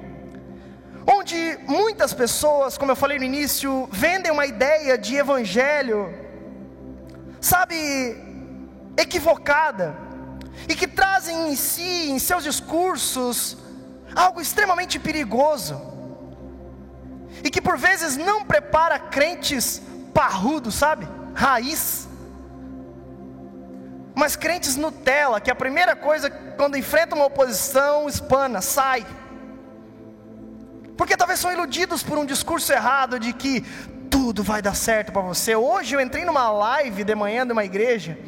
onde 1.07 1.59
muitas 1.67 2.15
pessoas, 2.15 2.79
como 2.79 2.91
eu 2.91 2.97
falei 2.97 3.19
no 3.19 3.25
início, 3.25 3.87
vendem 3.93 4.33
uma 4.33 4.47
ideia 4.47 4.97
de 4.97 5.17
evangelho, 5.17 6.09
sabe, 7.41 7.77
equivocada 8.97 9.95
e 10.67 10.75
que 10.75 10.89
trazem 10.89 11.51
em 11.51 11.57
si, 11.57 12.11
em 12.11 12.19
seus 12.19 12.43
discursos, 12.43 13.59
algo 14.17 14.41
extremamente 14.41 14.99
perigoso 14.99 15.79
e 17.45 17.51
que 17.51 17.61
por 17.61 17.77
vezes 17.77 18.17
não 18.17 18.47
prepara 18.47 18.99
crentes 18.99 19.83
parrudos, 20.15 20.75
sabe? 20.75 21.07
Raiz. 21.35 22.08
Mas 24.19 24.35
crentes 24.35 24.75
Nutella, 24.75 25.41
que 25.41 25.49
a 25.49 25.55
primeira 25.55 25.95
coisa 25.95 26.29
quando 26.29 26.77
enfrenta 26.77 27.15
uma 27.15 27.27
oposição, 27.27 28.09
espana, 28.09 28.61
sai. 28.61 29.07
Porque 30.97 31.17
talvez 31.17 31.39
são 31.39 31.53
iludidos 31.53 32.03
por 32.03 32.19
um 32.19 32.27
discurso 32.27 32.73
errado 32.73 33.21
de 33.21 33.33
que 33.33 33.61
tudo 34.11 34.43
vai 34.43 34.61
dar 34.61 34.75
certo 34.75 35.13
para 35.13 35.23
você. 35.23 35.55
Hoje 35.55 35.95
eu 35.95 36.01
entrei 36.01 36.25
numa 36.25 36.51
live 36.51 37.05
de 37.05 37.15
manhã 37.15 37.47
de 37.47 37.53
uma 37.53 37.65
igreja 37.65 38.19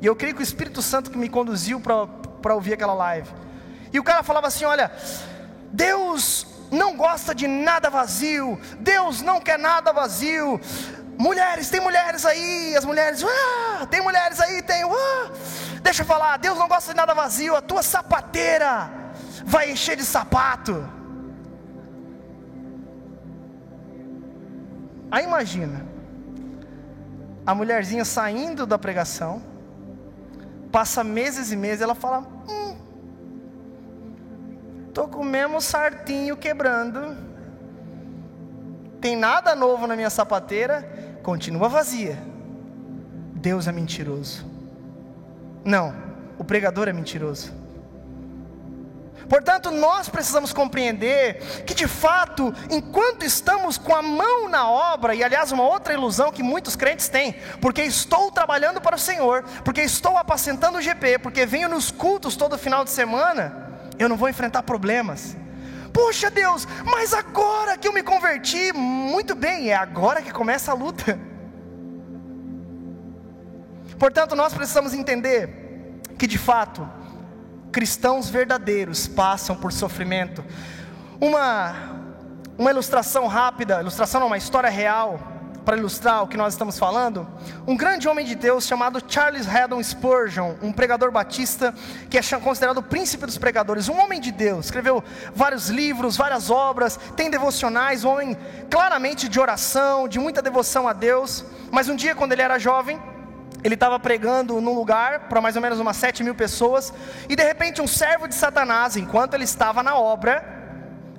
e 0.00 0.06
eu 0.06 0.16
creio 0.16 0.34
que 0.34 0.40
o 0.40 0.42
Espírito 0.42 0.82
Santo 0.82 1.12
que 1.12 1.16
me 1.16 1.28
conduziu 1.28 1.80
para 1.80 2.52
ouvir 2.52 2.72
aquela 2.72 2.94
live. 2.94 3.30
E 3.92 4.00
o 4.00 4.02
cara 4.02 4.24
falava 4.24 4.48
assim: 4.48 4.64
olha, 4.64 4.90
Deus 5.72 6.44
não 6.72 6.96
gosta 6.96 7.32
de 7.32 7.46
nada 7.46 7.88
vazio, 7.88 8.58
Deus 8.80 9.22
não 9.22 9.40
quer 9.40 9.60
nada 9.60 9.92
vazio. 9.92 10.60
Mulheres, 11.26 11.68
tem 11.68 11.80
mulheres 11.80 12.24
aí, 12.24 12.74
as 12.76 12.84
mulheres, 12.84 13.22
ah, 13.22 13.86
tem 13.86 14.00
mulheres 14.00 14.40
aí, 14.40 14.62
tem, 14.62 14.82
ah. 14.84 15.30
Deixa 15.82 16.02
eu 16.02 16.06
falar, 16.06 16.36
Deus 16.38 16.58
não 16.58 16.68
gosta 16.68 16.92
de 16.92 16.96
nada 16.96 17.14
vazio, 17.14 17.54
a 17.54 17.62
tua 17.62 17.82
sapateira 17.82 18.90
vai 19.44 19.70
encher 19.70 19.96
de 19.96 20.04
sapato. 20.04 20.74
Aí 25.10 25.24
imagina, 25.24 25.86
a 27.44 27.54
mulherzinha 27.54 28.04
saindo 28.04 28.64
da 28.64 28.78
pregação, 28.78 29.42
Passa 30.70 31.02
meses 31.02 31.50
e 31.50 31.56
meses, 31.56 31.80
ela 31.80 31.94
fala: 31.94 32.20
Hum, 32.48 32.76
tô 34.94 35.08
com 35.08 35.20
o 35.20 35.24
mesmo 35.24 35.60
sartinho 35.60 36.36
quebrando. 36.36 37.16
Tem 39.00 39.16
nada 39.16 39.54
novo 39.54 39.86
na 39.86 39.96
minha 39.96 40.10
sapateira, 40.10 40.88
continua 41.22 41.68
vazia. 41.68 42.18
Deus 43.34 43.66
é 43.66 43.72
mentiroso. 43.72 44.44
Não, 45.64 45.94
o 46.38 46.44
pregador 46.44 46.88
é 46.88 46.92
mentiroso. 46.92 47.52
Portanto, 49.28 49.70
nós 49.70 50.08
precisamos 50.08 50.52
compreender 50.52 51.64
que 51.64 51.72
de 51.72 51.86
fato, 51.86 52.52
enquanto 52.68 53.24
estamos 53.24 53.78
com 53.78 53.94
a 53.94 54.02
mão 54.02 54.48
na 54.48 54.68
obra, 54.68 55.14
e 55.14 55.22
aliás, 55.22 55.52
uma 55.52 55.62
outra 55.62 55.94
ilusão 55.94 56.32
que 56.32 56.42
muitos 56.42 56.74
crentes 56.74 57.08
têm, 57.08 57.36
porque 57.60 57.80
estou 57.82 58.32
trabalhando 58.32 58.80
para 58.80 58.96
o 58.96 58.98
Senhor, 58.98 59.44
porque 59.64 59.82
estou 59.82 60.18
apacentando 60.18 60.78
o 60.78 60.82
GP, 60.82 61.20
porque 61.20 61.46
venho 61.46 61.68
nos 61.68 61.92
cultos 61.92 62.34
todo 62.34 62.58
final 62.58 62.84
de 62.84 62.90
semana, 62.90 63.70
eu 64.00 64.08
não 64.08 64.16
vou 64.16 64.28
enfrentar 64.28 64.64
problemas. 64.64 65.36
Poxa 65.92 66.30
Deus, 66.30 66.66
mas 66.84 67.12
agora 67.12 67.76
que 67.76 67.88
eu 67.88 67.92
me 67.92 68.02
converti, 68.02 68.72
muito 68.72 69.34
bem, 69.34 69.70
é 69.70 69.74
agora 69.74 70.22
que 70.22 70.32
começa 70.32 70.70
a 70.70 70.74
luta. 70.74 71.18
Portanto, 73.98 74.34
nós 74.34 74.54
precisamos 74.54 74.94
entender 74.94 76.00
que 76.18 76.26
de 76.26 76.38
fato, 76.38 76.88
cristãos 77.72 78.28
verdadeiros 78.28 79.06
passam 79.06 79.56
por 79.56 79.72
sofrimento. 79.72 80.44
Uma, 81.20 81.74
uma 82.58 82.70
ilustração 82.70 83.26
rápida, 83.26 83.80
ilustração 83.80 84.20
não, 84.20 84.26
uma 84.26 84.38
história 84.38 84.70
real, 84.70 85.18
para 85.64 85.76
ilustrar 85.76 86.22
o 86.22 86.28
que 86.28 86.36
nós 86.36 86.54
estamos 86.54 86.78
falando, 86.78 87.28
um 87.66 87.76
grande 87.76 88.08
homem 88.08 88.24
de 88.24 88.34
Deus 88.34 88.66
chamado 88.66 89.02
Charles 89.06 89.48
Haddon 89.48 89.82
Spurgeon, 89.82 90.54
um 90.62 90.72
pregador 90.72 91.10
batista 91.10 91.74
que 92.08 92.18
é 92.18 92.22
considerado 92.40 92.78
o 92.78 92.82
príncipe 92.82 93.26
dos 93.26 93.38
pregadores, 93.38 93.88
um 93.88 93.98
homem 94.00 94.20
de 94.20 94.32
Deus, 94.32 94.66
escreveu 94.66 95.02
vários 95.34 95.68
livros, 95.68 96.16
várias 96.16 96.50
obras, 96.50 96.98
tem 97.16 97.30
devocionais, 97.30 98.04
um 98.04 98.10
homem 98.10 98.36
claramente 98.70 99.28
de 99.28 99.38
oração, 99.38 100.08
de 100.08 100.18
muita 100.18 100.42
devoção 100.42 100.88
a 100.88 100.92
Deus, 100.92 101.44
mas 101.70 101.88
um 101.88 101.96
dia 101.96 102.14
quando 102.14 102.32
ele 102.32 102.42
era 102.42 102.58
jovem, 102.58 103.00
ele 103.62 103.74
estava 103.74 103.98
pregando 103.98 104.60
num 104.60 104.74
lugar 104.74 105.28
para 105.28 105.40
mais 105.40 105.54
ou 105.56 105.62
menos 105.62 105.78
umas 105.78 105.96
sete 105.96 106.24
mil 106.24 106.34
pessoas, 106.34 106.92
e 107.28 107.36
de 107.36 107.42
repente 107.42 107.82
um 107.82 107.86
servo 107.86 108.26
de 108.26 108.34
Satanás, 108.34 108.96
enquanto 108.96 109.34
ele 109.34 109.44
estava 109.44 109.82
na 109.82 109.96
obra, 109.96 110.58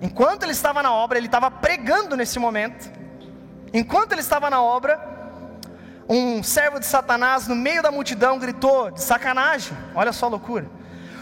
enquanto 0.02 0.44
ele 0.44 0.52
estava 0.52 0.82
na 0.82 0.92
obra, 0.92 1.18
ele 1.18 1.28
estava 1.28 1.52
pregando 1.52 2.18
nesse 2.18 2.40
momento, 2.40 3.01
enquanto 3.74 4.12
ele 4.12 4.22
estava 4.22 4.50
na 4.50 4.62
obra, 4.62 5.00
um 6.08 6.44
servo 6.44 6.80
de 6.80 6.86
Satanás 6.86 7.48
no 7.48 7.56
meio 7.56 7.82
da 7.82 7.92
multidão 7.92 8.38
gritou, 8.38 8.92
de 8.92 9.02
sacanagem, 9.02 9.78
olha 9.96 10.12
só 10.12 10.26
a 10.26 10.30
loucura, 10.30 10.66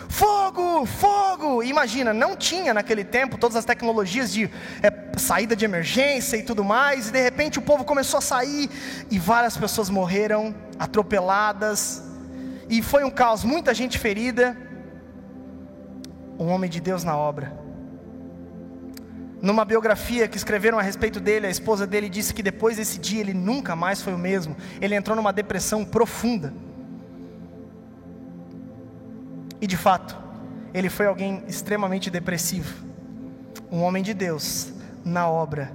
fogo, 0.07 0.85
fogo, 0.85 1.61
imagina, 1.63 2.13
não 2.13 2.35
tinha 2.35 2.73
naquele 2.73 3.03
tempo 3.03 3.37
todas 3.37 3.55
as 3.55 3.65
tecnologias 3.65 4.31
de 4.31 4.49
é, 4.81 5.17
saída 5.17 5.55
de 5.55 5.65
emergência 5.65 6.37
e 6.37 6.43
tudo 6.43 6.63
mais, 6.63 7.09
e 7.09 7.11
de 7.11 7.21
repente 7.21 7.59
o 7.59 7.61
povo 7.61 7.83
começou 7.83 8.17
a 8.17 8.21
sair 8.21 8.69
e 9.11 9.19
várias 9.19 9.55
pessoas 9.55 9.89
morreram, 9.89 10.55
atropeladas, 10.79 12.03
e 12.69 12.83
foi 12.83 13.03
um 13.03 13.09
caos, 13.09 13.43
muita 13.43 13.73
gente 13.73 13.97
ferida. 13.97 14.55
Um 16.37 16.47
homem 16.49 16.69
de 16.69 16.79
Deus 16.79 17.03
na 17.03 17.17
obra. 17.17 17.51
Numa 19.41 19.63
biografia 19.63 20.27
que 20.27 20.37
escreveram 20.37 20.77
a 20.77 20.81
respeito 20.81 21.19
dele, 21.19 21.47
a 21.47 21.49
esposa 21.49 21.87
dele 21.87 22.09
disse 22.09 22.33
que 22.33 22.43
depois 22.43 22.77
desse 22.77 22.99
dia 22.99 23.21
ele 23.21 23.33
nunca 23.33 23.75
mais 23.75 24.01
foi 24.01 24.13
o 24.13 24.17
mesmo. 24.17 24.55
Ele 24.81 24.95
entrou 24.95 25.15
numa 25.15 25.31
depressão 25.31 25.85
profunda. 25.85 26.53
E 29.61 29.67
de 29.67 29.77
fato, 29.77 30.17
ele 30.73 30.89
foi 30.89 31.05
alguém 31.05 31.43
extremamente 31.47 32.09
depressivo. 32.09 32.85
Um 33.71 33.81
homem 33.81 34.03
de 34.03 34.13
Deus 34.13 34.73
na 35.05 35.27
obra, 35.27 35.71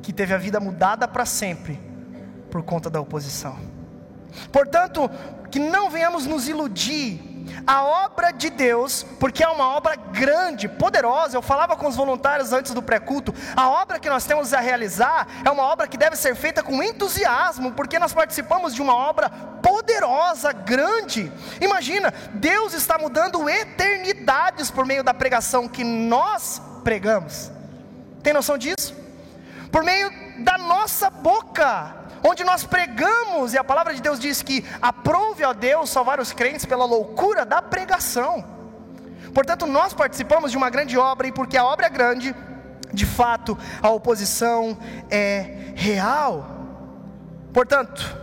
que 0.00 0.12
teve 0.12 0.32
a 0.32 0.38
vida 0.38 0.58
mudada 0.58 1.06
para 1.06 1.26
sempre 1.26 1.78
por 2.50 2.62
conta 2.62 2.88
da 2.88 3.00
oposição. 3.00 3.58
Portanto, 4.50 5.10
que 5.50 5.58
não 5.58 5.90
venhamos 5.90 6.26
nos 6.26 6.48
iludir. 6.48 7.31
A 7.66 7.84
obra 7.84 8.32
de 8.32 8.50
Deus, 8.50 9.04
porque 9.20 9.44
é 9.44 9.48
uma 9.48 9.68
obra 9.76 9.94
grande, 9.96 10.68
poderosa. 10.68 11.36
Eu 11.36 11.42
falava 11.42 11.76
com 11.76 11.86
os 11.86 11.96
voluntários 11.96 12.52
antes 12.52 12.72
do 12.72 12.82
pré-culto. 12.82 13.34
A 13.56 13.68
obra 13.68 13.98
que 13.98 14.08
nós 14.08 14.24
temos 14.24 14.52
a 14.52 14.60
realizar 14.60 15.26
é 15.44 15.50
uma 15.50 15.62
obra 15.62 15.86
que 15.86 15.96
deve 15.96 16.16
ser 16.16 16.34
feita 16.34 16.62
com 16.62 16.82
entusiasmo, 16.82 17.72
porque 17.72 17.98
nós 17.98 18.12
participamos 18.12 18.74
de 18.74 18.82
uma 18.82 18.94
obra 18.94 19.30
poderosa, 19.62 20.52
grande. 20.52 21.32
Imagina, 21.60 22.12
Deus 22.34 22.74
está 22.74 22.98
mudando 22.98 23.48
eternidades 23.48 24.70
por 24.70 24.84
meio 24.84 25.04
da 25.04 25.14
pregação 25.14 25.68
que 25.68 25.84
nós 25.84 26.60
pregamos. 26.82 27.50
Tem 28.22 28.32
noção 28.32 28.58
disso? 28.58 28.94
Por 29.70 29.82
meio 29.82 30.10
da 30.44 30.58
nossa 30.58 31.08
boca, 31.08 32.01
onde 32.22 32.44
nós 32.44 32.64
pregamos, 32.64 33.52
e 33.52 33.58
a 33.58 33.64
palavra 33.64 33.94
de 33.94 34.00
Deus 34.00 34.18
diz 34.18 34.42
que 34.42 34.64
aprove 34.80 35.44
a 35.44 35.52
Deus 35.52 35.90
salvar 35.90 36.20
os 36.20 36.32
crentes 36.32 36.64
pela 36.64 36.84
loucura 36.84 37.44
da 37.44 37.60
pregação. 37.60 38.44
Portanto, 39.34 39.66
nós 39.66 39.94
participamos 39.94 40.50
de 40.50 40.56
uma 40.56 40.70
grande 40.70 40.96
obra, 40.98 41.26
e 41.26 41.32
porque 41.32 41.56
a 41.56 41.64
obra 41.64 41.86
é 41.86 41.90
grande, 41.90 42.34
de 42.92 43.06
fato, 43.06 43.58
a 43.80 43.88
oposição 43.90 44.76
é 45.10 45.72
real. 45.74 46.46
Portanto, 47.52 48.20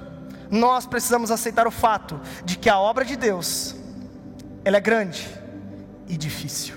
nós 0.50 0.86
precisamos 0.86 1.32
aceitar 1.32 1.68
o 1.68 1.72
fato 1.72 2.20
de 2.46 2.58
que 2.58 2.70
a 2.70 2.80
obra 2.80 3.04
de 3.04 3.16
Deus, 3.16 3.76
ela 4.64 4.78
é 4.78 4.82
grande 4.82 5.28
e 6.08 6.16
difícil. 6.16 6.76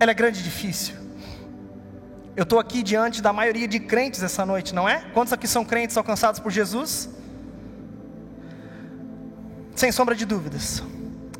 Ela 0.00 0.12
é 0.12 0.14
grande 0.14 0.40
e 0.40 0.42
difícil. 0.42 0.97
Eu 2.38 2.44
estou 2.44 2.60
aqui 2.60 2.84
diante 2.84 3.20
da 3.20 3.32
maioria 3.32 3.66
de 3.66 3.80
crentes 3.80 4.22
essa 4.22 4.46
noite, 4.46 4.72
não 4.72 4.88
é? 4.88 5.00
Quantos 5.12 5.32
aqui 5.32 5.48
são 5.48 5.64
crentes 5.64 5.96
alcançados 5.96 6.38
por 6.38 6.52
Jesus? 6.52 7.10
Sem 9.74 9.90
sombra 9.90 10.14
de 10.14 10.24
dúvidas, 10.24 10.80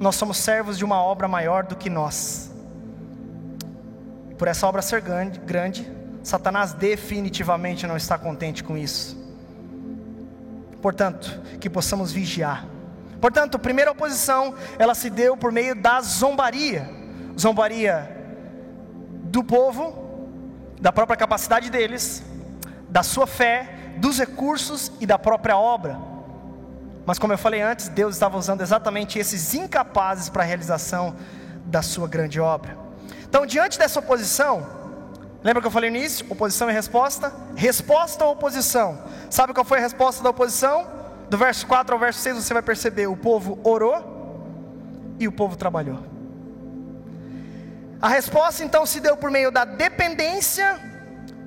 nós 0.01 0.17
somos 0.17 0.39
servos 0.39 0.77
de 0.77 0.85
uma 0.85 1.01
obra 1.01 1.29
maior 1.29 1.63
do 1.63 1.77
que 1.77 1.89
nós. 1.89 2.51
Por 4.37 4.49
essa 4.49 4.67
obra 4.67 4.83
ser 4.83 5.01
grande, 5.01 5.39
grande 5.39 5.89
Satanás 6.25 6.73
definitivamente 6.73 7.87
não 7.87 7.97
está 7.97 8.19
contente 8.19 8.65
com 8.65 8.77
isso. 8.77 9.17
Portanto, 10.83 11.41
que 11.61 11.71
possamos 11.71 12.11
vigiar. 12.11 12.67
Portanto, 13.21 13.55
a 13.55 13.61
primeira 13.61 13.93
oposição, 13.93 14.53
ela 14.77 14.97
se 14.97 15.11
deu 15.11 15.37
por 15.37 15.53
meio 15.53 15.77
da 15.81 16.01
zombaria. 16.01 16.91
Zombaria 17.39 18.17
do 19.23 19.45
povo 19.45 20.08
da 20.81 20.93
própria 20.93 21.17
capacidade 21.17 21.71
deles, 21.71 22.23
da 22.89 23.03
sua 23.03 23.27
fé, 23.27 23.95
dos 23.97 24.19
recursos 24.19 24.93
e 25.01 25.07
da 25.07 25.19
própria 25.19 25.57
obra. 25.57 25.99
Mas 27.05 27.19
como 27.19 27.33
eu 27.33 27.39
falei 27.39 27.61
antes, 27.63 27.89
Deus 27.89 28.15
estava 28.15 28.37
usando 28.37 28.61
exatamente 28.61 29.19
esses 29.19 29.55
incapazes 29.55 30.29
para 30.29 30.43
a 30.43 30.47
realização 30.47 31.17
da 31.65 31.83
sua 31.83 32.07
grande 32.07 32.41
obra. 32.41 32.77
Então, 33.29 33.45
diante 33.45 33.79
dessa 33.79 33.99
oposição, 33.99 34.67
lembra 35.43 35.61
que 35.61 35.67
eu 35.67 35.71
falei 35.71 35.91
nisso? 35.91 36.25
Oposição 36.29 36.71
e 36.71 36.73
resposta? 36.73 37.33
Resposta 37.57 38.25
ou 38.25 38.33
oposição? 38.33 39.03
Sabe 39.31 39.53
qual 39.53 39.65
foi 39.65 39.79
a 39.79 39.83
resposta 39.83 40.23
da 40.23 40.31
oposição? 40.31 40.87
Do 41.29 41.37
verso 41.37 41.67
4 41.67 41.95
ao 41.95 41.99
verso 41.99 42.21
6 42.21 42.37
você 42.37 42.55
vai 42.55 42.63
perceber: 42.63 43.07
o 43.07 43.17
povo 43.17 43.59
orou 43.65 44.19
e 45.19 45.27
o 45.29 45.33
povo 45.33 45.57
trabalhou. 45.57 45.99
A 48.01 48.09
resposta 48.09 48.63
então 48.63 48.87
se 48.87 49.01
deu 49.01 49.17
por 49.17 49.31
meio 49.31 49.51
da 49.51 49.65
dependência 49.65 50.79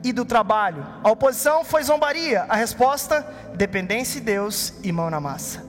e 0.04 0.12
do 0.12 0.26
trabalho. 0.26 0.86
A 1.02 1.10
oposição 1.10 1.64
foi 1.64 1.84
zombaria. 1.84 2.46
A 2.50 2.56
resposta, 2.56 3.26
dependência 3.56 4.20
de 4.20 4.26
Deus 4.26 4.74
e 4.84 4.92
mão 4.92 5.10
na 5.10 5.20
massa. 5.20 5.64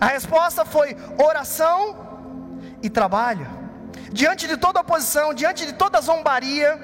A 0.00 0.06
resposta 0.06 0.64
foi 0.64 0.96
oração 1.16 1.96
e 2.82 2.90
trabalho. 2.90 3.46
Diante 4.12 4.48
de 4.48 4.56
toda 4.56 4.80
oposição, 4.80 5.32
diante 5.32 5.66
de 5.66 5.72
toda 5.72 6.00
zombaria, 6.00 6.78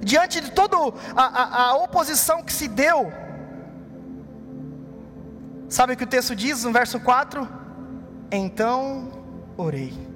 diante 0.00 0.40
de 0.40 0.50
toda 0.50 0.76
a, 1.14 1.66
a, 1.66 1.74
oposição 1.76 2.42
que 2.42 2.52
se 2.52 2.66
deu, 2.66 3.12
sabe 5.68 5.92
o 5.92 5.96
que 5.96 6.04
o 6.04 6.06
texto 6.06 6.34
diz 6.34 6.64
no 6.64 6.72
verso 6.72 6.98
4? 6.98 7.46
Então 8.30 9.10
orei 9.56 10.09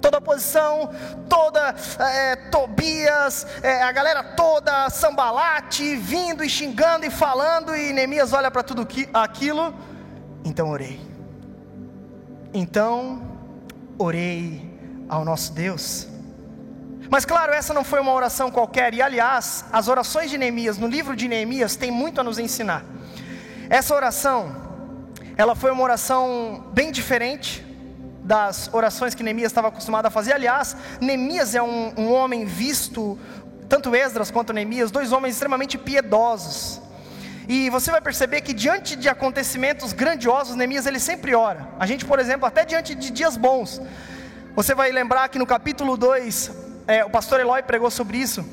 toda 0.00 0.18
oposição, 0.18 0.90
toda 1.28 1.74
é, 1.98 2.36
Tobias, 2.50 3.46
é, 3.62 3.82
a 3.82 3.92
galera 3.92 4.22
toda, 4.22 4.88
Sambalate, 4.90 5.96
vindo 5.96 6.44
e 6.44 6.48
xingando 6.48 7.04
e 7.06 7.10
falando, 7.10 7.74
e 7.74 7.92
Neemias 7.92 8.32
olha 8.32 8.50
para 8.50 8.62
tudo 8.62 8.86
aquilo, 9.12 9.74
então 10.44 10.70
orei. 10.70 11.00
Então 12.54 13.22
orei 13.98 15.04
ao 15.08 15.24
nosso 15.24 15.52
Deus. 15.52 16.08
Mas 17.10 17.24
claro, 17.24 17.52
essa 17.52 17.72
não 17.72 17.84
foi 17.84 18.00
uma 18.00 18.12
oração 18.12 18.50
qualquer, 18.50 18.94
e 18.94 19.02
aliás, 19.02 19.64
as 19.72 19.88
orações 19.88 20.30
de 20.30 20.38
Neemias, 20.38 20.78
no 20.78 20.86
livro 20.86 21.14
de 21.14 21.28
Neemias, 21.28 21.76
tem 21.76 21.90
muito 21.90 22.20
a 22.20 22.24
nos 22.24 22.38
ensinar. 22.38 22.84
Essa 23.68 23.94
oração, 23.94 24.54
ela 25.36 25.54
foi 25.54 25.70
uma 25.72 25.82
oração 25.82 26.64
bem 26.72 26.92
diferente, 26.92 27.65
das 28.26 28.68
orações 28.72 29.14
que 29.14 29.22
Neemias 29.22 29.52
estava 29.52 29.68
acostumado 29.68 30.06
a 30.06 30.10
fazer. 30.10 30.32
Aliás, 30.32 30.76
Neemias 31.00 31.54
é 31.54 31.62
um, 31.62 31.92
um 31.96 32.12
homem 32.12 32.44
visto, 32.44 33.16
tanto 33.68 33.94
Esdras 33.94 34.32
quanto 34.32 34.52
Neemias, 34.52 34.90
dois 34.90 35.12
homens 35.12 35.34
extremamente 35.34 35.78
piedosos. 35.78 36.82
E 37.48 37.70
você 37.70 37.92
vai 37.92 38.00
perceber 38.00 38.40
que 38.40 38.52
diante 38.52 38.96
de 38.96 39.08
acontecimentos 39.08 39.92
grandiosos, 39.92 40.56
Neemias 40.56 40.86
ele 40.86 40.98
sempre 40.98 41.36
ora. 41.36 41.68
A 41.78 41.86
gente, 41.86 42.04
por 42.04 42.18
exemplo, 42.18 42.44
até 42.44 42.64
diante 42.64 42.96
de 42.96 43.10
dias 43.10 43.36
bons. 43.36 43.80
Você 44.56 44.74
vai 44.74 44.90
lembrar 44.90 45.28
que 45.28 45.38
no 45.38 45.46
capítulo 45.46 45.96
2, 45.96 46.50
é, 46.88 47.04
o 47.04 47.10
pastor 47.10 47.38
Eloy 47.38 47.62
pregou 47.62 47.92
sobre 47.92 48.18
isso, 48.18 48.44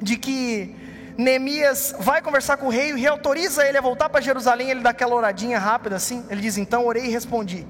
de 0.00 0.16
que 0.16 0.76
Neemias 1.16 1.92
vai 1.98 2.22
conversar 2.22 2.56
com 2.58 2.66
o 2.66 2.70
rei, 2.70 2.90
e 2.90 2.92
o 2.92 2.96
rei 2.96 3.08
autoriza 3.08 3.66
ele 3.66 3.78
a 3.78 3.80
voltar 3.80 4.08
para 4.08 4.20
Jerusalém, 4.20 4.70
ele 4.70 4.80
dá 4.80 4.90
aquela 4.90 5.16
oradinha 5.16 5.58
rápida 5.58 5.96
assim, 5.96 6.24
ele 6.30 6.40
diz, 6.40 6.56
então 6.56 6.86
orei 6.86 7.06
e 7.06 7.08
respondi. 7.08 7.66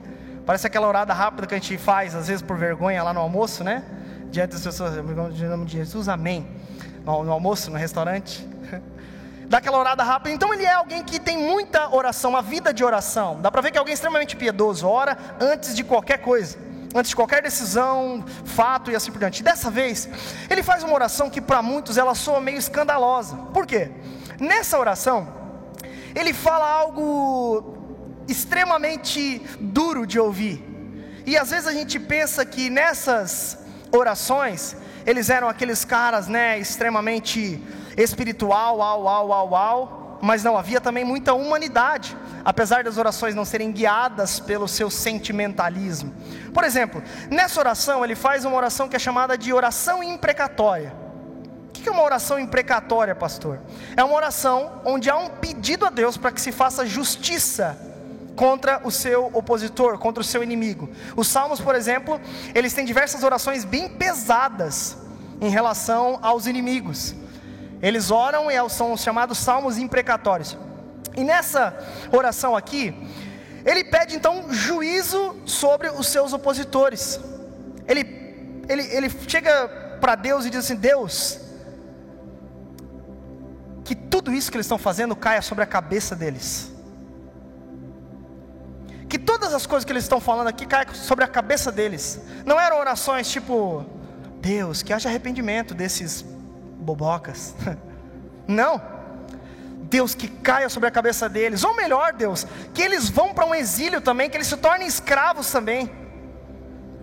Parece 0.48 0.66
aquela 0.66 0.88
orada 0.88 1.12
rápida 1.12 1.46
que 1.46 1.54
a 1.54 1.58
gente 1.58 1.76
faz, 1.76 2.14
às 2.14 2.26
vezes 2.28 2.40
por 2.40 2.56
vergonha 2.56 3.02
lá 3.02 3.12
no 3.12 3.20
almoço, 3.20 3.62
né? 3.62 3.84
Diante 4.30 4.52
das 4.52 4.62
pessoas, 4.62 4.96
em 4.96 5.02
nome 5.02 5.66
de 5.66 5.72
Jesus, 5.72 6.08
amém. 6.08 6.48
No, 7.04 7.22
no 7.22 7.30
almoço, 7.30 7.70
no 7.70 7.76
restaurante. 7.76 8.48
Dá 9.46 9.58
aquela 9.58 9.76
orada 9.76 10.02
rápida. 10.02 10.34
Então 10.34 10.54
ele 10.54 10.64
é 10.64 10.72
alguém 10.72 11.04
que 11.04 11.20
tem 11.20 11.36
muita 11.36 11.94
oração, 11.94 12.30
uma 12.30 12.40
vida 12.40 12.72
de 12.72 12.82
oração. 12.82 13.38
Dá 13.42 13.50
para 13.50 13.60
ver 13.60 13.72
que 13.72 13.76
é 13.76 13.78
alguém 13.78 13.92
extremamente 13.92 14.36
piedoso, 14.36 14.88
ora 14.88 15.18
antes 15.38 15.74
de 15.74 15.84
qualquer 15.84 16.16
coisa 16.22 16.56
antes 16.94 17.10
de 17.10 17.16
qualquer 17.16 17.42
decisão, 17.42 18.24
fato 18.46 18.90
e 18.90 18.96
assim 18.96 19.12
por 19.12 19.18
diante. 19.18 19.42
Dessa 19.42 19.70
vez, 19.70 20.08
ele 20.48 20.62
faz 20.62 20.82
uma 20.82 20.94
oração 20.94 21.28
que 21.28 21.38
para 21.38 21.60
muitos 21.60 21.98
ela 21.98 22.14
soa 22.14 22.40
meio 22.40 22.56
escandalosa. 22.56 23.36
Por 23.52 23.66
quê? 23.66 23.90
Nessa 24.40 24.78
oração, 24.78 25.28
ele 26.14 26.32
fala 26.32 26.66
algo 26.66 27.77
extremamente 28.28 29.42
duro 29.58 30.06
de 30.06 30.20
ouvir. 30.20 30.62
E 31.26 31.36
às 31.36 31.50
vezes 31.50 31.66
a 31.66 31.72
gente 31.72 31.98
pensa 31.98 32.44
que 32.44 32.70
nessas 32.70 33.58
orações, 33.90 34.76
eles 35.06 35.30
eram 35.30 35.48
aqueles 35.48 35.84
caras, 35.84 36.28
né, 36.28 36.58
extremamente 36.58 37.62
espiritual, 37.96 38.80
au, 38.80 39.08
au, 39.08 39.32
au, 39.32 39.54
au, 39.54 40.18
mas 40.22 40.42
não 40.42 40.56
havia 40.56 40.80
também 40.80 41.04
muita 41.04 41.32
humanidade, 41.34 42.16
apesar 42.44 42.84
das 42.84 42.96
orações 42.98 43.34
não 43.34 43.44
serem 43.44 43.72
guiadas 43.72 44.40
pelo 44.40 44.68
seu 44.68 44.90
sentimentalismo. 44.90 46.14
Por 46.52 46.64
exemplo, 46.64 47.02
nessa 47.30 47.60
oração 47.60 48.04
ele 48.04 48.14
faz 48.14 48.44
uma 48.44 48.56
oração 48.56 48.88
que 48.88 48.96
é 48.96 48.98
chamada 48.98 49.36
de 49.36 49.52
oração 49.52 50.02
imprecatória. 50.02 50.94
O 51.68 51.70
que 51.70 51.88
é 51.88 51.92
uma 51.92 52.02
oração 52.02 52.38
imprecatória, 52.38 53.14
pastor? 53.14 53.60
É 53.96 54.02
uma 54.02 54.14
oração 54.14 54.80
onde 54.84 55.08
há 55.08 55.16
um 55.16 55.28
pedido 55.28 55.86
a 55.86 55.90
Deus 55.90 56.16
para 56.16 56.32
que 56.32 56.40
se 56.40 56.50
faça 56.50 56.84
justiça 56.84 57.87
contra 58.38 58.80
o 58.84 58.90
seu 58.92 59.26
opositor, 59.34 59.98
contra 59.98 60.20
o 60.20 60.24
seu 60.24 60.44
inimigo. 60.44 60.88
Os 61.16 61.26
salmos, 61.26 61.60
por 61.60 61.74
exemplo, 61.74 62.20
eles 62.54 62.72
têm 62.72 62.84
diversas 62.84 63.24
orações 63.24 63.64
bem 63.64 63.88
pesadas, 63.88 64.96
em 65.40 65.50
relação 65.50 66.20
aos 66.22 66.46
inimigos. 66.46 67.16
Eles 67.82 68.12
oram 68.12 68.48
e 68.48 68.70
são 68.70 68.96
chamados 68.96 69.38
salmos 69.38 69.76
imprecatórios. 69.76 70.56
E 71.16 71.24
nessa 71.24 71.76
oração 72.12 72.54
aqui, 72.56 72.94
ele 73.64 73.82
pede 73.82 74.14
então 74.14 74.52
juízo 74.52 75.34
sobre 75.44 75.88
os 75.90 76.06
seus 76.06 76.32
opositores. 76.32 77.18
Ele, 77.88 78.02
ele, 78.68 78.82
ele 78.94 79.10
chega 79.26 79.98
para 80.00 80.14
Deus 80.14 80.46
e 80.46 80.50
diz 80.50 80.60
assim: 80.60 80.76
Deus, 80.76 81.40
que 83.84 83.96
tudo 83.96 84.32
isso 84.32 84.48
que 84.48 84.56
eles 84.56 84.66
estão 84.66 84.78
fazendo 84.78 85.16
caia 85.16 85.42
sobre 85.42 85.64
a 85.64 85.66
cabeça 85.66 86.14
deles. 86.14 86.77
Que 89.08 89.18
todas 89.18 89.54
as 89.54 89.66
coisas 89.66 89.84
que 89.84 89.92
eles 89.92 90.04
estão 90.04 90.20
falando 90.20 90.48
aqui 90.48 90.66
caia 90.66 90.86
sobre 90.92 91.24
a 91.24 91.28
cabeça 91.28 91.72
deles. 91.72 92.20
Não 92.44 92.60
eram 92.60 92.78
orações 92.78 93.30
tipo, 93.30 93.84
Deus, 94.40 94.82
que 94.82 94.92
haja 94.92 95.08
arrependimento 95.08 95.74
desses 95.74 96.24
bobocas. 96.78 97.54
Não. 98.46 98.80
Deus 99.82 100.14
que 100.14 100.28
caia 100.28 100.68
sobre 100.68 100.88
a 100.88 100.92
cabeça 100.92 101.28
deles, 101.28 101.64
ou 101.64 101.74
melhor, 101.74 102.12
Deus, 102.12 102.46
que 102.74 102.82
eles 102.82 103.08
vão 103.08 103.32
para 103.32 103.46
um 103.46 103.54
exílio 103.54 104.02
também, 104.02 104.28
que 104.28 104.36
eles 104.36 104.46
se 104.46 104.56
tornem 104.56 104.86
escravos 104.86 105.50
também. 105.50 105.90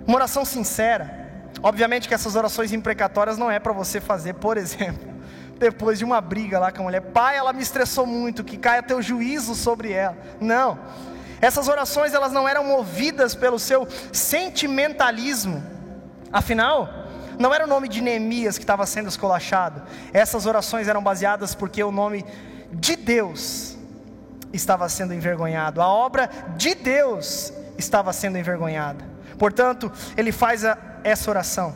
Uma 0.06 0.18
oração 0.18 0.46
sincera. 0.46 1.26
Obviamente 1.64 2.08
que 2.08 2.14
essas 2.14 2.36
orações 2.36 2.72
imprecatórias 2.72 3.38
não 3.38 3.50
é 3.50 3.60
para 3.60 3.74
você 3.74 4.00
fazer, 4.00 4.36
por 4.36 4.56
exemplo, 4.58 5.16
depois 5.58 5.98
de 5.98 6.06
uma 6.06 6.22
briga 6.22 6.60
lá 6.60 6.72
com 6.72 6.82
a 6.82 6.84
mulher, 6.84 7.02
pai, 7.02 7.38
ela 7.38 7.54
me 7.54 7.64
estressou 7.64 8.06
muito, 8.06 8.44
que 8.44 8.58
caia 8.58 8.84
teu 8.84 9.02
juízo 9.02 9.56
sobre 9.56 9.92
ela. 9.92 10.18
Não. 10.40 10.78
Essas 11.42 11.68
orações 11.68 12.14
elas 12.14 12.32
não 12.32 12.48
eram 12.48 12.64
movidas 12.64 13.36
pelo 13.36 13.60
seu 13.60 13.88
sentimentalismo. 14.12 15.64
Afinal, 16.32 16.90
não 17.38 17.54
era 17.54 17.66
o 17.66 17.68
nome 17.68 17.88
de 17.88 18.02
Neemias 18.02 18.58
que 18.58 18.64
estava 18.64 18.86
sendo 18.86 19.10
escolachado. 19.10 19.84
Essas 20.14 20.46
orações 20.46 20.88
eram 20.88 21.04
baseadas 21.04 21.54
porque 21.54 21.84
o 21.84 21.92
nome 21.92 22.26
de 22.72 22.96
Deus 22.96 23.78
estava 24.54 24.88
sendo 24.90 25.14
envergonhado. 25.14 25.82
A 25.82 25.88
obra 25.88 26.30
de 26.58 26.76
Deus 26.76 27.52
estava 27.78 28.14
sendo 28.14 28.38
envergonhada. 28.38 29.04
Portanto, 29.38 29.92
ele 30.16 30.32
faz 30.32 30.64
a, 30.64 30.78
essa 31.04 31.30
oração. 31.30 31.76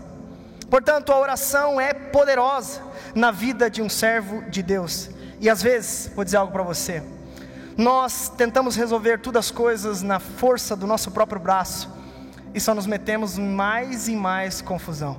Portanto, 0.69 1.12
a 1.12 1.19
oração 1.19 1.80
é 1.82 1.93
poderosa 1.93 2.82
na 3.15 3.32
vida 3.32 3.69
de 3.69 3.82
um 3.82 3.89
servo 3.89 4.43
de 4.50 4.62
Deus. 4.62 5.10
E 5.39 5.50
às 5.50 5.62
vezes, 5.62 6.12
vou 6.15 6.24
dizer 6.24 6.38
algo 6.38 6.54
para 6.54 6.63
você. 6.63 7.04
Nós 7.80 8.28
tentamos 8.28 8.76
resolver 8.76 9.20
todas 9.20 9.46
as 9.46 9.52
coisas 9.52 10.02
na 10.02 10.20
força 10.20 10.76
do 10.76 10.86
nosso 10.86 11.12
próprio 11.12 11.39
braço 11.39 11.89
e 12.54 12.60
só 12.60 12.76
nos 12.76 12.86
metemos 12.86 13.38
mais 13.38 14.10
e 14.10 14.18
mais 14.18 14.60
confusão. 14.60 15.18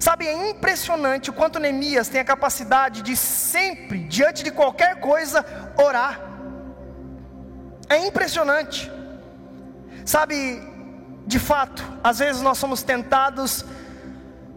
Sabe, 0.00 0.26
é 0.26 0.48
impressionante 0.48 1.28
o 1.28 1.34
quanto 1.34 1.58
Neemias 1.58 2.08
tem 2.08 2.18
a 2.18 2.24
capacidade 2.24 3.02
de 3.02 3.14
sempre, 3.14 4.04
diante 4.04 4.42
de 4.42 4.50
qualquer 4.50 5.00
coisa, 5.00 5.44
orar. 5.76 6.18
É 7.90 7.98
impressionante. 7.98 8.90
Sabe, 10.06 10.62
de 11.26 11.38
fato, 11.38 11.84
às 12.02 12.20
vezes 12.20 12.40
nós 12.40 12.56
somos 12.56 12.82
tentados 12.82 13.66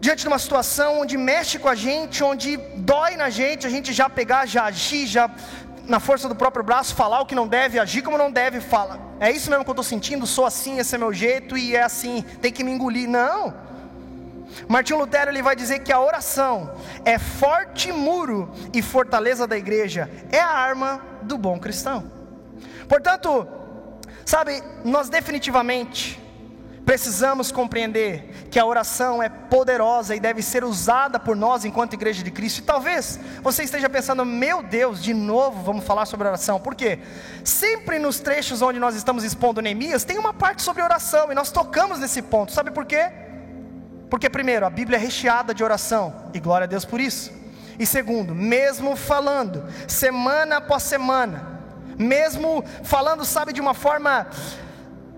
diante 0.00 0.22
de 0.22 0.28
uma 0.28 0.38
situação 0.38 1.00
onde 1.02 1.18
mexe 1.18 1.58
com 1.58 1.68
a 1.68 1.74
gente, 1.74 2.24
onde 2.24 2.56
dói 2.76 3.14
na 3.16 3.28
gente, 3.28 3.66
a 3.66 3.70
gente 3.70 3.92
já 3.92 4.08
pegar, 4.08 4.46
já 4.46 4.64
agir, 4.64 5.06
já 5.06 5.30
na 5.88 5.98
força 5.98 6.28
do 6.28 6.36
próprio 6.36 6.62
braço, 6.62 6.94
falar 6.94 7.20
o 7.20 7.26
que 7.26 7.34
não 7.34 7.48
deve, 7.48 7.78
agir 7.78 8.02
como 8.02 8.18
não 8.18 8.30
deve, 8.30 8.60
fala. 8.60 9.00
É 9.18 9.30
isso 9.30 9.48
mesmo 9.48 9.64
que 9.64 9.70
eu 9.70 9.72
estou 9.72 9.84
sentindo, 9.84 10.26
sou 10.26 10.44
assim, 10.44 10.78
esse 10.78 10.94
é 10.94 10.98
meu 10.98 11.12
jeito 11.12 11.56
e 11.56 11.74
é 11.74 11.82
assim, 11.82 12.22
tem 12.42 12.52
que 12.52 12.62
me 12.62 12.70
engolir. 12.70 13.08
Não. 13.08 13.54
Martinho 14.68 14.98
Lutero 14.98 15.30
ele 15.30 15.42
vai 15.42 15.56
dizer 15.56 15.80
que 15.80 15.92
a 15.92 16.00
oração 16.00 16.74
é 17.04 17.18
forte 17.18 17.90
muro 17.90 18.52
e 18.72 18.82
fortaleza 18.82 19.46
da 19.46 19.56
igreja, 19.56 20.10
é 20.30 20.40
a 20.40 20.50
arma 20.50 21.00
do 21.22 21.38
bom 21.38 21.58
cristão. 21.58 22.10
Portanto, 22.86 23.46
sabe, 24.24 24.62
nós 24.84 25.08
definitivamente 25.08 26.20
precisamos 26.88 27.52
compreender 27.52 28.48
que 28.50 28.58
a 28.58 28.64
oração 28.64 29.22
é 29.22 29.28
poderosa 29.28 30.16
e 30.16 30.20
deve 30.20 30.40
ser 30.40 30.64
usada 30.64 31.20
por 31.20 31.36
nós 31.36 31.66
enquanto 31.66 31.92
igreja 31.92 32.22
de 32.22 32.30
Cristo. 32.30 32.60
E 32.60 32.62
talvez 32.62 33.20
você 33.42 33.62
esteja 33.62 33.90
pensando, 33.90 34.24
meu 34.24 34.62
Deus, 34.62 35.02
de 35.02 35.12
novo 35.12 35.62
vamos 35.62 35.84
falar 35.84 36.06
sobre 36.06 36.26
oração. 36.26 36.58
Por 36.58 36.74
quê? 36.74 37.00
Sempre 37.44 37.98
nos 37.98 38.20
trechos 38.20 38.62
onde 38.62 38.80
nós 38.80 38.94
estamos 38.94 39.22
expondo 39.22 39.60
Neemias, 39.60 40.02
tem 40.02 40.16
uma 40.16 40.32
parte 40.32 40.62
sobre 40.62 40.82
oração 40.82 41.30
e 41.30 41.34
nós 41.34 41.50
tocamos 41.50 41.98
nesse 41.98 42.22
ponto. 42.22 42.52
Sabe 42.52 42.70
por 42.70 42.86
quê? 42.86 43.10
Porque, 44.08 44.30
primeiro, 44.30 44.64
a 44.64 44.70
Bíblia 44.70 44.96
é 44.96 44.98
recheada 44.98 45.52
de 45.52 45.62
oração, 45.62 46.30
e 46.32 46.40
glória 46.40 46.64
a 46.64 46.68
Deus 46.68 46.86
por 46.86 46.98
isso. 46.98 47.30
E 47.78 47.84
segundo, 47.84 48.34
mesmo 48.34 48.96
falando, 48.96 49.62
semana 49.86 50.56
após 50.56 50.84
semana, 50.84 51.60
mesmo 51.98 52.64
falando, 52.82 53.26
sabe, 53.26 53.52
de 53.52 53.60
uma 53.60 53.74
forma, 53.74 54.26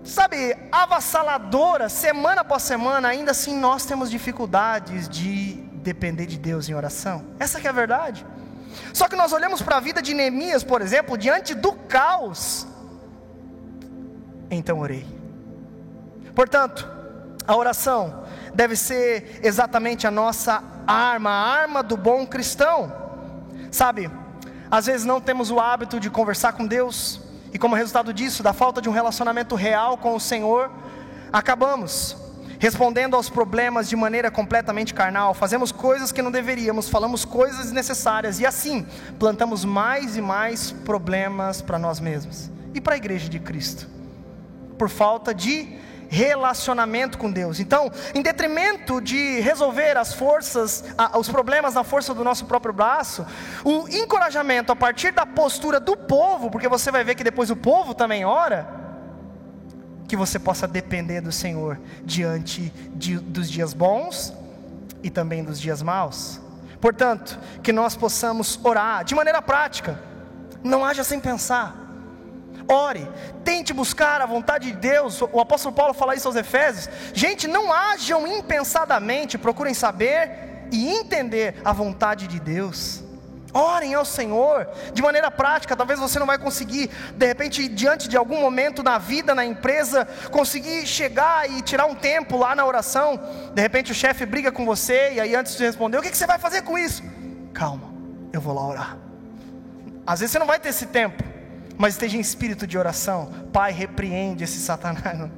sabe, 0.03 0.55
avassaladora, 0.71 1.89
semana 1.89 2.41
após 2.41 2.63
semana, 2.63 3.07
ainda 3.07 3.31
assim 3.31 3.57
nós 3.57 3.85
temos 3.85 4.09
dificuldades 4.09 5.07
de 5.07 5.53
depender 5.81 6.25
de 6.25 6.37
Deus 6.37 6.69
em 6.69 6.73
oração. 6.73 7.25
Essa 7.39 7.59
é 7.59 7.67
a 7.67 7.71
verdade. 7.71 8.25
Só 8.93 9.07
que 9.07 9.15
nós 9.15 9.33
olhamos 9.33 9.61
para 9.61 9.77
a 9.77 9.79
vida 9.79 10.01
de 10.01 10.13
Neemias, 10.13 10.63
por 10.63 10.81
exemplo, 10.81 11.17
diante 11.17 11.53
do 11.53 11.73
caos. 11.73 12.67
Então 14.49 14.79
orei. 14.79 15.05
Portanto, 16.35 16.89
a 17.47 17.55
oração 17.55 18.23
deve 18.53 18.75
ser 18.75 19.39
exatamente 19.43 20.07
a 20.07 20.11
nossa 20.11 20.63
arma, 20.85 21.29
a 21.29 21.61
arma 21.61 21.83
do 21.83 21.97
bom 21.97 22.25
cristão. 22.25 22.91
Sabe, 23.71 24.09
às 24.69 24.85
vezes 24.85 25.05
não 25.05 25.21
temos 25.21 25.51
o 25.51 25.59
hábito 25.59 25.99
de 25.99 26.09
conversar 26.09 26.53
com 26.53 26.65
Deus, 26.65 27.20
e 27.53 27.59
como 27.59 27.75
resultado 27.75 28.13
disso, 28.13 28.41
da 28.41 28.53
falta 28.53 28.81
de 28.81 28.89
um 28.89 28.91
relacionamento 28.91 29.55
real 29.55 29.97
com 29.97 30.15
o 30.15 30.19
Senhor, 30.19 30.71
acabamos 31.31 32.15
respondendo 32.61 33.15
aos 33.15 33.27
problemas 33.27 33.89
de 33.89 33.95
maneira 33.95 34.29
completamente 34.29 34.93
carnal, 34.93 35.33
fazemos 35.33 35.71
coisas 35.71 36.11
que 36.11 36.21
não 36.21 36.29
deveríamos, 36.29 36.87
falamos 36.87 37.25
coisas 37.25 37.63
desnecessárias 37.63 38.39
e 38.39 38.45
assim 38.45 38.85
plantamos 39.17 39.65
mais 39.65 40.15
e 40.15 40.21
mais 40.21 40.71
problemas 40.71 41.59
para 41.59 41.79
nós 41.79 41.99
mesmos 41.99 42.51
e 42.73 42.79
para 42.79 42.93
a 42.93 42.97
igreja 42.97 43.27
de 43.27 43.39
Cristo, 43.39 43.87
por 44.77 44.89
falta 44.89 45.33
de 45.33 45.75
relacionamento 46.11 47.17
com 47.17 47.31
Deus. 47.31 47.61
Então, 47.61 47.89
em 48.13 48.21
detrimento 48.21 48.99
de 48.99 49.39
resolver 49.39 49.95
as 49.95 50.13
forças, 50.13 50.83
os 51.17 51.29
problemas 51.29 51.75
na 51.75 51.85
força 51.85 52.13
do 52.13 52.21
nosso 52.21 52.45
próprio 52.45 52.73
braço, 52.73 53.25
o 53.63 53.87
encorajamento 53.87 54.73
a 54.73 54.75
partir 54.75 55.13
da 55.13 55.25
postura 55.25 55.79
do 55.79 55.95
povo, 55.95 56.51
porque 56.51 56.67
você 56.67 56.91
vai 56.91 57.05
ver 57.05 57.15
que 57.15 57.23
depois 57.23 57.49
o 57.49 57.55
povo 57.55 57.95
também 57.95 58.25
ora, 58.25 58.67
que 60.05 60.17
você 60.17 60.37
possa 60.37 60.67
depender 60.67 61.21
do 61.21 61.31
Senhor 61.31 61.79
diante 62.03 62.73
de, 62.93 63.17
dos 63.17 63.49
dias 63.49 63.73
bons 63.73 64.33
e 65.01 65.09
também 65.09 65.45
dos 65.45 65.61
dias 65.61 65.81
maus. 65.81 66.41
Portanto, 66.81 67.39
que 67.63 67.71
nós 67.71 67.95
possamos 67.95 68.59
orar 68.61 69.05
de 69.05 69.15
maneira 69.15 69.41
prática, 69.41 69.97
não 70.61 70.83
haja 70.83 71.05
sem 71.05 71.21
pensar 71.21 71.80
ore, 72.71 73.07
tente 73.43 73.73
buscar 73.73 74.21
a 74.21 74.25
vontade 74.25 74.71
de 74.71 74.77
Deus. 74.77 75.21
O 75.21 75.39
apóstolo 75.39 75.75
Paulo 75.75 75.93
fala 75.93 76.15
isso 76.15 76.27
aos 76.27 76.37
Efésios. 76.37 76.89
Gente, 77.13 77.47
não 77.47 77.71
hajam 77.71 78.25
impensadamente, 78.25 79.37
procurem 79.37 79.73
saber 79.73 80.67
e 80.71 80.89
entender 80.89 81.55
a 81.65 81.73
vontade 81.73 82.27
de 82.27 82.39
Deus. 82.39 83.03
Orem 83.53 83.93
ao 83.93 84.05
Senhor 84.05 84.69
de 84.93 85.01
maneira 85.01 85.29
prática. 85.29 85.75
Talvez 85.75 85.99
você 85.99 86.17
não 86.17 86.25
vai 86.25 86.37
conseguir, 86.37 86.89
de 87.15 87.25
repente, 87.25 87.67
diante 87.67 88.07
de 88.07 88.15
algum 88.15 88.39
momento 88.39 88.81
na 88.81 88.97
vida, 88.97 89.35
na 89.35 89.45
empresa, 89.45 90.07
conseguir 90.31 90.87
chegar 90.87 91.49
e 91.49 91.61
tirar 91.61 91.85
um 91.85 91.95
tempo 91.95 92.37
lá 92.37 92.55
na 92.55 92.65
oração. 92.65 93.19
De 93.53 93.61
repente 93.61 93.91
o 93.91 93.95
chefe 93.95 94.25
briga 94.25 94.51
com 94.51 94.65
você 94.65 95.13
e 95.13 95.19
aí 95.19 95.35
antes 95.35 95.57
de 95.57 95.63
responder, 95.65 95.97
o 95.97 96.01
que, 96.01 96.15
você 96.15 96.25
vai 96.25 96.39
fazer 96.39 96.61
com 96.61 96.77
isso? 96.77 97.03
Calma, 97.53 97.93
eu 98.31 98.39
vou 98.39 98.53
lá 98.53 98.65
orar. 98.65 98.97
Às 100.07 100.21
vezes 100.21 100.31
você 100.31 100.39
não 100.39 100.47
vai 100.47 100.59
ter 100.59 100.69
esse 100.69 100.85
tempo 100.85 101.30
mas 101.81 101.95
esteja 101.95 102.15
em 102.15 102.19
espírito 102.19 102.67
de 102.67 102.77
oração. 102.77 103.31
Pai, 103.51 103.71
repreende 103.71 104.43
esse 104.43 104.59
Satanás. 104.59 105.31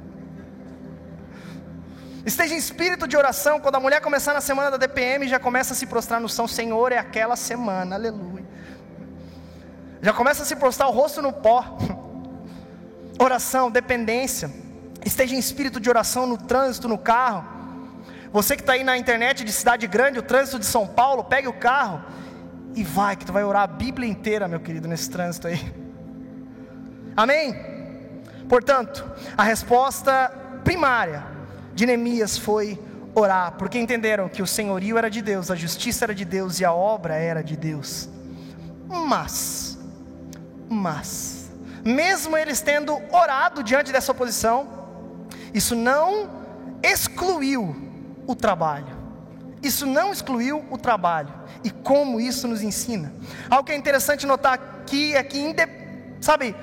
Esteja 2.26 2.54
em 2.54 2.58
espírito 2.58 3.08
de 3.08 3.16
oração. 3.16 3.58
Quando 3.58 3.76
a 3.76 3.80
mulher 3.80 4.02
começar 4.02 4.34
na 4.34 4.42
semana 4.42 4.70
da 4.70 4.76
DPM, 4.76 5.26
já 5.26 5.40
começa 5.40 5.72
a 5.72 5.76
se 5.76 5.86
prostrar 5.86 6.20
no 6.20 6.28
chão. 6.28 6.46
Senhor, 6.46 6.92
é 6.92 6.98
aquela 6.98 7.34
semana, 7.34 7.96
aleluia. 7.96 8.44
Já 10.02 10.12
começa 10.12 10.42
a 10.42 10.44
se 10.44 10.54
prostrar 10.54 10.90
o 10.90 10.92
rosto 10.92 11.22
no 11.22 11.32
pó. 11.32 11.78
Oração, 13.18 13.70
dependência. 13.70 14.50
Esteja 15.02 15.34
em 15.34 15.38
espírito 15.38 15.80
de 15.80 15.88
oração 15.88 16.26
no 16.26 16.36
trânsito, 16.36 16.86
no 16.86 16.98
carro. 16.98 17.42
Você 18.34 18.54
que 18.54 18.60
está 18.60 18.74
aí 18.74 18.84
na 18.84 18.98
internet 18.98 19.44
de 19.44 19.52
cidade 19.52 19.86
grande, 19.86 20.18
o 20.18 20.22
trânsito 20.22 20.58
de 20.58 20.66
São 20.66 20.86
Paulo, 20.86 21.24
pegue 21.24 21.48
o 21.48 21.54
carro 21.54 22.04
e 22.74 22.84
vai, 22.84 23.16
que 23.16 23.24
tu 23.24 23.32
vai 23.32 23.44
orar 23.44 23.62
a 23.62 23.66
Bíblia 23.66 24.06
inteira, 24.06 24.46
meu 24.46 24.60
querido, 24.60 24.86
nesse 24.86 25.08
trânsito 25.08 25.48
aí. 25.48 25.83
Amém? 27.16 27.54
Portanto, 28.48 29.04
a 29.36 29.42
resposta 29.42 30.28
primária 30.64 31.24
de 31.74 31.86
Neemias 31.86 32.36
foi 32.38 32.78
orar, 33.14 33.52
porque 33.52 33.78
entenderam 33.78 34.28
que 34.28 34.42
o 34.42 34.46
senhorio 34.46 34.98
era 34.98 35.08
de 35.08 35.22
Deus, 35.22 35.50
a 35.50 35.54
justiça 35.54 36.04
era 36.04 36.14
de 36.14 36.24
Deus 36.24 36.60
e 36.60 36.64
a 36.64 36.72
obra 36.72 37.14
era 37.14 37.42
de 37.42 37.56
Deus. 37.56 38.08
Mas, 38.88 39.78
mas, 40.68 41.50
mesmo 41.84 42.36
eles 42.36 42.60
tendo 42.60 43.00
orado 43.12 43.62
diante 43.62 43.92
dessa 43.92 44.12
oposição, 44.12 44.68
isso 45.52 45.76
não 45.76 46.28
excluiu 46.82 47.74
o 48.26 48.34
trabalho. 48.34 49.04
Isso 49.62 49.86
não 49.86 50.12
excluiu 50.12 50.64
o 50.70 50.76
trabalho. 50.76 51.32
E 51.62 51.70
como 51.70 52.20
isso 52.20 52.46
nos 52.46 52.62
ensina? 52.62 53.12
Algo 53.48 53.64
que 53.64 53.72
é 53.72 53.76
interessante 53.76 54.26
notar 54.26 54.54
aqui 54.54 55.14
é 55.14 55.22
que, 55.22 55.54
sabe, 56.20 56.54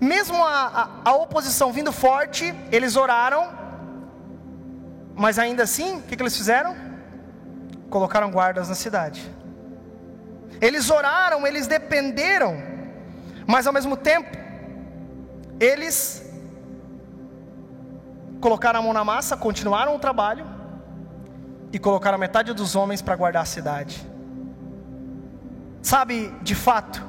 mesmo 0.00 0.42
a, 0.42 0.66
a, 1.04 1.10
a 1.10 1.14
oposição 1.14 1.72
vindo 1.72 1.92
forte, 1.92 2.54
eles 2.72 2.96
oraram, 2.96 3.52
mas 5.14 5.38
ainda 5.38 5.64
assim, 5.64 5.98
o 5.98 6.02
que, 6.02 6.16
que 6.16 6.22
eles 6.22 6.34
fizeram? 6.34 6.74
Colocaram 7.90 8.30
guardas 8.30 8.70
na 8.70 8.74
cidade. 8.74 9.30
Eles 10.58 10.90
oraram, 10.90 11.46
eles 11.46 11.66
dependeram, 11.66 12.62
mas 13.46 13.66
ao 13.66 13.72
mesmo 13.74 13.94
tempo, 13.94 14.36
eles 15.58 16.26
colocaram 18.40 18.80
a 18.80 18.82
mão 18.82 18.94
na 18.94 19.04
massa, 19.04 19.36
continuaram 19.36 19.94
o 19.94 19.98
trabalho 19.98 20.46
e 21.70 21.78
colocaram 21.78 22.16
metade 22.16 22.54
dos 22.54 22.74
homens 22.74 23.02
para 23.02 23.16
guardar 23.16 23.42
a 23.42 23.46
cidade. 23.46 24.06
Sabe, 25.82 26.34
de 26.40 26.54
fato, 26.54 27.04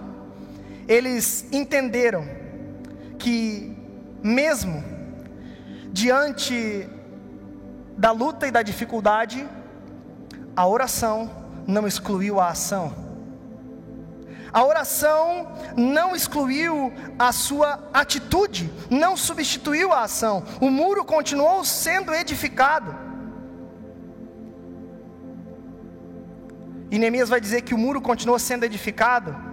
eles 0.88 1.48
entenderam 1.54 2.41
que, 3.22 3.76
mesmo 4.24 4.84
diante 5.92 6.90
da 7.98 8.12
luta 8.12 8.48
e 8.48 8.52
da 8.52 8.64
dificuldade, 8.64 9.48
a 10.56 10.66
oração 10.68 11.30
não 11.68 11.88
excluiu 11.88 12.40
a 12.40 12.50
ação. 12.50 12.86
A 14.52 14.66
oração 14.66 15.48
não 15.78 16.16
excluiu 16.16 16.92
a 17.18 17.32
sua 17.32 17.90
atitude, 17.94 18.70
não 18.90 19.16
substituiu 19.16 19.94
a 19.94 20.02
ação. 20.02 20.44
O 20.60 20.70
muro 20.70 21.06
continuou 21.06 21.64
sendo 21.64 22.14
edificado. 22.14 22.94
E 26.90 27.00
Neemias 27.00 27.30
vai 27.30 27.40
dizer 27.40 27.62
que 27.62 27.74
o 27.74 27.78
muro 27.78 28.02
continuou 28.02 28.38
sendo 28.40 28.66
edificado. 28.66 29.51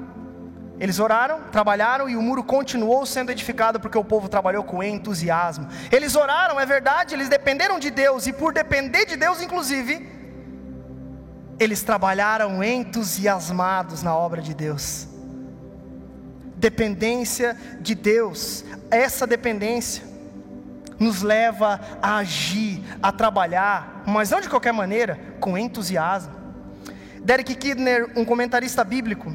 Eles 0.80 1.00
oraram, 1.00 1.42
trabalharam 1.50 2.08
e 2.08 2.16
o 2.16 2.22
muro 2.22 2.44
continuou 2.44 3.04
sendo 3.04 3.32
edificado 3.32 3.80
porque 3.80 3.98
o 3.98 4.04
povo 4.04 4.28
trabalhou 4.28 4.62
com 4.62 4.82
entusiasmo. 4.82 5.68
Eles 5.90 6.14
oraram, 6.14 6.60
é 6.60 6.64
verdade, 6.64 7.14
eles 7.14 7.28
dependeram 7.28 7.78
de 7.80 7.90
Deus 7.90 8.26
e 8.26 8.32
por 8.32 8.52
depender 8.52 9.04
de 9.04 9.16
Deus, 9.16 9.42
inclusive, 9.42 10.08
eles 11.58 11.82
trabalharam 11.82 12.62
entusiasmados 12.62 14.02
na 14.04 14.14
obra 14.14 14.40
de 14.40 14.54
Deus. 14.54 15.08
Dependência 16.54 17.56
de 17.80 17.96
Deus, 17.96 18.64
essa 18.90 19.26
dependência 19.26 20.04
nos 20.98 21.22
leva 21.22 21.80
a 22.00 22.18
agir, 22.18 22.82
a 23.02 23.10
trabalhar, 23.10 24.02
mas 24.06 24.30
não 24.30 24.40
de 24.40 24.48
qualquer 24.48 24.72
maneira, 24.72 25.18
com 25.40 25.58
entusiasmo. 25.58 26.32
Derek 27.20 27.54
Kidner, 27.56 28.12
um 28.16 28.24
comentarista 28.24 28.82
bíblico, 28.84 29.32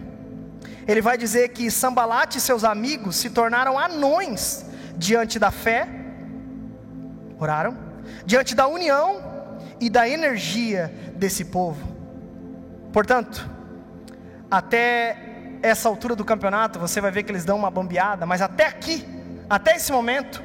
ele 0.88 1.02
vai 1.02 1.18
dizer 1.18 1.50
que 1.50 1.72
Sambalat 1.72 2.36
e 2.36 2.42
seus 2.42 2.64
amigos 2.64 3.16
se 3.16 3.30
tornaram 3.30 3.80
anões 3.80 4.66
diante 4.98 5.40
da 5.40 5.52
fé, 5.52 5.88
oraram, 7.40 7.78
diante 8.26 8.54
da 8.54 8.68
união 8.68 9.22
e 9.80 9.90
da 9.90 10.08
energia 10.08 10.94
desse 11.16 11.46
povo. 11.46 11.94
Portanto, 12.92 13.50
até 14.50 15.18
essa 15.62 15.88
altura 15.88 16.16
do 16.16 16.26
campeonato, 16.26 16.78
você 16.78 17.00
vai 17.00 17.10
ver 17.10 17.24
que 17.24 17.32
eles 17.32 17.46
dão 17.46 17.58
uma 17.58 17.72
bambeada, 17.72 18.26
mas 18.26 18.42
até 18.42 18.68
aqui, 18.68 19.08
até 19.50 19.76
esse 19.76 19.92
momento, 19.92 20.44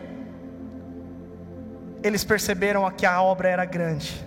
eles 2.03 2.23
perceberam 2.23 2.89
que 2.91 3.05
a 3.05 3.21
obra 3.21 3.49
era 3.49 3.65
grande, 3.65 4.25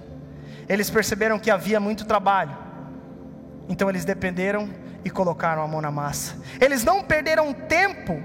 eles 0.68 0.90
perceberam 0.90 1.40
que 1.40 1.50
havia 1.50 1.80
muito 1.80 2.06
trabalho, 2.06 2.56
então 3.70 3.90
eles 3.90 4.04
dependeram 4.04 4.70
e 5.04 5.10
colocaram 5.10 5.64
a 5.64 5.68
mão 5.68 5.82
na 5.82 5.92
massa. 5.92 6.36
Eles 6.60 6.84
não 6.84 7.04
perderam 7.04 7.54
tempo 7.54 8.22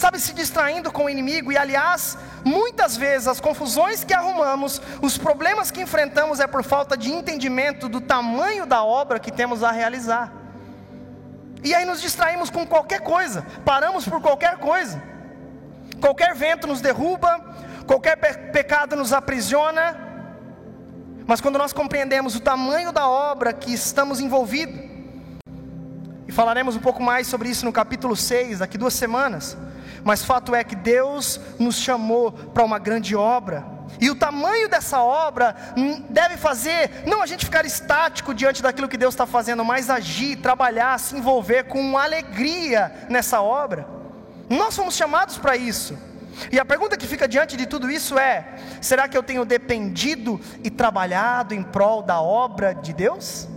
sabe, 0.00 0.18
se 0.18 0.32
distraindo 0.32 0.90
com 0.90 1.04
o 1.04 1.10
inimigo, 1.10 1.52
e 1.52 1.58
aliás, 1.58 2.16
muitas 2.42 2.96
vezes 2.96 3.28
as 3.28 3.38
confusões 3.38 4.02
que 4.02 4.14
arrumamos, 4.14 4.80
os 5.02 5.18
problemas 5.18 5.70
que 5.70 5.82
enfrentamos 5.82 6.40
é 6.40 6.46
por 6.46 6.64
falta 6.64 6.96
de 6.96 7.12
entendimento 7.12 7.86
do 7.86 8.00
tamanho 8.00 8.64
da 8.64 8.82
obra 8.82 9.20
que 9.20 9.30
temos 9.30 9.62
a 9.62 9.70
realizar. 9.70 10.32
E 11.62 11.74
aí 11.74 11.84
nos 11.84 12.00
distraímos 12.00 12.48
com 12.48 12.66
qualquer 12.66 13.00
coisa, 13.00 13.44
paramos 13.62 14.08
por 14.08 14.22
qualquer 14.22 14.56
coisa. 14.56 15.02
Qualquer 16.00 16.34
vento 16.34 16.66
nos 16.66 16.80
derruba, 16.80 17.38
qualquer 17.86 18.16
pe 18.16 18.32
pecado 18.52 18.96
nos 18.96 19.12
aprisiona. 19.12 20.09
Mas 21.30 21.40
quando 21.40 21.58
nós 21.58 21.72
compreendemos 21.72 22.34
o 22.34 22.40
tamanho 22.40 22.90
da 22.90 23.06
obra 23.06 23.52
que 23.52 23.72
estamos 23.72 24.18
envolvidos, 24.18 24.80
e 26.26 26.32
falaremos 26.32 26.74
um 26.74 26.80
pouco 26.80 27.00
mais 27.00 27.28
sobre 27.28 27.48
isso 27.48 27.64
no 27.64 27.72
capítulo 27.72 28.16
6, 28.16 28.58
daqui 28.58 28.76
duas 28.76 28.94
semanas. 28.94 29.56
Mas 30.02 30.24
fato 30.24 30.56
é 30.56 30.64
que 30.64 30.74
Deus 30.74 31.38
nos 31.56 31.76
chamou 31.76 32.32
para 32.32 32.64
uma 32.64 32.80
grande 32.80 33.14
obra. 33.14 33.64
E 34.00 34.10
o 34.10 34.16
tamanho 34.16 34.68
dessa 34.68 35.00
obra 35.04 35.54
deve 36.08 36.36
fazer, 36.36 37.04
não 37.06 37.22
a 37.22 37.26
gente 37.26 37.44
ficar 37.44 37.64
estático 37.64 38.34
diante 38.34 38.60
daquilo 38.60 38.88
que 38.88 38.96
Deus 38.96 39.14
está 39.14 39.24
fazendo, 39.24 39.64
mas 39.64 39.88
agir, 39.88 40.34
trabalhar, 40.34 40.98
se 40.98 41.14
envolver 41.16 41.62
com 41.68 41.96
alegria 41.96 43.06
nessa 43.08 43.40
obra. 43.40 43.86
Nós 44.48 44.74
fomos 44.74 44.96
chamados 44.96 45.38
para 45.38 45.56
isso. 45.56 45.96
E 46.50 46.58
a 46.58 46.64
pergunta 46.64 46.96
que 46.96 47.06
fica 47.06 47.28
diante 47.28 47.56
de 47.56 47.66
tudo 47.66 47.90
isso 47.90 48.18
é: 48.18 48.56
será 48.80 49.08
que 49.08 49.16
eu 49.16 49.22
tenho 49.22 49.44
dependido 49.44 50.40
e 50.62 50.70
trabalhado 50.70 51.54
em 51.54 51.62
prol 51.62 52.02
da 52.02 52.20
obra 52.20 52.74
de 52.74 52.92
Deus? 52.92 53.48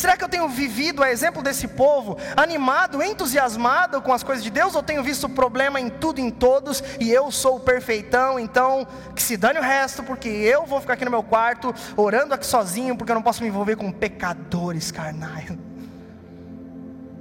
Será 0.00 0.16
que 0.16 0.24
eu 0.24 0.30
tenho 0.30 0.48
vivido, 0.48 1.02
a 1.02 1.10
exemplo 1.10 1.42
desse 1.42 1.68
povo, 1.68 2.16
animado, 2.34 3.02
entusiasmado 3.02 4.00
com 4.00 4.14
as 4.14 4.22
coisas 4.22 4.42
de 4.42 4.48
Deus, 4.48 4.74
ou 4.74 4.82
tenho 4.82 5.02
visto 5.02 5.28
problema 5.28 5.78
em 5.78 5.90
tudo 5.90 6.20
e 6.20 6.22
em 6.22 6.30
todos, 6.30 6.82
e 6.98 7.10
eu 7.10 7.30
sou 7.30 7.56
o 7.56 7.60
perfeitão, 7.60 8.38
então 8.38 8.86
que 9.14 9.22
se 9.22 9.36
dane 9.36 9.58
o 9.58 9.62
resto, 9.62 10.02
porque 10.02 10.28
eu 10.30 10.64
vou 10.64 10.80
ficar 10.80 10.94
aqui 10.94 11.04
no 11.04 11.10
meu 11.10 11.22
quarto, 11.22 11.74
orando 11.98 12.32
aqui 12.32 12.46
sozinho, 12.46 12.96
porque 12.96 13.12
eu 13.12 13.14
não 13.14 13.22
posso 13.22 13.42
me 13.42 13.48
envolver 13.48 13.76
com 13.76 13.92
pecadores 13.92 14.90
carnais. 14.90 15.50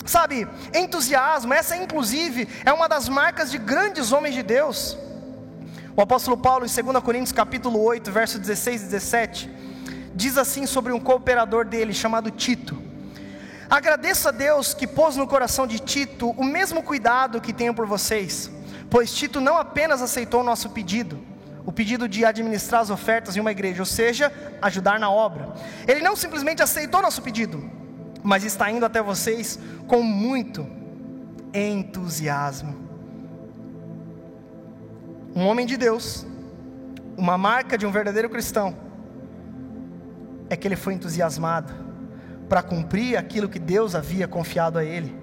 Sabe, 0.09 0.47
entusiasmo, 0.73 1.53
essa 1.53 1.77
inclusive 1.77 2.47
é 2.65 2.73
uma 2.73 2.89
das 2.89 3.07
marcas 3.07 3.51
de 3.51 3.59
grandes 3.59 4.11
homens 4.11 4.33
de 4.33 4.41
Deus. 4.41 4.97
O 5.95 6.01
apóstolo 6.01 6.35
Paulo, 6.35 6.65
em 6.65 6.83
2 6.83 7.03
Coríntios 7.03 7.31
capítulo 7.31 7.79
8, 7.79 8.11
verso 8.11 8.39
16 8.39 8.81
e 8.81 8.85
17, 8.85 9.49
diz 10.15 10.35
assim 10.35 10.65
sobre 10.65 10.91
um 10.91 10.99
cooperador 10.99 11.63
dele 11.63 11.93
chamado 11.93 12.31
Tito: 12.31 12.75
Agradeço 13.69 14.27
a 14.27 14.31
Deus 14.31 14.73
que 14.73 14.87
pôs 14.87 15.15
no 15.15 15.27
coração 15.27 15.67
de 15.67 15.77
Tito 15.77 16.31
o 16.31 16.43
mesmo 16.43 16.81
cuidado 16.81 17.39
que 17.39 17.53
tenho 17.53 17.75
por 17.75 17.85
vocês, 17.85 18.49
pois 18.89 19.13
Tito 19.13 19.39
não 19.39 19.57
apenas 19.57 20.01
aceitou 20.01 20.41
o 20.41 20.43
nosso 20.43 20.71
pedido, 20.71 21.23
o 21.67 21.71
pedido 21.71 22.09
de 22.09 22.25
administrar 22.25 22.81
as 22.81 22.89
ofertas 22.89 23.37
em 23.37 23.41
uma 23.41 23.51
igreja, 23.51 23.83
ou 23.83 23.85
seja, 23.85 24.33
ajudar 24.59 24.99
na 24.99 25.11
obra. 25.11 25.53
Ele 25.87 26.01
não 26.01 26.15
simplesmente 26.15 26.63
aceitou 26.63 26.99
nosso 26.99 27.21
pedido, 27.21 27.77
mas 28.23 28.43
está 28.43 28.69
indo 28.71 28.85
até 28.85 29.01
vocês 29.01 29.59
com 29.87 30.01
muito 30.01 30.67
entusiasmo. 31.53 32.75
Um 35.35 35.45
homem 35.47 35.65
de 35.65 35.77
Deus, 35.77 36.25
uma 37.17 37.37
marca 37.37 37.77
de 37.77 37.85
um 37.85 37.91
verdadeiro 37.91 38.29
cristão 38.29 38.75
é 40.49 40.55
que 40.55 40.67
ele 40.67 40.75
foi 40.75 40.93
entusiasmado 40.95 41.73
para 42.49 42.63
cumprir 42.63 43.15
aquilo 43.15 43.47
que 43.47 43.59
Deus 43.59 43.93
havia 43.93 44.27
confiado 44.27 44.79
a 44.79 44.83
ele. 44.83 45.15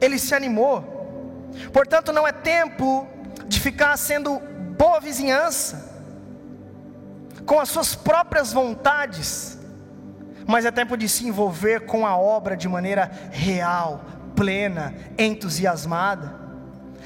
Ele 0.00 0.18
se 0.18 0.34
animou. 0.34 0.96
Portanto, 1.72 2.12
não 2.12 2.26
é 2.26 2.32
tempo 2.32 3.06
de 3.46 3.60
ficar 3.60 3.96
sendo 3.96 4.40
boa 4.78 5.00
vizinhança, 5.00 5.86
com 7.44 7.58
as 7.58 7.68
suas 7.68 7.94
próprias 7.94 8.52
vontades, 8.52 9.57
mas 10.48 10.64
é 10.64 10.70
tempo 10.70 10.96
de 10.96 11.06
se 11.10 11.26
envolver 11.26 11.80
com 11.80 12.06
a 12.06 12.16
obra 12.16 12.56
de 12.56 12.66
maneira 12.66 13.10
real, 13.30 14.00
plena, 14.34 14.94
entusiasmada. 15.18 16.48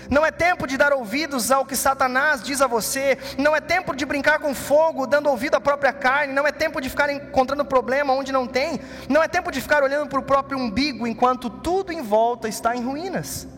Não 0.08 0.24
é 0.24 0.30
tempo 0.30 0.64
de 0.64 0.76
dar 0.76 0.92
ouvidos 0.92 1.50
ao 1.50 1.66
que 1.66 1.74
Satanás 1.74 2.40
diz 2.40 2.62
a 2.62 2.68
você, 2.68 3.18
não 3.36 3.54
é 3.56 3.60
tempo 3.60 3.96
de 3.96 4.06
brincar 4.06 4.38
com 4.38 4.54
fogo, 4.54 5.08
dando 5.08 5.28
ouvido 5.28 5.56
à 5.56 5.60
própria 5.60 5.92
carne, 5.92 6.32
não 6.32 6.46
é 6.46 6.52
tempo 6.52 6.80
de 6.80 6.88
ficar 6.88 7.10
encontrando 7.10 7.64
problema 7.64 8.12
onde 8.12 8.30
não 8.30 8.46
tem, 8.46 8.80
não 9.08 9.20
é 9.20 9.26
tempo 9.26 9.50
de 9.50 9.60
ficar 9.60 9.82
olhando 9.82 10.08
para 10.08 10.20
o 10.20 10.22
próprio 10.22 10.56
umbigo 10.56 11.04
enquanto 11.04 11.50
tudo 11.50 11.92
em 11.92 12.00
volta 12.00 12.48
está 12.48 12.76
em 12.76 12.84
ruínas. 12.84 13.48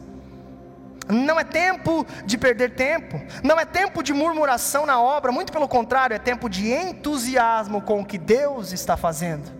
Não 1.08 1.38
é 1.38 1.44
tempo 1.44 2.06
de 2.24 2.38
perder 2.38 2.74
tempo, 2.74 3.20
não 3.42 3.60
é 3.60 3.66
tempo 3.66 4.02
de 4.02 4.14
murmuração 4.14 4.86
na 4.86 4.98
obra, 4.98 5.30
muito 5.30 5.52
pelo 5.52 5.68
contrário, 5.68 6.14
é 6.14 6.18
tempo 6.18 6.48
de 6.48 6.72
entusiasmo 6.72 7.82
com 7.82 8.00
o 8.00 8.06
que 8.06 8.16
Deus 8.16 8.72
está 8.72 8.96
fazendo. 8.96 9.53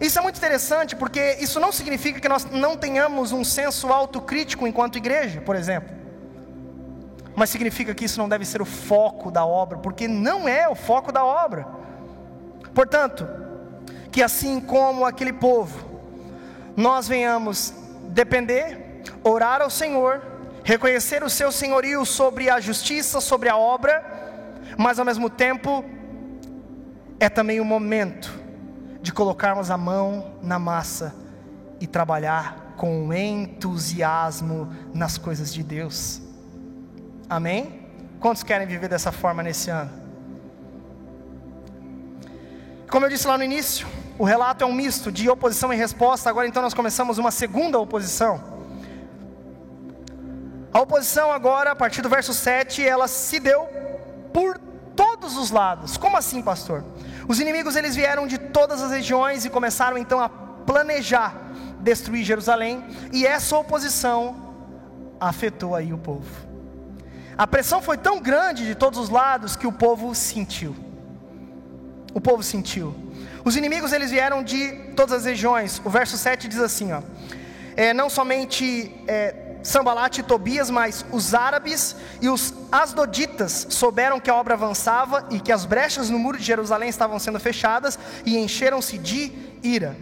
Isso 0.00 0.18
é 0.18 0.22
muito 0.22 0.36
interessante 0.36 0.94
porque 0.94 1.38
isso 1.40 1.58
não 1.58 1.72
significa 1.72 2.20
que 2.20 2.28
nós 2.28 2.44
não 2.44 2.76
tenhamos 2.76 3.32
um 3.32 3.42
senso 3.42 3.88
autocrítico 3.92 4.66
enquanto 4.66 4.96
igreja, 4.96 5.40
por 5.40 5.56
exemplo. 5.56 5.96
Mas 7.34 7.50
significa 7.50 7.94
que 7.94 8.04
isso 8.04 8.18
não 8.18 8.28
deve 8.28 8.44
ser 8.44 8.60
o 8.62 8.64
foco 8.64 9.30
da 9.30 9.44
obra, 9.44 9.78
porque 9.78 10.06
não 10.06 10.48
é 10.48 10.68
o 10.68 10.74
foco 10.74 11.10
da 11.10 11.24
obra. 11.24 11.66
Portanto, 12.74 13.28
que 14.10 14.22
assim 14.22 14.60
como 14.60 15.04
aquele 15.04 15.32
povo, 15.32 16.00
nós 16.76 17.08
venhamos 17.08 17.74
depender, 18.08 19.02
orar 19.24 19.62
ao 19.62 19.70
Senhor, 19.70 20.22
reconhecer 20.64 21.24
o 21.24 21.30
seu 21.30 21.50
senhorio 21.50 22.04
sobre 22.04 22.50
a 22.50 22.60
justiça, 22.60 23.20
sobre 23.20 23.48
a 23.48 23.56
obra, 23.56 24.04
mas 24.76 24.98
ao 24.98 25.04
mesmo 25.04 25.28
tempo 25.28 25.84
é 27.18 27.28
também 27.28 27.60
o 27.60 27.64
momento 27.64 28.47
de 29.02 29.12
colocarmos 29.12 29.70
a 29.70 29.76
mão 29.76 30.32
na 30.42 30.58
massa 30.58 31.14
e 31.80 31.86
trabalhar 31.86 32.74
com 32.76 33.12
entusiasmo 33.12 34.72
nas 34.94 35.18
coisas 35.18 35.52
de 35.52 35.62
Deus. 35.62 36.20
Amém? 37.28 37.86
Quantos 38.20 38.42
querem 38.42 38.66
viver 38.66 38.88
dessa 38.88 39.12
forma 39.12 39.42
nesse 39.42 39.70
ano? 39.70 39.90
Como 42.90 43.04
eu 43.04 43.10
disse 43.10 43.26
lá 43.26 43.36
no 43.36 43.44
início, 43.44 43.86
o 44.18 44.24
relato 44.24 44.64
é 44.64 44.66
um 44.66 44.72
misto 44.72 45.12
de 45.12 45.28
oposição 45.28 45.72
e 45.72 45.76
resposta. 45.76 46.30
Agora 46.30 46.48
então 46.48 46.62
nós 46.62 46.74
começamos 46.74 47.18
uma 47.18 47.30
segunda 47.30 47.78
oposição. 47.78 48.42
A 50.72 50.80
oposição 50.80 51.30
agora, 51.30 51.72
a 51.72 51.76
partir 51.76 52.02
do 52.02 52.08
verso 52.08 52.32
7, 52.32 52.86
ela 52.86 53.08
se 53.08 53.38
deu 53.38 53.66
por 54.32 54.58
todos 54.96 55.36
os 55.36 55.50
lados. 55.50 55.96
Como 55.96 56.16
assim, 56.16 56.42
pastor? 56.42 56.84
Os 57.28 57.38
inimigos 57.38 57.76
eles 57.76 57.94
vieram 57.94 58.26
de 58.26 58.38
todas 58.38 58.82
as 58.82 58.90
regiões 58.90 59.44
e 59.44 59.50
começaram 59.50 59.98
então 59.98 60.18
a 60.18 60.28
planejar 60.28 61.48
destruir 61.80 62.24
Jerusalém, 62.24 62.84
e 63.12 63.26
essa 63.26 63.56
oposição 63.56 64.54
afetou 65.20 65.74
aí 65.74 65.92
o 65.92 65.98
povo. 65.98 66.28
A 67.36 67.46
pressão 67.46 67.80
foi 67.80 67.96
tão 67.96 68.20
grande 68.20 68.66
de 68.66 68.74
todos 68.74 68.98
os 68.98 69.08
lados 69.08 69.54
que 69.54 69.66
o 69.66 69.72
povo 69.72 70.14
sentiu. 70.14 70.74
O 72.12 72.20
povo 72.20 72.42
sentiu. 72.42 72.94
Os 73.44 73.56
inimigos 73.56 73.92
eles 73.92 74.10
vieram 74.10 74.42
de 74.42 74.72
todas 74.96 75.20
as 75.20 75.24
regiões. 75.24 75.80
O 75.84 75.90
verso 75.90 76.18
7 76.18 76.48
diz 76.48 76.58
assim: 76.58 76.92
ó, 76.92 77.00
é, 77.76 77.94
não 77.94 78.10
somente 78.10 78.92
é, 79.06 79.47
Sambalat 79.62 80.18
e 80.18 80.22
Tobias, 80.22 80.70
mas 80.70 81.04
os 81.12 81.34
árabes 81.34 81.96
e 82.20 82.28
os 82.28 82.54
asdoditas 82.70 83.66
souberam 83.70 84.20
que 84.20 84.30
a 84.30 84.34
obra 84.34 84.54
avançava 84.54 85.26
e 85.30 85.40
que 85.40 85.52
as 85.52 85.64
brechas 85.64 86.08
no 86.10 86.18
muro 86.18 86.38
de 86.38 86.44
Jerusalém 86.44 86.88
estavam 86.88 87.18
sendo 87.18 87.40
fechadas 87.40 87.98
e 88.24 88.38
encheram-se 88.38 88.98
de 88.98 89.32
ira. 89.62 89.96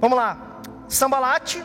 Vamos 0.00 0.16
lá, 0.16 0.62
Sambalat 0.88 1.62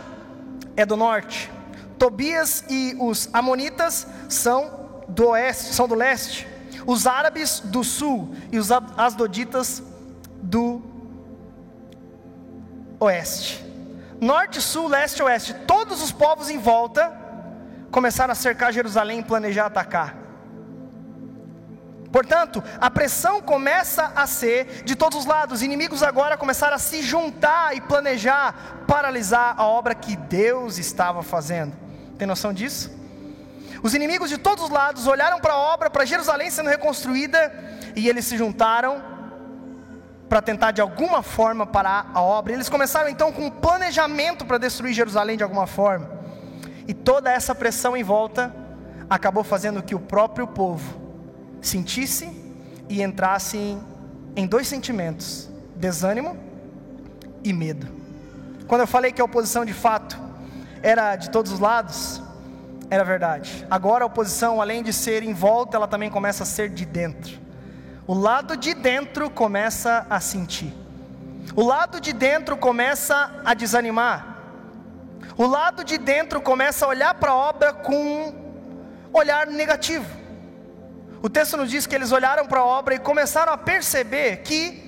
é 0.75 0.85
do 0.85 0.97
norte, 0.97 1.51
Tobias 1.97 2.63
e 2.69 2.95
os 2.99 3.29
amonitas 3.31 4.07
são 4.27 5.03
do 5.07 5.27
oeste, 5.27 5.73
são 5.73 5.87
do 5.87 5.95
leste, 5.95 6.47
os 6.87 7.05
árabes 7.05 7.59
do 7.59 7.83
sul 7.83 8.33
e 8.51 8.57
os 8.57 8.71
asdoditas 8.71 9.83
do 10.41 10.81
oeste. 12.99 13.70
Norte, 14.21 14.61
sul, 14.61 14.87
leste, 14.87 15.23
oeste. 15.23 15.51
Todos 15.65 16.03
os 16.03 16.11
povos 16.11 16.47
em 16.47 16.59
volta 16.59 17.11
começaram 17.89 18.31
a 18.31 18.35
cercar 18.35 18.71
Jerusalém 18.71 19.19
e 19.19 19.23
planejar 19.23 19.65
atacar. 19.65 20.15
Portanto, 22.11 22.63
a 22.79 22.89
pressão 22.91 23.41
começa 23.41 24.11
a 24.15 24.27
ser 24.27 24.83
de 24.83 24.95
todos 24.95 25.17
os 25.19 25.25
lados. 25.25 25.55
Os 25.55 25.63
inimigos 25.63 26.03
agora 26.03 26.37
começaram 26.37 26.75
a 26.75 26.79
se 26.79 27.01
juntar 27.01 27.75
e 27.75 27.81
planejar 27.81 28.83
paralisar 28.87 29.55
a 29.57 29.65
obra 29.65 29.95
que 29.95 30.15
Deus 30.15 30.77
estava 30.77 31.23
fazendo. 31.23 31.75
Tem 32.19 32.27
noção 32.27 32.53
disso? 32.53 32.91
Os 33.81 33.95
inimigos 33.95 34.29
de 34.29 34.37
todos 34.37 34.65
os 34.65 34.69
lados 34.69 35.07
olharam 35.07 35.39
para 35.39 35.53
a 35.53 35.57
obra, 35.57 35.89
para 35.89 36.05
Jerusalém 36.05 36.51
sendo 36.51 36.69
reconstruída, 36.69 37.51
e 37.95 38.07
eles 38.07 38.25
se 38.25 38.37
juntaram 38.37 39.10
para 40.31 40.41
tentar 40.41 40.71
de 40.71 40.79
alguma 40.79 41.21
forma 41.21 41.65
parar 41.65 42.09
a 42.13 42.21
obra. 42.21 42.53
Eles 42.53 42.69
começaram 42.69 43.09
então 43.09 43.33
com 43.33 43.47
um 43.47 43.51
planejamento 43.51 44.45
para 44.45 44.57
destruir 44.57 44.93
Jerusalém 44.93 45.35
de 45.35 45.43
alguma 45.43 45.67
forma. 45.67 46.09
E 46.87 46.93
toda 46.93 47.29
essa 47.29 47.53
pressão 47.53 47.97
em 47.97 48.03
volta 48.03 48.55
acabou 49.09 49.43
fazendo 49.43 49.83
que 49.83 49.93
o 49.93 49.99
próprio 49.99 50.47
povo 50.47 51.01
sentisse 51.59 52.31
e 52.87 53.01
entrasse 53.01 53.57
em, 53.57 53.83
em 54.33 54.47
dois 54.47 54.69
sentimentos: 54.69 55.49
desânimo 55.75 56.37
e 57.43 57.51
medo. 57.51 57.89
Quando 58.69 58.81
eu 58.81 58.87
falei 58.87 59.11
que 59.11 59.19
a 59.19 59.25
oposição 59.25 59.65
de 59.65 59.73
fato 59.73 60.17
era 60.81 61.17
de 61.17 61.29
todos 61.29 61.51
os 61.51 61.59
lados, 61.59 62.23
era 62.89 63.03
verdade. 63.03 63.67
Agora 63.69 64.05
a 64.05 64.07
oposição, 64.07 64.61
além 64.61 64.81
de 64.81 64.93
ser 64.93 65.23
em 65.23 65.33
volta, 65.33 65.75
ela 65.75 65.89
também 65.89 66.09
começa 66.09 66.43
a 66.43 66.45
ser 66.45 66.69
de 66.69 66.85
dentro 66.85 67.50
o 68.07 68.13
lado 68.13 68.57
de 68.57 68.73
dentro 68.73 69.29
começa 69.29 70.05
a 70.09 70.19
sentir, 70.19 70.73
o 71.55 71.63
lado 71.63 71.99
de 71.99 72.13
dentro 72.13 72.57
começa 72.57 73.31
a 73.45 73.53
desanimar, 73.53 74.37
o 75.37 75.45
lado 75.45 75.83
de 75.83 75.97
dentro 75.97 76.41
começa 76.41 76.85
a 76.85 76.89
olhar 76.89 77.13
para 77.15 77.31
a 77.31 77.35
obra 77.35 77.73
com 77.73 77.95
um 77.95 78.41
olhar 79.13 79.47
negativo. 79.47 80.05
O 81.21 81.29
texto 81.29 81.55
nos 81.55 81.69
diz 81.69 81.85
que 81.85 81.93
eles 81.93 82.11
olharam 82.11 82.47
para 82.47 82.61
a 82.61 82.65
obra 82.65 82.95
e 82.95 82.99
começaram 82.99 83.53
a 83.53 83.57
perceber 83.57 84.37
que 84.37 84.81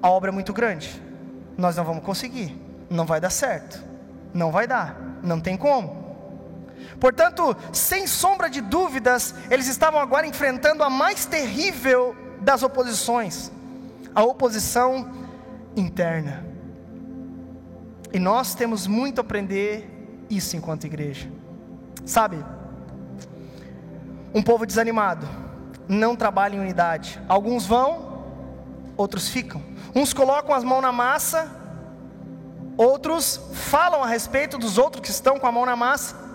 a 0.00 0.08
obra 0.08 0.30
é 0.30 0.32
muito 0.32 0.52
grande, 0.52 1.02
nós 1.58 1.76
não 1.76 1.84
vamos 1.84 2.04
conseguir, 2.04 2.56
não 2.88 3.04
vai 3.04 3.20
dar 3.20 3.30
certo, 3.30 3.82
não 4.32 4.52
vai 4.52 4.66
dar, 4.66 4.96
não 5.22 5.40
tem 5.40 5.56
como. 5.56 6.05
Portanto, 7.00 7.56
sem 7.72 8.06
sombra 8.06 8.48
de 8.48 8.60
dúvidas, 8.60 9.34
eles 9.50 9.66
estavam 9.66 10.00
agora 10.00 10.26
enfrentando 10.26 10.82
a 10.82 10.90
mais 10.90 11.26
terrível 11.26 12.16
das 12.40 12.62
oposições, 12.62 13.50
a 14.14 14.22
oposição 14.22 15.10
interna. 15.76 16.44
E 18.12 18.18
nós 18.18 18.54
temos 18.54 18.86
muito 18.86 19.20
a 19.20 19.22
aprender 19.22 20.24
isso 20.30 20.56
enquanto 20.56 20.84
igreja. 20.84 21.30
Sabe, 22.04 22.42
um 24.34 24.42
povo 24.42 24.66
desanimado 24.66 25.28
não 25.88 26.16
trabalha 26.16 26.56
em 26.56 26.60
unidade. 26.60 27.20
Alguns 27.28 27.66
vão, 27.66 28.24
outros 28.96 29.28
ficam. 29.28 29.62
Uns 29.94 30.12
colocam 30.12 30.54
as 30.54 30.64
mãos 30.64 30.82
na 30.82 30.92
massa, 30.92 31.50
outros 32.76 33.40
falam 33.52 34.02
a 34.02 34.06
respeito 34.06 34.58
dos 34.58 34.78
outros 34.78 35.02
que 35.02 35.10
estão 35.10 35.38
com 35.38 35.46
a 35.46 35.52
mão 35.52 35.66
na 35.66 35.76
massa. 35.76 36.25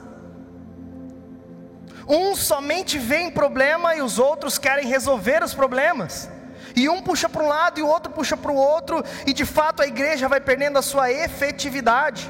Um 2.12 2.36
somente 2.36 3.00
vê 3.00 3.32
problema 3.32 3.96
e 3.96 4.02
os 4.02 4.20
outros 4.20 4.58
querem 4.58 4.86
resolver 4.86 5.42
os 5.42 5.54
problemas. 5.54 6.30
E 6.76 6.90
um 6.90 7.02
puxa 7.02 7.30
para 7.30 7.42
um 7.42 7.48
lado 7.48 7.80
e 7.80 7.84
o 7.84 7.88
outro 7.88 8.12
puxa 8.12 8.36
para 8.36 8.52
o 8.52 8.56
outro, 8.56 9.02
e 9.26 9.32
de 9.32 9.46
fato 9.46 9.82
a 9.82 9.88
igreja 9.88 10.28
vai 10.28 10.42
perdendo 10.42 10.78
a 10.78 10.82
sua 10.82 11.10
efetividade. 11.10 12.30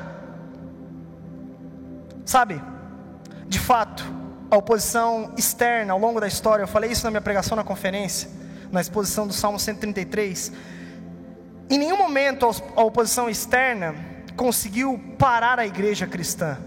Sabe, 2.23 2.61
de 3.47 3.57
fato, 3.57 4.03
a 4.51 4.57
oposição 4.57 5.33
externa 5.35 5.93
ao 5.93 5.99
longo 5.99 6.21
da 6.21 6.27
história, 6.27 6.61
eu 6.61 6.67
falei 6.67 6.91
isso 6.91 7.03
na 7.03 7.09
minha 7.09 7.21
pregação 7.21 7.55
na 7.55 7.63
conferência, 7.63 8.29
na 8.71 8.81
exposição 8.81 9.25
do 9.25 9.33
Salmo 9.33 9.57
133. 9.59 10.51
Em 11.71 11.79
nenhum 11.79 11.97
momento 11.97 12.45
a 12.75 12.83
oposição 12.83 13.27
externa 13.27 13.95
conseguiu 14.35 14.99
parar 15.17 15.57
a 15.57 15.65
igreja 15.65 16.05
cristã, 16.05 16.59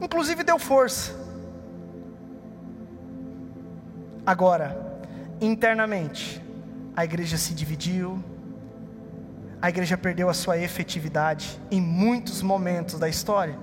inclusive 0.00 0.42
deu 0.42 0.58
força. 0.58 1.27
Agora, 4.28 4.76
internamente, 5.40 6.38
a 6.94 7.02
igreja 7.02 7.38
se 7.38 7.54
dividiu, 7.54 8.22
a 9.58 9.70
igreja 9.70 9.96
perdeu 9.96 10.28
a 10.28 10.34
sua 10.34 10.58
efetividade 10.58 11.58
em 11.70 11.80
muitos 11.80 12.42
momentos 12.42 12.98
da 12.98 13.08
história, 13.08 13.58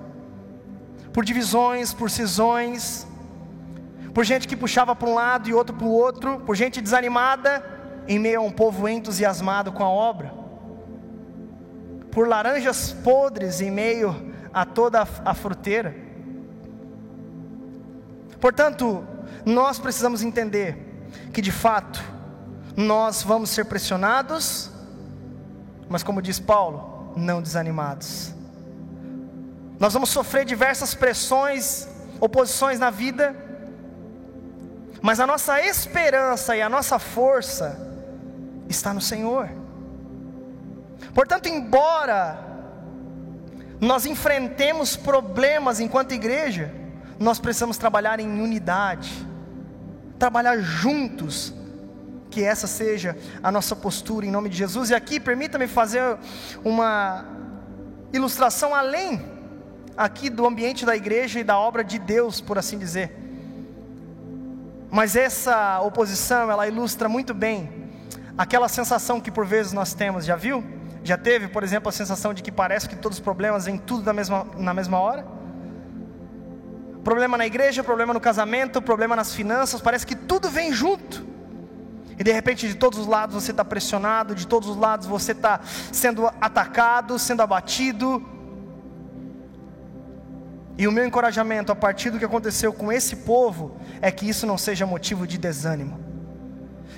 por 1.12 1.24
divisões, 1.24 1.94
por 1.94 2.10
cisões, 2.10 3.06
por 4.12 4.24
gente 4.24 4.48
que 4.48 4.56
puxava 4.56 4.96
para 4.96 5.08
um 5.08 5.14
lado 5.14 5.48
e 5.48 5.54
outro 5.54 5.76
para 5.76 5.86
o 5.86 5.92
outro, 5.92 6.40
por 6.40 6.56
gente 6.56 6.80
desanimada, 6.80 7.64
em 8.08 8.18
meio 8.18 8.40
a 8.40 8.42
um 8.42 8.50
povo 8.50 8.88
entusiasmado 8.88 9.70
com 9.70 9.84
a 9.84 9.88
obra, 9.88 10.34
por 12.10 12.26
laranjas 12.26 12.90
podres 13.04 13.60
em 13.60 13.70
meio 13.70 14.34
a 14.52 14.64
toda 14.64 15.06
a 15.24 15.32
fruteira. 15.32 15.94
Portanto, 18.40 19.06
nós 19.44 19.78
precisamos 19.78 20.22
entender 20.22 21.08
que 21.32 21.40
de 21.40 21.52
fato 21.52 22.02
nós 22.76 23.22
vamos 23.22 23.50
ser 23.50 23.64
pressionados, 23.64 24.70
mas 25.88 26.02
como 26.02 26.20
diz 26.20 26.38
Paulo, 26.38 27.12
não 27.16 27.40
desanimados. 27.40 28.34
Nós 29.78 29.92
vamos 29.92 30.10
sofrer 30.10 30.44
diversas 30.44 30.94
pressões, 30.94 31.86
oposições 32.20 32.78
na 32.78 32.90
vida, 32.90 33.34
mas 35.00 35.20
a 35.20 35.26
nossa 35.26 35.60
esperança 35.60 36.56
e 36.56 36.62
a 36.62 36.68
nossa 36.68 36.98
força 36.98 37.78
está 38.68 38.92
no 38.92 39.00
Senhor. 39.00 39.48
Portanto, 41.14 41.46
embora 41.46 42.38
nós 43.80 44.06
enfrentemos 44.06 44.96
problemas 44.96 45.80
enquanto 45.80 46.12
igreja, 46.12 46.72
nós 47.18 47.38
precisamos 47.38 47.78
trabalhar 47.78 48.20
em 48.20 48.40
unidade, 48.40 49.26
trabalhar 50.18 50.58
juntos, 50.58 51.54
que 52.30 52.42
essa 52.42 52.66
seja 52.66 53.16
a 53.42 53.50
nossa 53.50 53.74
postura 53.74 54.26
em 54.26 54.30
nome 54.30 54.48
de 54.48 54.56
Jesus. 54.56 54.90
E 54.90 54.94
aqui 54.94 55.18
permita-me 55.18 55.66
fazer 55.66 56.18
uma 56.64 57.24
ilustração 58.12 58.74
além 58.74 59.24
aqui 59.96 60.28
do 60.28 60.46
ambiente 60.46 60.84
da 60.84 60.94
igreja 60.94 61.40
e 61.40 61.44
da 61.44 61.58
obra 61.58 61.82
de 61.82 61.98
Deus, 61.98 62.40
por 62.40 62.58
assim 62.58 62.78
dizer. 62.78 63.16
Mas 64.90 65.16
essa 65.16 65.80
oposição, 65.80 66.50
ela 66.50 66.68
ilustra 66.68 67.08
muito 67.08 67.32
bem 67.32 67.88
aquela 68.36 68.68
sensação 68.68 69.20
que 69.20 69.30
por 69.30 69.46
vezes 69.46 69.72
nós 69.72 69.94
temos, 69.94 70.24
já 70.24 70.36
viu? 70.36 70.62
Já 71.02 71.16
teve, 71.16 71.48
por 71.48 71.62
exemplo, 71.62 71.88
a 71.88 71.92
sensação 71.92 72.34
de 72.34 72.42
que 72.42 72.52
parece 72.52 72.88
que 72.88 72.96
todos 72.96 73.18
os 73.18 73.24
problemas 73.24 73.64
vêm 73.64 73.78
tudo 73.78 74.04
na 74.04 74.12
mesma, 74.12 74.46
na 74.56 74.74
mesma 74.74 74.98
hora? 74.98 75.26
Problema 77.06 77.38
na 77.38 77.46
igreja, 77.46 77.84
problema 77.84 78.12
no 78.12 78.20
casamento, 78.20 78.82
problema 78.82 79.14
nas 79.14 79.32
finanças, 79.32 79.80
parece 79.80 80.04
que 80.04 80.16
tudo 80.16 80.50
vem 80.50 80.72
junto. 80.72 81.24
E 82.18 82.24
de 82.24 82.32
repente, 82.32 82.66
de 82.66 82.74
todos 82.74 82.98
os 82.98 83.06
lados 83.06 83.36
você 83.40 83.52
está 83.52 83.64
pressionado, 83.64 84.34
de 84.34 84.44
todos 84.44 84.68
os 84.68 84.76
lados 84.76 85.06
você 85.06 85.30
está 85.30 85.60
sendo 85.92 86.26
atacado, 86.40 87.16
sendo 87.16 87.42
abatido. 87.42 88.28
E 90.76 90.88
o 90.88 90.90
meu 90.90 91.06
encorajamento 91.06 91.70
a 91.70 91.76
partir 91.76 92.10
do 92.10 92.18
que 92.18 92.24
aconteceu 92.24 92.72
com 92.72 92.90
esse 92.90 93.14
povo 93.14 93.76
é 94.02 94.10
que 94.10 94.28
isso 94.28 94.44
não 94.44 94.58
seja 94.58 94.84
motivo 94.84 95.28
de 95.28 95.38
desânimo. 95.38 96.00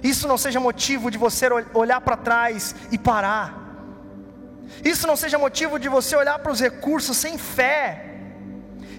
Isso 0.02 0.26
não 0.26 0.38
seja 0.38 0.58
motivo 0.58 1.10
de 1.10 1.18
você 1.18 1.50
olhar 1.74 2.00
para 2.00 2.16
trás 2.16 2.74
e 2.90 2.96
parar. 2.96 3.46
Isso 4.82 5.06
não 5.06 5.16
seja 5.16 5.36
motivo 5.36 5.78
de 5.78 5.90
você 5.90 6.16
olhar 6.16 6.38
para 6.38 6.50
os 6.50 6.60
recursos 6.60 7.14
sem 7.14 7.36
fé. 7.36 8.07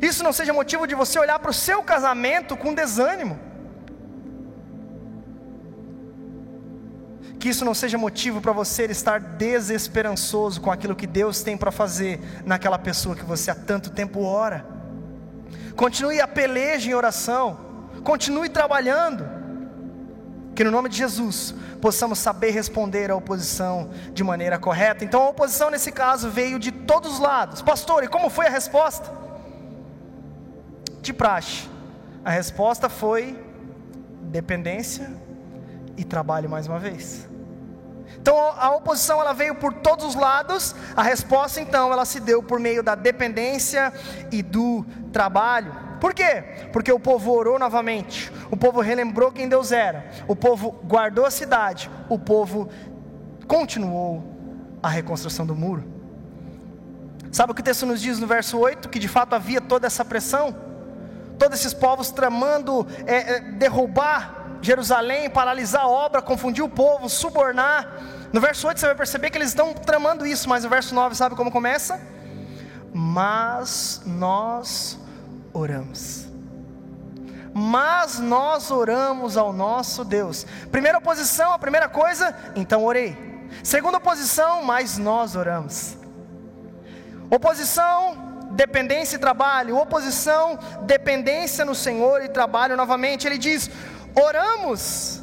Isso 0.02 0.24
não 0.24 0.32
seja 0.32 0.54
motivo 0.54 0.88
de 0.88 0.96
você 0.96 1.20
olhar 1.20 1.40
para 1.40 1.52
o 1.52 1.54
seu 1.54 1.84
casamento 1.84 2.56
com 2.56 2.74
desânimo. 2.74 3.40
Que 7.40 7.50
isso 7.50 7.64
não 7.64 7.74
seja 7.74 7.98
motivo 7.98 8.42
para 8.42 8.52
você 8.52 8.86
estar 8.86 9.20
desesperançoso 9.20 10.60
com 10.60 10.72
aquilo 10.72 10.96
que 10.96 11.08
Deus 11.08 11.42
tem 11.42 11.56
para 11.56 11.72
fazer 11.72 12.20
naquela 12.46 12.78
pessoa 12.78 13.16
que 13.16 13.24
você 13.24 13.50
há 13.52 13.56
tanto 13.56 13.90
tempo 13.90 14.24
ora. 14.24 14.66
Continue 15.76 16.20
a 16.20 16.28
peleja 16.28 16.90
em 16.90 16.94
oração, 16.94 17.58
continue 18.04 18.50
trabalhando. 18.50 19.26
Que 20.54 20.66
no 20.66 20.72
nome 20.72 20.90
de 20.90 20.98
Jesus 20.98 21.56
possamos 21.82 22.20
saber 22.20 22.50
responder 22.50 23.10
à 23.10 23.16
oposição 23.16 23.90
de 24.14 24.22
maneira 24.22 24.60
correta. 24.60 25.06
Então 25.06 25.22
a 25.22 25.30
oposição 25.30 25.70
nesse 25.70 25.92
caso 25.92 26.30
veio 26.30 26.60
de 26.60 26.72
todos 26.72 27.14
os 27.14 27.20
lados. 27.20 27.62
Pastor, 27.62 28.04
e 28.04 28.10
como 28.10 28.30
foi 28.30 28.48
a 28.48 28.50
resposta? 28.50 29.29
De 31.02 31.14
praxe. 31.14 31.68
A 32.24 32.30
resposta 32.30 32.90
foi 32.90 33.38
dependência 34.22 35.12
e 35.98 36.04
trabalho 36.04 36.50
mais 36.50 36.68
uma 36.68 36.80
vez. 36.80 37.28
Então 38.22 38.36
a 38.38 38.72
oposição 38.72 39.22
ela 39.22 39.34
veio 39.34 39.56
por 39.56 39.74
todos 39.74 40.06
os 40.06 40.16
lados, 40.16 40.76
a 40.96 41.04
resposta 41.04 41.62
então 41.62 41.92
ela 41.92 42.06
se 42.06 42.20
deu 42.20 42.42
por 42.42 42.60
meio 42.60 42.82
da 42.82 42.96
dependência 42.96 43.94
e 44.32 44.42
do 44.42 44.86
trabalho. 45.12 45.76
Por 46.02 46.14
quê? 46.14 46.44
Porque 46.72 46.92
o 46.92 47.00
povo 47.00 47.32
orou 47.32 47.60
novamente, 47.60 48.32
o 48.50 48.58
povo 48.58 48.82
relembrou 48.82 49.32
quem 49.32 49.48
Deus 49.48 49.72
era, 49.72 50.10
o 50.28 50.36
povo 50.36 50.72
guardou 50.86 51.26
a 51.26 51.32
cidade, 51.32 51.90
o 52.08 52.18
povo 52.18 52.70
continuou 53.48 54.24
a 54.82 54.90
reconstrução 54.90 55.46
do 55.46 55.56
muro. 55.56 55.84
Sabe 57.32 57.52
o 57.52 57.56
que 57.56 57.62
o 57.62 57.64
texto 57.64 57.86
nos 57.86 58.02
diz 58.02 58.18
no 58.20 58.26
verso 58.26 58.58
8? 58.58 58.90
Que 58.90 58.98
de 58.98 59.08
fato 59.08 59.36
havia 59.36 59.62
toda 59.62 59.86
essa 59.86 60.04
pressão, 60.04 60.56
todos 61.40 61.60
esses 61.60 61.74
povos 61.74 62.12
tramando 62.12 62.86
é, 63.08 63.16
é, 63.16 63.40
derrubar 63.40 64.58
Jerusalém, 64.62 65.30
paralisar 65.30 65.84
a 65.84 65.88
obra, 65.88 66.22
confundir 66.22 66.64
o 66.64 66.70
povo, 66.70 67.10
subornar. 67.10 67.88
No 68.34 68.42
verso 68.42 68.68
8 68.68 68.80
você 68.80 68.86
vai 68.88 68.96
perceber 68.96 69.30
que 69.30 69.38
eles 69.38 69.50
estão 69.50 69.74
tramando 69.74 70.28
isso, 70.28 70.50
mas 70.50 70.64
no 70.64 70.70
verso 70.70 70.94
9 70.94 71.16
sabe 71.16 71.36
como 71.36 71.50
começa? 71.50 72.00
Mas 72.94 74.02
nós 74.06 75.00
oramos. 75.54 76.28
Mas 77.54 78.20
nós 78.20 78.70
oramos 78.70 79.38
ao 79.38 79.54
nosso 79.54 80.04
Deus. 80.04 80.46
Primeira 80.72 81.00
posição, 81.00 81.54
a 81.54 81.60
primeira 81.60 81.88
coisa, 81.88 82.36
então 82.56 82.84
orei. 82.84 83.18
Segunda 83.64 84.00
posição, 84.00 84.62
mas 84.64 84.98
nós 84.98 85.36
oramos. 85.36 85.98
Oposição, 87.30 88.29
dependência 88.52 89.16
e 89.16 89.20
trabalho. 89.20 89.78
Oposição, 89.78 90.60
dependência 90.84 91.64
no 91.66 91.76
Senhor 91.76 92.24
e 92.24 92.30
trabalho 92.30 92.76
novamente. 92.76 93.28
Ele 93.28 93.38
diz: 93.38 93.70
oramos 94.16 95.22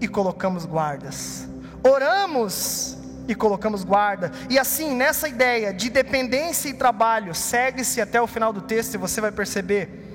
e 0.00 0.08
colocamos 0.08 0.64
guardas. 0.64 1.48
Oramos 1.82 2.96
e 3.28 3.34
colocamos 3.34 3.84
guarda. 3.84 4.30
E 4.48 4.58
assim, 4.58 4.94
nessa 4.94 5.28
ideia 5.28 5.72
de 5.72 5.88
dependência 5.88 6.68
e 6.68 6.74
trabalho, 6.74 7.34
segue-se 7.34 8.00
até 8.00 8.20
o 8.20 8.26
final 8.26 8.52
do 8.52 8.60
texto 8.60 8.94
e 8.94 8.98
você 8.98 9.20
vai 9.20 9.30
perceber. 9.30 10.08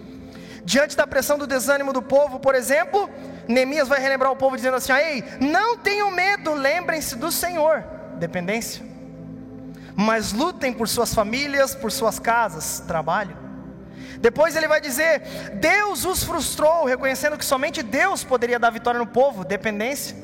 Diante 0.63 0.97
da 0.97 1.05
pressão 1.05 1.38
do 1.38 1.45
desânimo 1.45 1.93
do 1.93 2.01
povo, 2.01 2.39
por 2.39 2.55
exemplo, 2.55 3.09
Neemias 3.47 3.88
vai 3.88 3.99
relembrar 3.99 4.32
o 4.32 4.36
povo 4.36 4.55
dizendo 4.55 4.78
assim: 4.78 4.93
Ei, 4.93 5.23
não 5.39 5.78
tenham 5.78 6.09
medo, 6.11 6.53
lembrem-se 6.53 7.15
do 7.15 7.32
Senhor. 7.32 7.84
Dependência. 8.17 8.95
Mas 9.96 10.34
lutem 10.34 10.74
por 10.74 10.88
suas 10.88 11.14
famílias, 11.14 11.74
por 11.74 11.91
suas 11.91 12.20
casas, 12.20 12.82
trabalho. 12.86 13.38
Depois 14.20 14.56
ele 14.56 14.68
vai 14.68 14.82
dizer: 14.82 15.22
Deus 15.56 16.06
os 16.06 16.24
frustrou, 16.24 16.86
reconhecendo 16.86 17.38
que 17.38 17.46
somente 17.46 17.82
Deus 17.82 18.24
poderia 18.24 18.60
dar 18.60 18.72
vitória 18.72 19.00
no 19.00 19.08
povo, 19.08 19.46
dependência. 19.46 20.16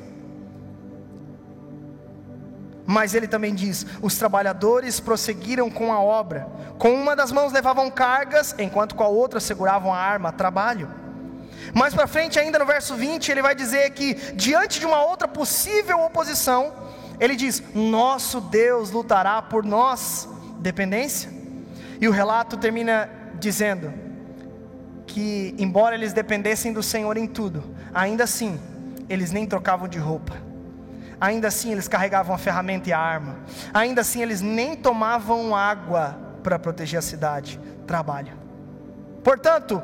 Mas 2.86 3.14
ele 3.14 3.28
também 3.28 3.54
diz: 3.56 3.86
os 4.02 4.18
trabalhadores 4.18 5.00
prosseguiram 5.00 5.70
com 5.70 5.94
a 5.94 6.00
obra, 6.02 6.48
com 6.78 6.94
uma 6.94 7.16
das 7.16 7.32
mãos 7.32 7.54
levavam 7.54 7.90
cargas, 7.90 8.54
enquanto 8.58 8.96
com 8.96 9.04
a 9.04 9.08
outra 9.08 9.40
seguravam 9.40 9.94
a 9.94 9.98
arma, 9.98 10.32
trabalho. 10.32 10.90
Mais 11.74 11.94
para 11.94 12.08
frente, 12.08 12.40
ainda 12.40 12.60
no 12.60 12.66
verso 12.66 12.96
20, 12.96 13.32
ele 13.32 13.42
vai 13.42 13.56
dizer 13.56 13.92
que, 13.92 14.16
diante 14.34 14.80
de 14.80 14.86
uma 14.86 15.02
outra 15.04 15.28
possível 15.28 16.02
oposição, 16.02 16.74
ele 17.22 17.36
diz: 17.36 17.62
Nosso 17.76 18.42
Deus 18.42 18.90
lutará 18.90 19.40
por 19.44 19.64
nós, 19.64 20.28
dependência. 20.58 21.32
E 22.02 22.08
o 22.08 22.12
relato 22.12 22.58
termina 22.58 23.08
dizendo 23.40 23.94
que, 25.06 25.54
embora 25.60 25.94
eles 25.94 26.14
dependessem 26.14 26.74
do 26.74 26.82
Senhor 26.82 27.16
em 27.18 27.28
tudo, 27.28 27.64
ainda 27.94 28.24
assim, 28.24 28.60
eles 29.08 29.32
nem 29.32 29.46
trocavam 29.46 29.88
de 29.88 30.00
roupa, 30.00 30.34
ainda 31.20 31.48
assim, 31.50 31.72
eles 31.72 31.88
carregavam 31.88 32.34
a 32.34 32.40
ferramenta 32.40 32.90
e 32.90 32.94
a 32.94 32.98
arma, 32.98 33.38
ainda 33.72 34.02
assim, 34.02 34.24
eles 34.24 34.42
nem 34.42 34.76
tomavam 34.76 35.56
água 35.56 36.18
para 36.42 36.58
proteger 36.58 36.98
a 36.98 37.04
cidade. 37.04 37.60
Trabalho. 37.86 38.34
Portanto, 39.24 39.80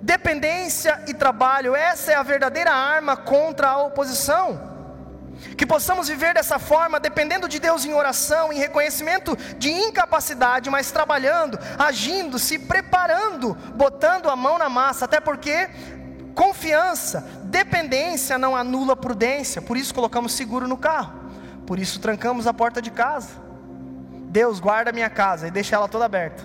dependência 0.00 1.02
e 1.06 1.12
trabalho, 1.12 1.76
essa 1.76 2.12
é 2.12 2.14
a 2.14 2.22
verdadeira 2.22 2.72
arma 2.72 3.14
contra 3.14 3.68
a 3.68 3.82
oposição. 3.84 4.75
Que 5.56 5.66
possamos 5.66 6.08
viver 6.08 6.34
dessa 6.34 6.58
forma, 6.58 7.00
dependendo 7.00 7.48
de 7.48 7.58
Deus 7.58 7.84
em 7.84 7.92
oração, 7.92 8.52
em 8.52 8.58
reconhecimento 8.58 9.36
de 9.58 9.70
incapacidade, 9.70 10.70
mas 10.70 10.90
trabalhando, 10.90 11.58
agindo, 11.78 12.38
se 12.38 12.58
preparando, 12.58 13.54
botando 13.74 14.28
a 14.28 14.36
mão 14.36 14.58
na 14.58 14.68
massa, 14.68 15.04
até 15.04 15.20
porque 15.20 15.68
confiança, 16.34 17.26
dependência 17.44 18.38
não 18.38 18.54
anula 18.54 18.94
prudência, 18.94 19.62
por 19.62 19.76
isso 19.76 19.94
colocamos 19.94 20.32
seguro 20.32 20.68
no 20.68 20.76
carro, 20.76 21.14
por 21.66 21.78
isso 21.78 22.00
trancamos 22.00 22.46
a 22.46 22.54
porta 22.54 22.82
de 22.82 22.90
casa. 22.90 23.46
Deus 24.28 24.60
guarda 24.60 24.92
minha 24.92 25.08
casa 25.08 25.48
e 25.48 25.50
deixa 25.50 25.76
ela 25.76 25.88
toda 25.88 26.04
aberta. 26.04 26.44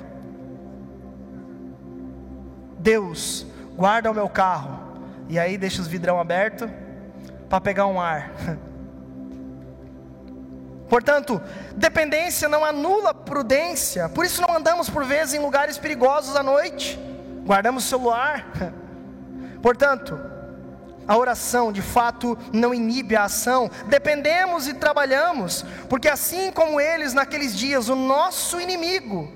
Deus 2.79 3.45
guarda 3.75 4.09
o 4.09 4.13
meu 4.13 4.29
carro 4.29 4.79
e 5.27 5.37
aí 5.37 5.57
deixa 5.57 5.81
os 5.81 5.87
vidrão 5.87 6.19
aberto 6.19 6.69
para 7.49 7.61
pegar 7.61 7.85
um 7.85 7.99
ar. 7.99 8.31
Portanto, 10.91 11.41
dependência 11.73 12.49
não 12.49 12.65
anula 12.65 13.13
prudência, 13.13 14.09
por 14.09 14.25
isso 14.25 14.41
não 14.41 14.53
andamos 14.53 14.89
por 14.89 15.05
vezes 15.05 15.33
em 15.33 15.39
lugares 15.39 15.77
perigosos 15.77 16.35
à 16.35 16.43
noite, 16.43 16.99
guardamos 17.45 17.85
o 17.85 17.87
celular. 17.87 18.45
Portanto, 19.63 20.19
a 21.07 21.15
oração 21.15 21.71
de 21.71 21.81
fato 21.81 22.37
não 22.51 22.73
inibe 22.73 23.15
a 23.15 23.23
ação, 23.23 23.71
dependemos 23.87 24.67
e 24.67 24.73
trabalhamos, 24.73 25.63
porque 25.87 26.09
assim 26.09 26.51
como 26.51 26.81
eles 26.81 27.13
naqueles 27.13 27.55
dias, 27.55 27.87
o 27.87 27.95
nosso 27.95 28.59
inimigo 28.59 29.31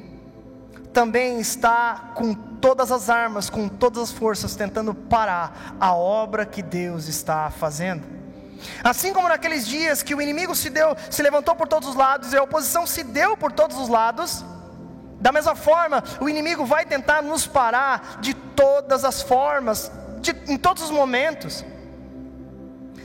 também 0.91 1.39
está 1.39 2.11
com 2.15 2.33
todas 2.33 2.91
as 2.91 3.09
armas, 3.09 3.49
com 3.49 3.69
todas 3.69 4.03
as 4.03 4.11
forças, 4.11 4.57
tentando 4.57 4.93
parar 4.93 5.77
a 5.79 5.95
obra 5.95 6.45
que 6.45 6.61
Deus 6.61 7.07
está 7.07 7.49
fazendo. 7.49 8.24
Assim 8.83 9.13
como 9.13 9.27
naqueles 9.27 9.67
dias 9.67 10.03
que 10.03 10.15
o 10.15 10.21
inimigo 10.21 10.55
se 10.55 10.69
deu, 10.69 10.95
se 11.09 11.21
levantou 11.21 11.55
por 11.55 11.67
todos 11.67 11.89
os 11.89 11.95
lados 11.95 12.33
e 12.33 12.37
a 12.37 12.43
oposição 12.43 12.85
se 12.85 13.03
deu 13.03 13.35
por 13.35 13.51
todos 13.51 13.77
os 13.77 13.89
lados, 13.89 14.43
da 15.19 15.31
mesma 15.31 15.55
forma, 15.55 16.03
o 16.19 16.29
inimigo 16.29 16.65
vai 16.65 16.85
tentar 16.85 17.21
nos 17.21 17.47
parar 17.47 18.19
de 18.21 18.33
todas 18.33 19.03
as 19.03 19.21
formas, 19.21 19.91
de, 20.19 20.31
em 20.47 20.57
todos 20.57 20.83
os 20.83 20.91
momentos. 20.91 21.65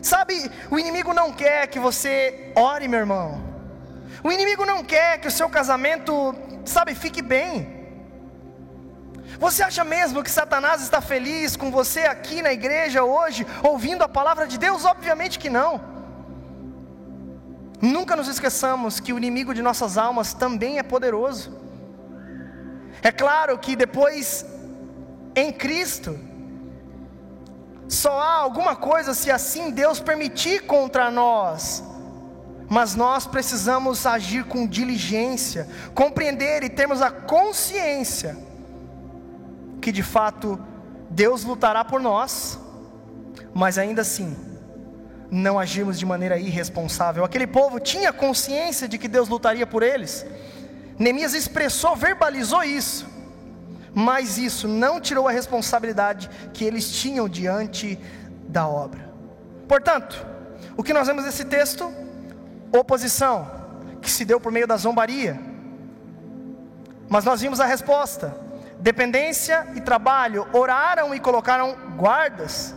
Sabe, 0.03 0.51
o 0.71 0.79
inimigo 0.79 1.13
não 1.13 1.33
quer 1.33 1.67
que 1.67 1.79
você 1.79 2.53
ore, 2.55 2.89
meu 2.89 3.01
irmão. 3.01 3.43
O 4.23 4.31
inimigo 4.31 4.67
não 4.67 4.85
quer 4.85 5.19
que 5.19 5.29
o 5.29 5.31
seu 5.31 5.49
casamento, 5.49 6.35
sabe, 6.65 6.95
fique 6.95 7.23
bem. 7.23 7.80
Você 9.39 9.63
acha 9.63 9.85
mesmo 9.85 10.23
que 10.23 10.31
Satanás 10.31 10.83
está 10.83 11.01
feliz 11.01 11.57
com 11.57 11.71
você 11.71 12.01
aqui 12.01 12.43
na 12.43 12.53
igreja 12.53 13.05
hoje, 13.05 13.47
ouvindo 13.63 14.03
a 14.03 14.09
palavra 14.09 14.47
de 14.47 14.59
Deus? 14.59 14.85
Obviamente 14.85 15.39
que 15.39 15.49
não. 15.49 15.81
Nunca 17.81 18.17
nos 18.17 18.29
esqueçamos 18.29 19.01
que 19.01 19.13
o 19.13 19.19
inimigo 19.19 19.55
de 19.55 19.63
nossas 19.63 19.97
almas 19.97 20.35
também 20.35 20.79
é 20.79 20.83
poderoso. 20.83 21.59
É 23.03 23.11
claro 23.11 23.57
que 23.59 23.75
depois, 23.75 24.45
em 25.35 25.51
Cristo, 25.51 26.19
só 27.89 28.21
há 28.21 28.35
alguma 28.35 28.77
coisa 28.77 29.15
se 29.15 29.31
assim 29.31 29.71
Deus 29.71 29.99
permitir 29.99 30.67
contra 30.67 31.11
nós, 31.11 31.83
mas 32.69 32.95
nós 32.95 33.27
precisamos 33.27 34.05
agir 34.05 34.45
com 34.45 34.67
diligência, 34.67 35.67
compreender 35.95 36.63
e 36.63 36.69
termos 36.69 37.01
a 37.01 37.11
consciência 37.11 38.50
que 39.81 39.91
de 39.91 40.03
fato 40.03 40.59
Deus 41.11 41.45
lutará 41.45 41.85
por 41.85 42.01
nós, 42.01 42.59
mas 43.55 43.79
ainda 43.79 44.03
assim 44.03 44.37
não 45.31 45.59
agimos 45.59 45.99
de 45.99 46.05
maneira 46.05 46.39
irresponsável. 46.39 47.25
Aquele 47.25 47.47
povo 47.47 47.79
tinha 47.79 48.13
consciência 48.13 48.89
de 48.89 48.99
que 48.99 49.09
Deus 49.09 49.29
lutaria 49.29 49.67
por 49.67 49.83
eles. 49.83 50.27
Neemias 50.99 51.35
expressou, 51.35 51.97
verbalizou 51.97 52.63
isso, 52.63 53.07
mas 53.95 54.39
isso 54.39 54.69
não 54.69 55.01
tirou 55.01 55.27
a 55.27 55.33
responsabilidade 55.33 56.29
que 56.53 56.65
eles 56.65 56.91
tinham 56.91 57.29
diante 57.29 57.99
da 58.49 58.67
obra. 58.67 59.09
Portanto, 59.67 60.27
o 60.77 60.83
que 60.83 60.93
nós 60.93 61.07
vemos 61.07 61.25
nesse 61.25 61.45
texto? 61.45 61.93
Oposição, 62.73 63.51
que 64.03 64.11
se 64.11 64.25
deu 64.25 64.41
por 64.41 64.53
meio 64.53 64.67
da 64.67 64.77
zombaria. 64.77 65.41
Mas 67.09 67.25
nós 67.25 67.41
vimos 67.41 67.61
a 67.61 67.67
resposta: 67.67 68.37
dependência 68.81 69.67
e 69.75 69.81
trabalho. 69.81 70.47
Oraram 70.53 71.15
e 71.15 71.21
colocaram 71.21 71.77
guardas. 71.97 72.75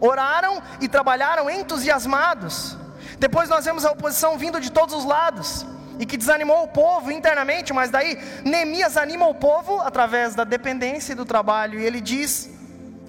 Oraram 0.00 0.60
e 0.80 0.88
trabalharam 0.88 1.48
entusiasmados. 1.48 2.76
Depois 3.18 3.48
nós 3.48 3.64
vemos 3.64 3.84
a 3.84 3.92
oposição 3.92 4.36
vindo 4.36 4.60
de 4.60 4.70
todos 4.72 4.94
os 4.94 5.04
lados 5.04 5.64
e 5.98 6.06
que 6.06 6.16
desanimou 6.16 6.64
o 6.64 6.68
povo 6.68 7.12
internamente, 7.12 7.72
mas 7.72 7.90
daí 7.90 8.18
Neemias 8.44 8.96
anima 8.96 9.28
o 9.28 9.34
povo 9.34 9.80
através 9.80 10.34
da 10.34 10.42
dependência 10.42 11.12
e 11.12 11.14
do 11.14 11.24
trabalho, 11.24 11.78
e 11.78 11.84
ele 11.84 12.00
diz: 12.00 12.50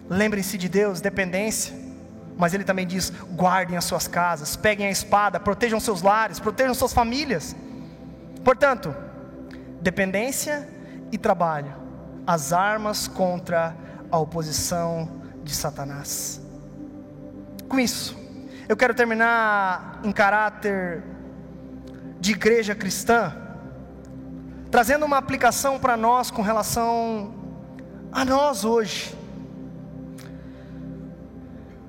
lembrem-se 0.07 0.57
de 0.57 0.69
Deus, 0.69 1.01
dependência, 1.01 1.73
mas 2.37 2.53
ele 2.53 2.63
também 2.63 2.85
diz: 2.85 3.09
guardem 3.31 3.77
as 3.77 3.85
suas 3.85 4.07
casas, 4.07 4.55
peguem 4.55 4.87
a 4.87 4.91
espada, 4.91 5.39
protejam 5.39 5.79
seus 5.79 6.01
lares, 6.01 6.39
protejam 6.39 6.75
suas 6.75 6.93
famílias. 6.93 7.55
Portanto, 8.43 8.95
dependência 9.81 10.67
e 11.11 11.17
trabalho, 11.17 11.73
as 12.25 12.53
armas 12.53 13.07
contra 13.07 13.75
a 14.11 14.17
oposição 14.17 15.21
de 15.43 15.53
Satanás. 15.53 16.41
Com 17.67 17.79
isso, 17.79 18.17
eu 18.67 18.77
quero 18.77 18.93
terminar 18.93 19.99
em 20.03 20.11
caráter 20.11 21.03
de 22.19 22.31
igreja 22.31 22.73
cristã, 22.73 23.35
trazendo 24.71 25.05
uma 25.05 25.17
aplicação 25.17 25.79
para 25.79 25.97
nós 25.97 26.31
com 26.31 26.41
relação 26.41 27.33
a 28.11 28.23
nós 28.23 28.63
hoje. 28.63 29.17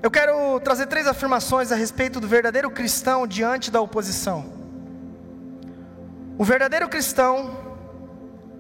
Eu 0.03 0.11
quero 0.11 0.61
trazer 0.61 0.87
três 0.87 1.07
afirmações 1.07 1.72
a 1.72 1.76
respeito 1.76 2.20
do 2.20 2.28
verdadeiro 2.28 2.70
cristão 2.70 3.26
diante 3.26 3.70
da 3.70 3.80
oposição. 3.80 4.53
O 6.37 6.45
verdadeiro 6.45 6.89
cristão, 6.89 7.64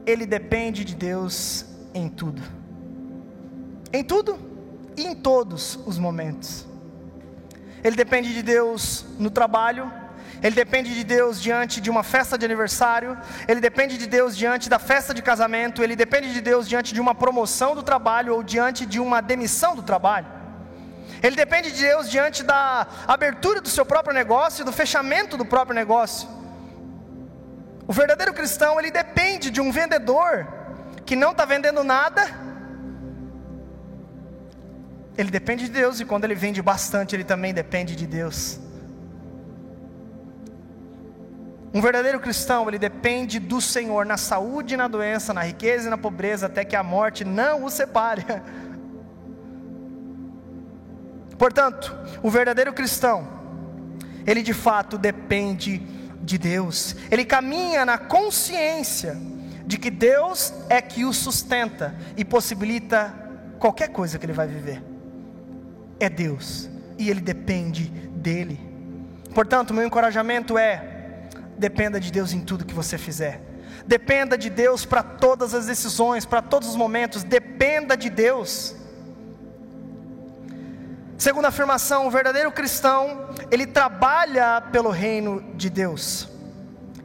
ele 0.06 0.26
depende 0.26 0.84
de 0.84 0.94
Deus 0.94 1.64
em 1.94 2.08
tudo. 2.08 2.42
Em 3.92 4.02
tudo 4.02 4.38
e 4.96 5.04
em 5.04 5.14
todos 5.14 5.78
os 5.86 5.98
momentos. 5.98 6.66
Ele 7.82 7.96
depende 7.96 8.32
de 8.32 8.42
Deus 8.42 9.04
no 9.18 9.30
trabalho, 9.30 9.92
ele 10.42 10.54
depende 10.54 10.94
de 10.94 11.04
Deus 11.04 11.40
diante 11.40 11.80
de 11.80 11.90
uma 11.90 12.02
festa 12.02 12.36
de 12.36 12.44
aniversário, 12.44 13.16
ele 13.46 13.60
depende 13.60 13.96
de 13.96 14.06
Deus 14.06 14.36
diante 14.36 14.68
da 14.68 14.78
festa 14.78 15.14
de 15.14 15.22
casamento, 15.22 15.82
ele 15.82 15.96
depende 15.96 16.32
de 16.32 16.40
Deus 16.40 16.68
diante 16.68 16.92
de 16.92 17.00
uma 17.00 17.14
promoção 17.14 17.74
do 17.74 17.82
trabalho 17.82 18.34
ou 18.34 18.42
diante 18.42 18.84
de 18.84 18.98
uma 19.00 19.20
demissão 19.20 19.74
do 19.76 19.82
trabalho. 19.82 20.26
Ele 21.22 21.36
depende 21.36 21.72
de 21.72 21.80
Deus 21.80 22.10
diante 22.10 22.42
da 22.42 22.86
abertura 23.06 23.60
do 23.60 23.68
seu 23.68 23.86
próprio 23.86 24.14
negócio 24.14 24.62
e 24.62 24.64
do 24.64 24.72
fechamento 24.72 25.38
do 25.38 25.44
próprio 25.46 25.74
negócio. 25.74 26.28
O 27.86 27.92
verdadeiro 27.92 28.32
cristão, 28.32 28.78
ele 28.78 28.90
depende 28.90 29.50
de 29.50 29.60
um 29.60 29.70
vendedor 29.70 30.46
que 31.04 31.14
não 31.14 31.32
está 31.32 31.44
vendendo 31.44 31.84
nada. 31.84 32.22
Ele 35.16 35.30
depende 35.30 35.66
de 35.66 35.70
Deus 35.70 36.00
e 36.00 36.04
quando 36.04 36.24
ele 36.24 36.34
vende 36.34 36.62
bastante, 36.62 37.14
ele 37.14 37.24
também 37.24 37.52
depende 37.52 37.94
de 37.94 38.06
Deus. 38.06 38.58
Um 41.74 41.80
verdadeiro 41.80 42.20
cristão, 42.20 42.68
ele 42.68 42.78
depende 42.78 43.38
do 43.38 43.60
Senhor 43.60 44.06
na 44.06 44.16
saúde 44.16 44.74
e 44.74 44.76
na 44.76 44.86
doença, 44.86 45.34
na 45.34 45.42
riqueza 45.42 45.88
e 45.88 45.90
na 45.90 45.98
pobreza, 45.98 46.46
até 46.46 46.64
que 46.64 46.76
a 46.76 46.82
morte 46.82 47.24
não 47.24 47.64
o 47.64 47.70
separe. 47.70 48.24
Portanto, 51.36 51.94
o 52.22 52.30
verdadeiro 52.30 52.72
cristão, 52.72 53.28
ele 54.24 54.40
de 54.40 54.54
fato 54.54 54.96
depende 54.96 55.78
de 55.78 56.03
Deus, 56.38 56.96
ele 57.10 57.24
caminha 57.24 57.84
na 57.84 57.98
consciência 57.98 59.16
de 59.66 59.78
que 59.78 59.90
Deus 59.90 60.52
é 60.68 60.80
que 60.80 61.04
o 61.04 61.12
sustenta 61.12 61.94
e 62.16 62.24
possibilita 62.24 63.14
qualquer 63.58 63.88
coisa 63.88 64.18
que 64.18 64.26
ele 64.26 64.32
vai 64.32 64.46
viver. 64.46 64.82
É 66.00 66.08
Deus 66.08 66.68
e 66.98 67.10
ele 67.10 67.20
depende 67.20 67.84
dele. 67.84 68.60
Portanto, 69.34 69.74
meu 69.74 69.86
encorajamento 69.86 70.56
é: 70.58 71.28
Dependa 71.56 72.00
de 72.00 72.10
Deus 72.10 72.32
em 72.32 72.40
tudo 72.40 72.64
que 72.64 72.74
você 72.74 72.98
fizer. 72.98 73.40
Dependa 73.86 74.36
de 74.38 74.48
Deus 74.48 74.84
para 74.84 75.02
todas 75.02 75.54
as 75.54 75.66
decisões, 75.66 76.24
para 76.24 76.40
todos 76.40 76.68
os 76.68 76.76
momentos. 76.76 77.22
Dependa 77.22 77.96
de 77.96 78.08
Deus. 78.08 78.74
Segunda 81.16 81.48
afirmação, 81.48 82.06
o 82.06 82.10
verdadeiro 82.10 82.50
cristão, 82.50 83.23
ele 83.50 83.66
trabalha 83.66 84.60
pelo 84.72 84.90
reino 84.90 85.42
de 85.54 85.68
Deus. 85.70 86.28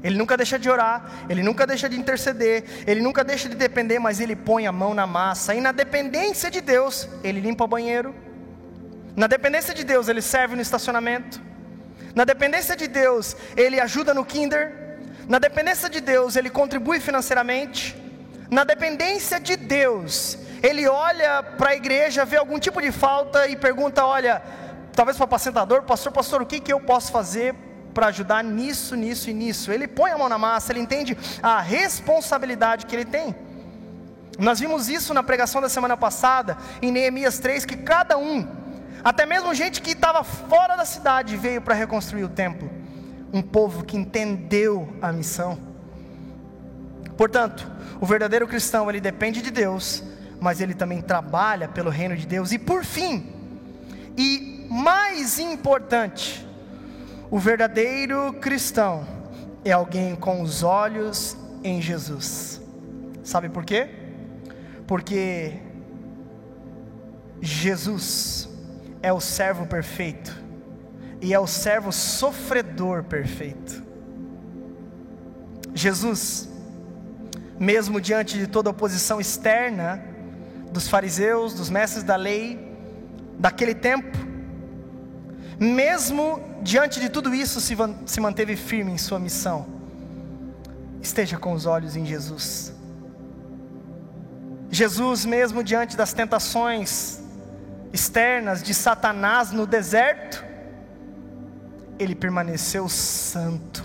Ele 0.02 0.18
nunca 0.18 0.38
deixa 0.38 0.58
de 0.58 0.70
orar, 0.70 1.26
ele 1.30 1.44
nunca 1.44 1.68
deixa 1.68 1.90
de 1.90 2.00
interceder, 2.00 2.64
ele 2.88 3.02
nunca 3.02 3.24
deixa 3.24 3.50
de 3.50 3.56
depender, 3.56 4.00
mas 4.00 4.20
ele 4.20 4.36
põe 4.36 4.66
a 4.66 4.72
mão 4.72 4.94
na 4.94 5.06
massa. 5.06 5.54
E 5.54 5.60
na 5.60 5.72
dependência 5.72 6.50
de 6.50 6.62
Deus, 6.62 7.08
ele 7.24 7.42
limpa 7.42 7.66
o 7.66 7.68
banheiro. 7.68 8.16
Na 9.16 9.28
dependência 9.28 9.74
de 9.74 9.84
Deus, 9.84 10.08
ele 10.08 10.22
serve 10.22 10.56
no 10.56 10.62
estacionamento. 10.62 11.42
Na 12.16 12.24
dependência 12.24 12.76
de 12.76 12.88
Deus, 12.88 13.36
ele 13.58 13.80
ajuda 13.80 14.14
no 14.14 14.24
kinder. 14.24 14.98
Na 15.28 15.38
dependência 15.38 15.90
de 15.90 16.00
Deus, 16.00 16.38
ele 16.38 16.50
contribui 16.50 17.00
financeiramente. 17.02 17.96
Na 18.50 18.64
dependência 18.64 19.40
de 19.40 19.58
Deus, 19.58 20.38
ele 20.64 20.88
olha 20.88 21.44
para 21.44 21.72
a 21.72 21.76
igreja, 21.76 22.26
vê 22.26 22.38
algum 22.38 22.58
tipo 22.58 22.82
de 22.82 22.92
falta 22.92 23.48
e 23.48 23.56
pergunta: 23.56 24.06
olha, 24.06 24.42
talvez 25.00 25.16
para 25.16 25.24
o 25.24 25.28
apacentador, 25.28 25.84
pastor, 25.84 26.12
pastor, 26.12 26.42
o 26.42 26.46
que, 26.46 26.60
que 26.60 26.74
eu 26.74 26.82
posso 26.82 27.10
fazer 27.10 27.56
para 27.94 28.08
ajudar 28.08 28.44
nisso, 28.44 28.98
nisso 28.98 29.30
e 29.30 29.34
nisso? 29.34 29.72
Ele 29.72 29.88
põe 29.88 30.12
a 30.12 30.18
mão 30.18 30.28
na 30.28 30.38
massa, 30.38 30.74
ele 30.74 30.82
entende 30.82 31.18
a 31.42 31.62
responsabilidade 31.62 32.86
que 32.86 32.94
ele 32.98 33.06
tem. 33.06 33.34
Nós 34.38 34.60
vimos 34.60 34.90
isso 34.90 35.14
na 35.14 35.24
pregação 35.24 35.62
da 35.62 35.70
semana 35.70 35.96
passada, 35.96 36.58
em 36.82 36.92
Neemias 36.92 37.40
3, 37.40 37.64
que 37.64 37.78
cada 37.78 38.18
um 38.18 38.46
até 39.02 39.26
mesmo 39.26 39.54
gente 39.54 39.82
que 39.82 39.92
estava 39.92 40.22
fora 40.22 40.76
da 40.76 40.84
cidade 40.84 41.38
veio 41.38 41.62
para 41.62 41.76
reconstruir 41.76 42.26
o 42.26 42.30
templo. 42.30 42.70
Um 43.32 43.42
povo 43.42 43.86
que 43.86 43.96
entendeu 43.96 44.94
a 45.02 45.14
missão. 45.14 45.58
Portanto, 47.16 47.66
o 48.02 48.06
verdadeiro 48.06 48.46
cristão, 48.46 48.90
ele 48.90 49.00
depende 49.00 49.42
de 49.42 49.50
Deus, 49.50 50.04
mas 50.42 50.60
ele 50.60 50.74
também 50.74 51.02
trabalha 51.02 51.70
pelo 51.70 51.90
reino 51.90 52.18
de 52.18 52.28
Deus. 52.28 52.52
E 52.52 52.60
por 52.60 52.84
fim, 52.84 53.34
e 54.18 54.59
mais 54.70 55.40
importante, 55.40 56.46
o 57.32 57.40
verdadeiro 57.40 58.34
cristão 58.34 59.06
é 59.66 59.72
alguém 59.72 60.16
com 60.16 60.42
os 60.42 60.62
olhos 60.62 61.36
em 61.64 61.82
Jesus. 61.82 62.62
Sabe 63.24 63.50
por 63.50 63.66
quê? 63.66 63.90
Porque 64.86 65.60
Jesus 67.42 68.48
é 69.02 69.12
o 69.12 69.20
servo 69.20 69.66
perfeito 69.66 70.36
e 71.22 71.34
é 71.34 71.40
o 71.40 71.48
servo 71.48 71.92
sofredor 71.92 73.04
perfeito. 73.04 73.84
Jesus, 75.74 76.50
mesmo 77.60 78.00
diante 78.00 78.38
de 78.38 78.48
toda 78.48 78.70
oposição 78.70 79.20
externa 79.20 80.04
dos 80.72 80.88
fariseus, 80.88 81.54
dos 81.54 81.70
mestres 81.70 82.04
da 82.04 82.16
lei, 82.16 82.70
daquele 83.38 83.74
tempo, 83.74 84.29
mesmo 85.60 86.42
diante 86.62 87.00
de 87.00 87.10
tudo 87.10 87.34
isso, 87.34 87.60
se, 87.60 88.20
manteve 88.20 88.56
firme 88.56 88.94
em 88.94 88.98
sua 88.98 89.20
missão. 89.20 89.68
Esteja 91.02 91.38
com 91.38 91.54
os 91.54 91.66
olhos 91.66 91.96
em 91.96 92.06
Jesus. 92.06 92.74
Jesus, 94.72 95.26
mesmo 95.26 95.64
diante 95.64 95.98
das 95.98 96.14
tentações 96.14 97.20
externas 97.92 98.62
de 98.64 98.74
Satanás 98.74 99.52
no 99.52 99.66
deserto, 99.66 100.46
ele 101.98 102.16
permaneceu 102.16 102.88
santo. 102.88 103.84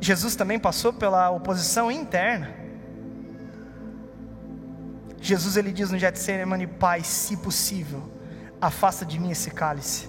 Jesus 0.00 0.34
também 0.34 0.58
passou 0.58 0.92
pela 0.92 1.30
oposição 1.30 1.90
interna. 1.90 2.59
Jesus 5.30 5.56
ele 5.56 5.70
diz 5.70 5.92
no 5.92 5.98
Getsemane, 5.98 6.66
Pai, 6.66 7.04
se 7.04 7.36
possível, 7.36 8.02
afasta 8.60 9.06
de 9.06 9.16
mim 9.20 9.30
esse 9.30 9.48
cálice. 9.50 10.08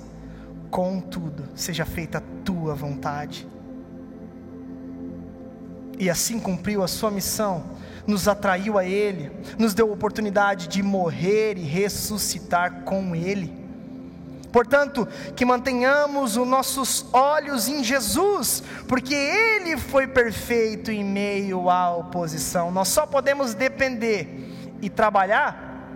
Contudo, 0.71 1.47
seja 1.55 1.85
feita 1.85 2.17
a 2.17 2.43
tua 2.43 2.73
vontade. 2.73 3.47
E 5.99 6.09
assim 6.09 6.39
cumpriu 6.39 6.81
a 6.81 6.87
sua 6.87 7.11
missão, 7.11 7.63
nos 8.07 8.27
atraiu 8.27 8.79
a 8.79 8.83
Ele, 8.83 9.31
nos 9.59 9.75
deu 9.75 9.89
a 9.89 9.93
oportunidade 9.93 10.67
de 10.67 10.81
morrer 10.81 11.55
e 11.55 11.61
ressuscitar 11.61 12.81
com 12.81 13.15
Ele. 13.15 13.61
Portanto, 14.51 15.07
que 15.35 15.45
mantenhamos 15.45 16.35
os 16.35 16.47
nossos 16.47 17.05
olhos 17.13 17.67
em 17.67 17.83
Jesus, 17.83 18.63
porque 18.87 19.13
Ele 19.13 19.77
foi 19.77 20.07
perfeito 20.07 20.89
em 20.89 21.03
meio 21.03 21.69
à 21.69 21.95
oposição. 21.95 22.71
Nós 22.71 22.87
só 22.87 23.05
podemos 23.05 23.53
depender 23.53 24.50
e 24.81 24.89
trabalhar, 24.89 25.87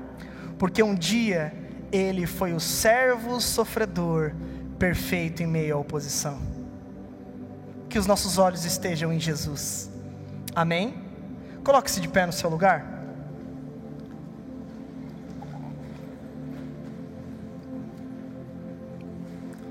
porque 0.58 0.84
um 0.84 0.94
dia 0.94 1.54
ele 1.92 2.26
foi 2.26 2.54
o 2.54 2.60
servo 2.60 3.40
sofredor 3.42 4.34
perfeito 4.78 5.42
em 5.42 5.48
meio 5.48 5.76
à 5.76 5.80
oposição. 5.80 6.40
Que 7.90 7.98
os 7.98 8.06
nossos 8.06 8.38
olhos 8.38 8.66
estejam 8.66 9.12
em 9.12 9.20
Jesus. 9.20 9.90
Amém? 10.54 10.96
Coloque-se 11.64 12.00
de 12.00 12.08
pé 12.08 12.26
no 12.26 12.34
seu 12.34 12.50
lugar. 12.50 12.94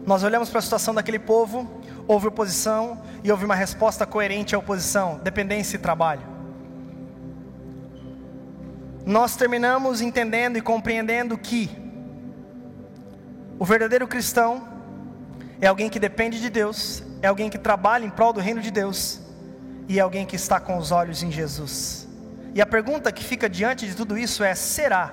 Nós 0.07 0.23
olhamos 0.23 0.51
para 0.51 0.59
a 0.59 0.63
situação 0.63 0.95
daquele 0.95 1.19
povo, 1.19 1.81
houve 2.07 2.27
oposição 2.27 3.03
e 3.23 3.31
houve 3.31 3.45
uma 3.47 3.55
resposta 3.55 4.05
coerente 4.05 4.55
à 4.55 4.59
oposição, 4.59 5.19
dependência 5.23 5.77
e 5.77 5.79
trabalho 5.79 6.34
nós 9.07 9.37
terminamos 9.37 10.01
entendendo 10.01 10.57
e 10.57 10.63
compreendendo 10.63 11.37
que 11.37 11.71
o 13.59 13.65
verdadeiro 13.65 14.09
cristão 14.09 14.67
é 15.61 15.67
alguém 15.67 15.91
que 15.91 15.99
depende 15.99 16.41
de 16.41 16.49
Deus, 16.49 17.03
é 17.21 17.27
alguém 17.27 17.51
que 17.51 17.59
trabalha 17.59 18.05
em 18.05 18.11
prol 18.11 18.33
do 18.33 18.41
reino 18.41 18.61
de 18.61 18.71
Deus 18.71 19.21
e 19.89 19.99
é 19.99 20.03
alguém 20.03 20.25
que 20.25 20.37
está 20.37 20.59
com 20.59 20.79
os 20.79 20.91
olhos 20.91 21.23
em 21.23 21.31
Jesus. 21.31 22.09
E 22.55 22.63
a 22.63 22.67
pergunta 22.67 23.13
que 23.13 23.23
fica 23.23 23.49
diante 23.49 23.87
de 23.87 23.95
tudo 23.95 24.17
isso 24.17 24.43
é: 24.43 24.55
será 24.55 25.13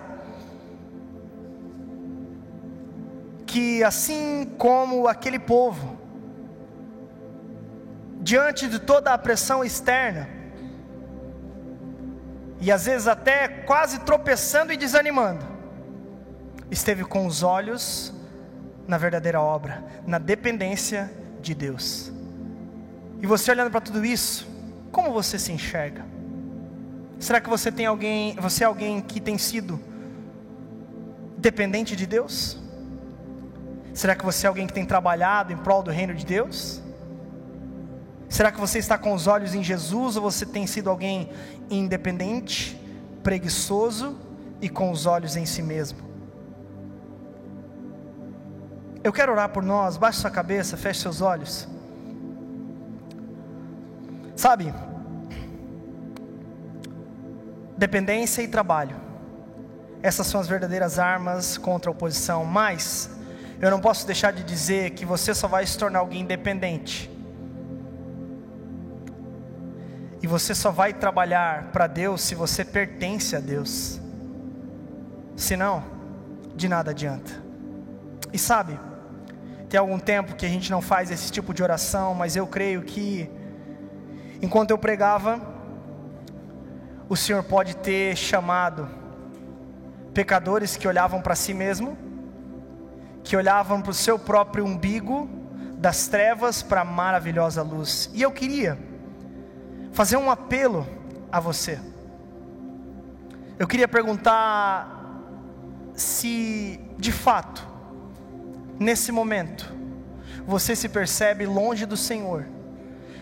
que 3.46 3.84
assim 3.84 4.54
como 4.58 5.08
aquele 5.08 5.38
povo, 5.38 5.98
diante 8.22 8.70
de 8.70 8.80
toda 8.80 9.14
a 9.14 9.18
pressão 9.18 9.64
externa, 9.64 10.41
e 12.62 12.72
às 12.72 12.86
vezes 12.86 13.07
até 13.07 13.47
quase 13.47 13.99
tropeçando 14.01 14.72
e 14.72 14.78
desanimando, 14.78 15.43
esteve 16.70 17.03
com 17.03 17.26
os 17.26 17.41
olhos 17.41 18.14
na 18.88 18.99
verdadeira 18.99 19.41
obra, 19.41 19.84
na 20.05 20.20
dependência 20.20 21.12
de 21.41 21.55
Deus. 21.55 22.12
E 23.20 23.26
você 23.26 23.49
olhando 23.51 23.72
para 23.72 23.82
tudo 23.82 24.05
isso, 24.05 24.47
como 24.91 25.12
você 25.12 25.39
se 25.39 25.51
enxerga? 25.51 26.05
Será 27.20 27.41
que 27.41 27.49
você 27.49 27.72
tem 27.72 27.88
alguém, 27.88 28.36
você 28.36 28.64
é 28.64 28.68
alguém 28.68 29.01
que 29.01 29.20
tem 29.20 29.38
sido 29.38 29.80
dependente 31.38 31.95
de 31.95 32.05
Deus? 32.05 32.59
Será 33.93 34.16
que 34.16 34.24
você 34.24 34.45
é 34.45 34.49
alguém 34.49 34.68
que 34.68 34.74
tem 34.74 34.86
trabalhado 34.86 35.51
em 35.51 35.57
prol 35.57 35.82
do 35.82 35.91
reino 35.91 36.14
de 36.14 36.26
Deus? 36.26 36.82
Será 38.32 38.50
que 38.50 38.62
você 38.62 38.80
está 38.80 38.98
com 38.98 39.14
os 39.14 39.28
olhos 39.28 39.54
em 39.54 39.62
Jesus 39.62 40.16
ou 40.16 40.22
você 40.22 40.46
tem 40.46 40.66
sido 40.66 40.90
alguém 40.90 41.30
independente, 41.70 42.82
preguiçoso 43.22 44.18
e 44.62 44.70
com 44.70 44.90
os 44.90 45.06
olhos 45.06 45.36
em 45.36 45.46
si 45.46 45.62
mesmo? 45.62 46.00
Eu 49.04 49.12
quero 49.12 49.34
orar 49.34 49.50
por 49.50 49.62
nós, 49.62 49.98
baixe 49.98 50.22
sua 50.22 50.32
cabeça, 50.32 50.78
feche 50.78 51.02
seus 51.02 51.20
olhos. 51.20 51.68
Sabe, 54.34 54.74
dependência 57.78 58.42
e 58.42 58.48
trabalho, 58.48 58.96
essas 60.02 60.26
são 60.26 60.40
as 60.40 60.48
verdadeiras 60.48 60.98
armas 60.98 61.58
contra 61.58 61.92
a 61.92 61.92
oposição, 61.92 62.46
mas 62.46 63.10
eu 63.60 63.70
não 63.70 63.82
posso 63.82 64.06
deixar 64.06 64.32
de 64.32 64.42
dizer 64.42 64.92
que 64.92 65.06
você 65.06 65.36
só 65.36 65.50
vai 65.50 65.68
se 65.68 65.78
tornar 65.78 66.00
alguém 66.00 66.22
independente 66.22 67.11
e 70.22 70.28
você 70.28 70.54
só 70.54 70.70
vai 70.70 70.94
trabalhar 70.94 71.72
para 71.72 71.88
Deus 71.88 72.22
se 72.22 72.36
você 72.36 72.64
pertence 72.64 73.36
a 73.36 73.40
Deus. 73.40 74.00
Senão, 75.36 75.84
de 76.56 76.70
nada 76.70 76.92
adianta. 76.92 77.32
E 78.32 78.38
sabe, 78.38 78.80
tem 79.68 79.80
algum 79.80 79.98
tempo 79.98 80.36
que 80.36 80.46
a 80.46 80.50
gente 80.50 80.70
não 80.70 80.82
faz 80.82 81.10
esse 81.10 81.32
tipo 81.32 81.54
de 81.54 81.64
oração, 81.64 82.14
mas 82.14 82.36
eu 82.36 82.46
creio 82.46 82.84
que, 82.84 83.30
enquanto 84.42 84.70
eu 84.70 84.78
pregava, 84.78 85.42
o 87.10 87.16
Senhor 87.18 87.44
pode 87.44 87.76
ter 87.78 88.16
chamado 88.16 88.88
pecadores 90.14 90.78
que 90.78 90.88
olhavam 90.88 91.20
para 91.20 91.36
si 91.36 91.54
mesmo, 91.54 91.98
que 93.24 93.36
olhavam 93.36 93.82
para 93.82 93.92
o 93.92 93.94
seu 93.94 94.20
próprio 94.20 94.66
umbigo, 94.66 95.28
das 95.78 96.08
trevas 96.08 96.62
para 96.62 96.82
a 96.82 96.86
maravilhosa 96.86 97.64
luz. 97.64 98.10
E 98.14 98.22
eu 98.22 98.32
queria 98.32 98.91
fazer 99.92 100.18
um 100.18 100.32
apelo 100.32 100.88
a 101.32 101.39
você. 101.39 101.80
Eu 103.60 103.68
queria 103.68 103.88
perguntar 103.88 105.00
se, 105.94 106.80
de 106.98 107.12
fato, 107.12 107.68
nesse 108.80 109.12
momento, 109.12 109.72
você 110.46 110.76
se 110.76 110.89
percebe 110.89 111.46
longe 111.46 111.86
do 111.86 111.96
Senhor, 111.96 112.48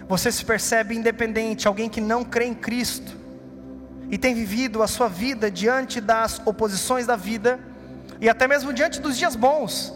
você 0.07 0.31
se 0.31 0.45
percebe 0.45 0.95
independente, 0.95 1.67
alguém 1.67 1.89
que 1.89 1.99
não 1.99 2.23
crê 2.23 2.45
em 2.45 2.53
Cristo, 2.53 3.17
e 4.09 4.17
tem 4.17 4.33
vivido 4.33 4.81
a 4.81 4.87
sua 4.87 5.07
vida 5.07 5.51
diante 5.51 6.01
das 6.01 6.41
oposições 6.45 7.05
da 7.05 7.15
vida, 7.15 7.59
e 8.21 8.29
até 8.29 8.47
mesmo 8.47 8.73
diante 8.73 8.99
dos 8.99 9.17
dias 9.17 9.35
bons, 9.35 9.93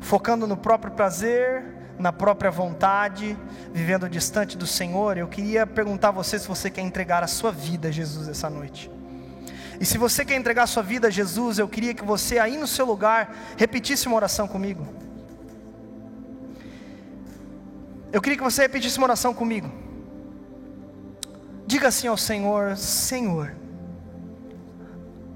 focando 0.00 0.46
no 0.46 0.56
próprio 0.56 0.92
prazer, 0.92 1.81
na 2.02 2.12
própria 2.12 2.50
vontade, 2.50 3.38
vivendo 3.72 4.08
distante 4.08 4.58
do 4.58 4.66
Senhor, 4.66 5.16
eu 5.16 5.28
queria 5.28 5.64
perguntar 5.64 6.08
a 6.08 6.10
você 6.10 6.36
se 6.36 6.48
você 6.48 6.68
quer 6.68 6.80
entregar 6.80 7.22
a 7.22 7.28
sua 7.28 7.52
vida 7.52 7.88
a 7.88 7.90
Jesus 7.92 8.26
essa 8.26 8.50
noite. 8.50 8.90
E 9.80 9.86
se 9.86 9.96
você 9.98 10.24
quer 10.24 10.34
entregar 10.34 10.64
a 10.64 10.66
sua 10.66 10.82
vida 10.82 11.06
a 11.06 11.10
Jesus, 11.10 11.60
eu 11.60 11.68
queria 11.68 11.94
que 11.94 12.04
você 12.04 12.40
aí 12.40 12.56
no 12.56 12.66
seu 12.66 12.84
lugar 12.84 13.32
repetisse 13.56 14.08
uma 14.08 14.16
oração 14.16 14.48
comigo. 14.48 14.84
Eu 18.12 18.20
queria 18.20 18.36
que 18.36 18.42
você 18.42 18.62
repetisse 18.62 18.98
uma 18.98 19.06
oração 19.06 19.32
comigo. 19.32 19.70
Diga 21.68 21.86
assim 21.86 22.08
ao 22.08 22.16
Senhor: 22.16 22.76
Senhor, 22.76 23.54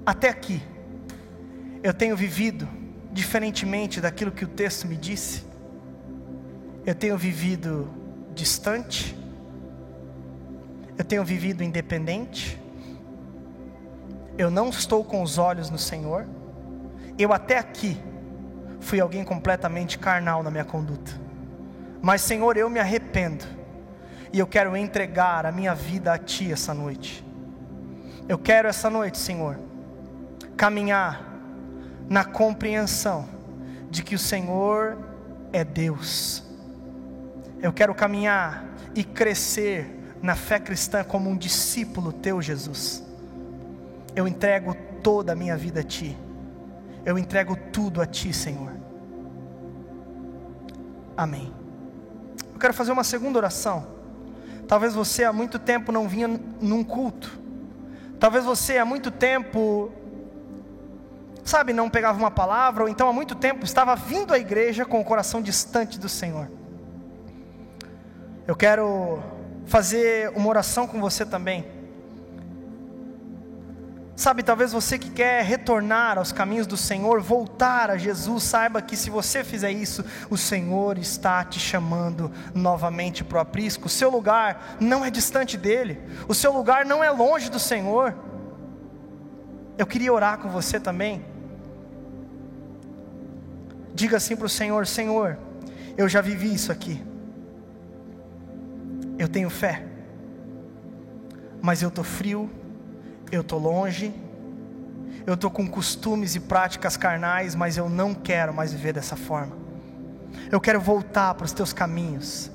até 0.05 0.31
aqui 0.31 0.61
eu 1.81 1.95
tenho 1.95 2.17
vivido 2.17 2.69
diferentemente 3.13 4.01
daquilo 4.01 4.33
que 4.33 4.45
o 4.45 4.49
texto 4.49 4.89
me 4.89 4.97
disse 4.97 5.47
eu 6.87 6.95
tenho 6.95 7.19
vivido 7.19 7.91
distante, 8.33 9.19
eu 10.97 11.05
tenho 11.05 11.25
vivido 11.25 11.65
independente, 11.65 12.63
eu 14.39 14.51
não 14.51 14.69
estou 14.69 15.05
com 15.05 15.21
os 15.21 15.37
olhos 15.37 15.69
no 15.69 15.79
Senhor, 15.79 16.27
eu 17.19 17.33
até 17.33 17.59
aqui 17.59 18.01
fui 18.79 19.01
alguém 19.01 19.25
completamente 19.25 19.99
carnal 19.99 20.43
na 20.45 20.51
minha 20.51 20.65
conduta, 20.65 21.13
mas 22.01 22.23
Senhor, 22.23 22.57
eu 22.57 22.71
me 22.71 22.79
arrependo, 22.79 23.45
E 24.33 24.39
eu 24.39 24.47
quero 24.47 24.77
entregar 24.77 25.47
a 25.47 25.51
minha 25.53 25.75
vida 25.75 26.13
a 26.13 26.19
Ti 26.19 26.53
essa 26.53 26.75
noite. 26.75 27.25
Eu 28.29 28.39
quero 28.39 28.69
essa 28.69 28.91
noite, 28.91 29.19
Senhor, 29.19 29.59
caminhar 30.57 31.41
na 32.09 32.25
compreensão 32.25 33.27
de 33.91 34.03
que 34.03 34.15
o 34.15 34.19
Senhor 34.19 34.99
é 35.53 35.65
Deus. 35.65 36.46
Eu 37.61 37.73
quero 37.73 37.95
caminhar 37.95 38.65
e 38.95 39.03
crescer 39.03 39.97
na 40.23 40.35
fé 40.35 40.59
cristã 40.59 41.05
como 41.05 41.31
um 41.31 41.37
discípulo 41.37 42.13
teu, 42.13 42.41
Jesus. 42.41 43.03
Eu 44.15 44.27
entrego 44.27 44.75
toda 45.03 45.33
a 45.33 45.37
minha 45.37 45.57
vida 45.57 45.81
a 45.81 45.83
Ti. 45.83 46.17
Eu 47.05 47.19
entrego 47.19 47.57
tudo 47.73 48.01
a 48.01 48.07
Ti, 48.07 48.33
Senhor. 48.33 48.73
Amém. 51.17 51.53
Eu 52.53 52.59
quero 52.59 52.75
fazer 52.75 52.93
uma 52.93 53.05
segunda 53.05 53.39
oração. 53.39 53.87
Talvez 54.67 54.95
você 54.95 55.25
há 55.25 55.33
muito 55.33 55.59
tempo 55.59 55.93
não 55.93 56.09
vinha 56.09 56.29
num 56.61 56.83
culto. 56.83 57.39
Talvez 58.19 58.45
você 58.45 58.79
há 58.79 58.85
muito 58.85 59.11
tempo, 59.11 59.93
sabe, 61.45 61.73
não 61.73 61.89
pegava 61.89 62.19
uma 62.19 62.31
palavra, 62.31 62.83
ou 62.83 62.89
então 62.89 63.09
há 63.09 63.13
muito 63.13 63.35
tempo 63.35 63.65
estava 63.65 63.95
vindo 63.95 64.33
à 64.33 64.39
igreja 64.39 64.85
com 64.85 65.01
o 65.01 65.05
coração 65.05 65.41
distante 65.43 66.01
do 66.01 66.09
Senhor. 66.09 66.51
Eu 68.47 68.55
quero 68.55 69.21
fazer 69.67 70.31
uma 70.37 70.49
oração 70.49 70.87
com 70.87 71.01
você 71.01 71.27
também. 71.27 71.67
Sabe, 74.15 74.43
talvez 74.43 74.73
você 74.73 74.99
que 74.99 75.11
quer 75.11 75.45
retornar 75.45 76.17
aos 76.17 76.33
caminhos 76.33 76.67
do 76.67 76.77
Senhor, 76.77 77.21
voltar 77.21 77.91
a 77.91 77.99
Jesus, 77.99 78.45
saiba 78.45 78.81
que 78.81 78.97
se 78.97 79.11
você 79.11 79.45
fizer 79.45 79.73
isso, 79.73 80.03
o 80.31 80.39
Senhor 80.39 80.97
está 80.97 81.45
te 81.45 81.59
chamando 81.59 82.31
novamente 82.55 83.23
para 83.23 83.37
o 83.37 83.41
aprisco. 83.41 83.89
O 83.89 83.91
seu 83.91 84.09
lugar 84.09 84.77
não 84.81 85.05
é 85.05 85.11
distante 85.11 85.59
dele, 85.59 86.01
o 86.27 86.35
seu 86.35 86.51
lugar 86.53 86.87
não 86.87 87.05
é 87.05 87.11
longe 87.11 87.51
do 87.51 87.59
Senhor. 87.59 88.15
Eu 89.77 89.87
queria 89.87 90.13
orar 90.13 90.39
com 90.39 90.49
você 90.49 90.81
também. 90.81 91.23
Diga 93.93 94.17
assim 94.17 94.35
para 94.35 94.47
o 94.47 94.49
Senhor: 94.49 94.87
Senhor, 94.87 95.37
eu 95.99 96.09
já 96.09 96.23
vivi 96.23 96.55
isso 96.55 96.73
aqui. 96.73 97.16
Eu 99.19 99.29
tenho 99.29 99.49
fé, 99.51 99.85
mas 101.63 101.83
eu 101.83 101.89
estou 101.89 102.05
frio 102.05 102.51
eu 103.31 103.41
estou 103.41 103.59
longe, 103.59 104.15
eu 105.27 105.35
estou 105.35 105.51
com 105.51 105.67
costumes 105.67 106.35
e 106.35 106.41
práticas 106.41 106.97
carnais, 106.97 107.55
mas 107.55 107.77
eu 107.77 107.89
não 107.89 108.15
quero 108.15 108.55
mais 108.55 108.73
viver 108.73 108.93
dessa 108.93 109.17
forma. 109.17 109.57
Eu 110.51 110.61
quero 110.61 110.81
voltar 110.81 111.35
para 111.35 111.45
os 111.45 111.53
teus 111.53 111.73
caminhos, 111.73 112.51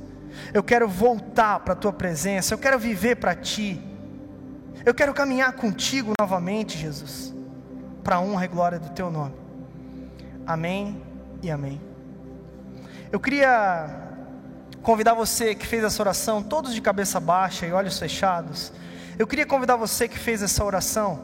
eu 0.53 0.63
quero 0.63 0.87
voltar 0.87 1.59
para 1.59 1.73
a 1.73 1.75
tua 1.75 1.91
presença, 1.91 2.53
eu 2.53 2.57
quero 2.57 2.79
viver 2.79 3.17
para 3.17 3.35
ti, 3.35 3.81
eu 4.85 4.93
quero 4.93 5.13
caminhar 5.13 5.51
contigo 5.53 6.13
novamente, 6.19 6.77
Jesus, 6.77 7.33
para 8.03 8.15
a 8.15 8.21
honra 8.21 8.45
e 8.45 8.47
glória 8.47 8.79
do 8.79 8.89
teu 8.91 9.11
nome. 9.11 9.35
Amém 10.45 11.01
e 11.41 11.51
amém. 11.51 11.81
Eu 13.11 13.19
queria 13.19 14.00
convidar 14.81 15.13
você 15.13 15.53
que 15.53 15.65
fez 15.65 15.83
essa 15.83 16.01
oração, 16.01 16.41
todos 16.41 16.73
de 16.73 16.81
cabeça 16.81 17.19
baixa 17.19 17.65
e 17.65 17.71
olhos 17.71 17.97
fechados, 17.99 18.73
eu 19.17 19.27
queria 19.27 19.45
convidar 19.45 19.75
você 19.75 20.07
que 20.07 20.17
fez 20.17 20.41
essa 20.41 20.63
oração, 20.63 21.19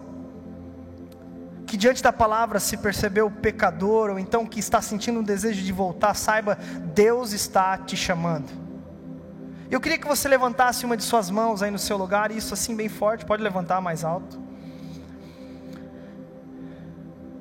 que 1.66 1.76
diante 1.76 2.02
da 2.04 2.14
palavra 2.14 2.60
se 2.60 2.78
percebeu 2.78 3.30
pecador, 3.32 4.12
ou 4.12 4.20
então 4.20 4.46
que 4.46 4.60
está 4.60 4.82
sentindo 4.82 5.20
um 5.20 5.24
desejo 5.24 5.64
de 5.64 5.72
voltar, 5.72 6.14
saiba, 6.14 6.58
Deus 6.94 7.34
está 7.34 7.78
te 7.78 7.98
chamando. 7.98 8.50
Eu 9.70 9.82
queria 9.82 9.98
que 9.98 10.08
você 10.08 10.30
levantasse 10.30 10.86
uma 10.86 10.96
de 10.96 11.04
suas 11.04 11.30
mãos 11.30 11.62
aí 11.62 11.72
no 11.72 11.80
seu 11.80 11.98
lugar, 11.98 12.32
isso 12.32 12.54
assim 12.54 12.76
bem 12.76 12.88
forte, 12.88 13.26
pode 13.26 13.44
levantar 13.44 13.82
mais 13.82 14.04
alto. 14.04 14.40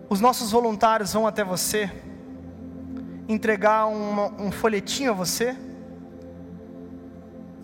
Os 0.09 0.21
nossos 0.21 0.51
voluntários 0.51 1.13
vão 1.13 1.27
até 1.27 1.45
você, 1.45 1.91
entregar 3.29 3.87
um 3.87 4.51
folhetinho 4.51 5.11
a 5.11 5.15
você, 5.15 5.57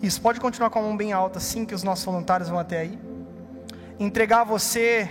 isso, 0.03 0.19
pode 0.19 0.37
continuar 0.37 0.69
com 0.69 0.79
a 0.79 0.81
mão 0.81 0.97
bem 0.97 1.13
alta, 1.13 1.37
assim 1.37 1.63
que 1.63 1.73
os 1.73 1.81
nossos 1.81 2.03
voluntários 2.03 2.49
vão 2.49 2.59
até 2.59 2.79
aí. 2.79 2.99
Entregar 3.97 4.41
a 4.41 4.43
você 4.43 5.09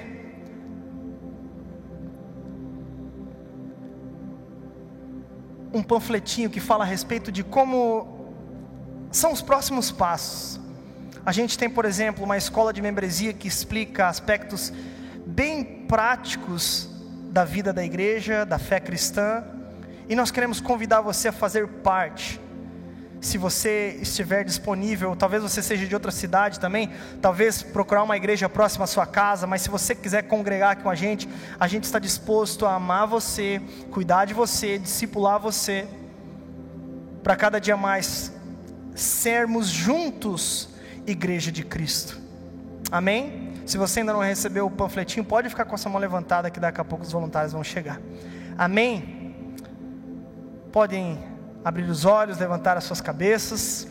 um 5.72 5.82
panfletinho 5.82 6.50
que 6.50 6.60
fala 6.60 6.84
a 6.84 6.86
respeito 6.86 7.32
de 7.32 7.42
como 7.42 8.36
são 9.10 9.32
os 9.32 9.40
próximos 9.40 9.90
passos. 9.90 10.60
A 11.24 11.32
gente 11.32 11.56
tem, 11.56 11.70
por 11.70 11.86
exemplo, 11.86 12.22
uma 12.22 12.36
escola 12.36 12.70
de 12.70 12.82
membresia 12.82 13.32
que 13.32 13.48
explica 13.48 14.08
aspectos 14.08 14.70
bem 15.24 15.64
práticos 15.88 16.86
da 17.30 17.46
vida 17.46 17.72
da 17.72 17.82
igreja, 17.82 18.44
da 18.44 18.58
fé 18.58 18.78
cristã, 18.78 19.42
e 20.06 20.14
nós 20.14 20.30
queremos 20.30 20.60
convidar 20.60 21.00
você 21.00 21.28
a 21.28 21.32
fazer 21.32 21.66
parte 21.66 22.38
se 23.22 23.38
você 23.38 23.96
estiver 24.02 24.44
disponível, 24.44 25.14
talvez 25.14 25.44
você 25.44 25.62
seja 25.62 25.86
de 25.86 25.94
outra 25.94 26.10
cidade 26.10 26.58
também, 26.58 26.90
talvez 27.20 27.62
procurar 27.62 28.02
uma 28.02 28.16
igreja 28.16 28.48
próxima 28.48 28.82
à 28.82 28.86
sua 28.88 29.06
casa, 29.06 29.46
mas 29.46 29.62
se 29.62 29.70
você 29.70 29.94
quiser 29.94 30.22
congregar 30.22 30.72
aqui 30.72 30.82
com 30.82 30.90
a 30.90 30.94
gente, 30.96 31.28
a 31.58 31.68
gente 31.68 31.84
está 31.84 32.00
disposto 32.00 32.66
a 32.66 32.74
amar 32.74 33.06
você, 33.06 33.62
cuidar 33.92 34.24
de 34.24 34.34
você, 34.34 34.76
discipular 34.76 35.38
você, 35.38 35.86
para 37.22 37.36
cada 37.36 37.60
dia 37.60 37.76
mais 37.76 38.32
sermos 38.92 39.68
juntos 39.68 40.68
igreja 41.06 41.52
de 41.52 41.62
Cristo. 41.62 42.20
Amém? 42.90 43.52
Se 43.64 43.78
você 43.78 44.00
ainda 44.00 44.12
não 44.12 44.20
recebeu 44.20 44.66
o 44.66 44.70
panfletinho, 44.70 45.24
pode 45.24 45.48
ficar 45.48 45.64
com 45.64 45.76
essa 45.76 45.88
mão 45.88 46.00
levantada 46.00 46.50
que 46.50 46.58
daqui 46.58 46.80
a 46.80 46.84
pouco 46.84 47.04
os 47.04 47.12
voluntários 47.12 47.52
vão 47.52 47.62
chegar. 47.62 48.00
Amém? 48.58 49.32
Podem 50.72 51.31
abrir 51.64 51.84
os 51.84 52.04
olhos, 52.04 52.38
levantar 52.38 52.76
as 52.76 52.84
suas 52.84 53.00
cabeças. 53.00 53.86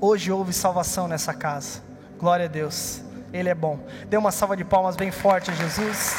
Hoje 0.00 0.32
houve 0.32 0.52
salvação 0.52 1.06
nessa 1.06 1.32
casa. 1.32 1.82
Glória 2.18 2.46
a 2.46 2.48
Deus. 2.48 3.02
Ele 3.32 3.48
é 3.48 3.54
bom. 3.54 3.78
Dê 4.08 4.16
uma 4.16 4.32
salva 4.32 4.56
de 4.56 4.64
palmas 4.64 4.96
bem 4.96 5.10
forte 5.10 5.50
a 5.50 5.54
Jesus. 5.54 6.16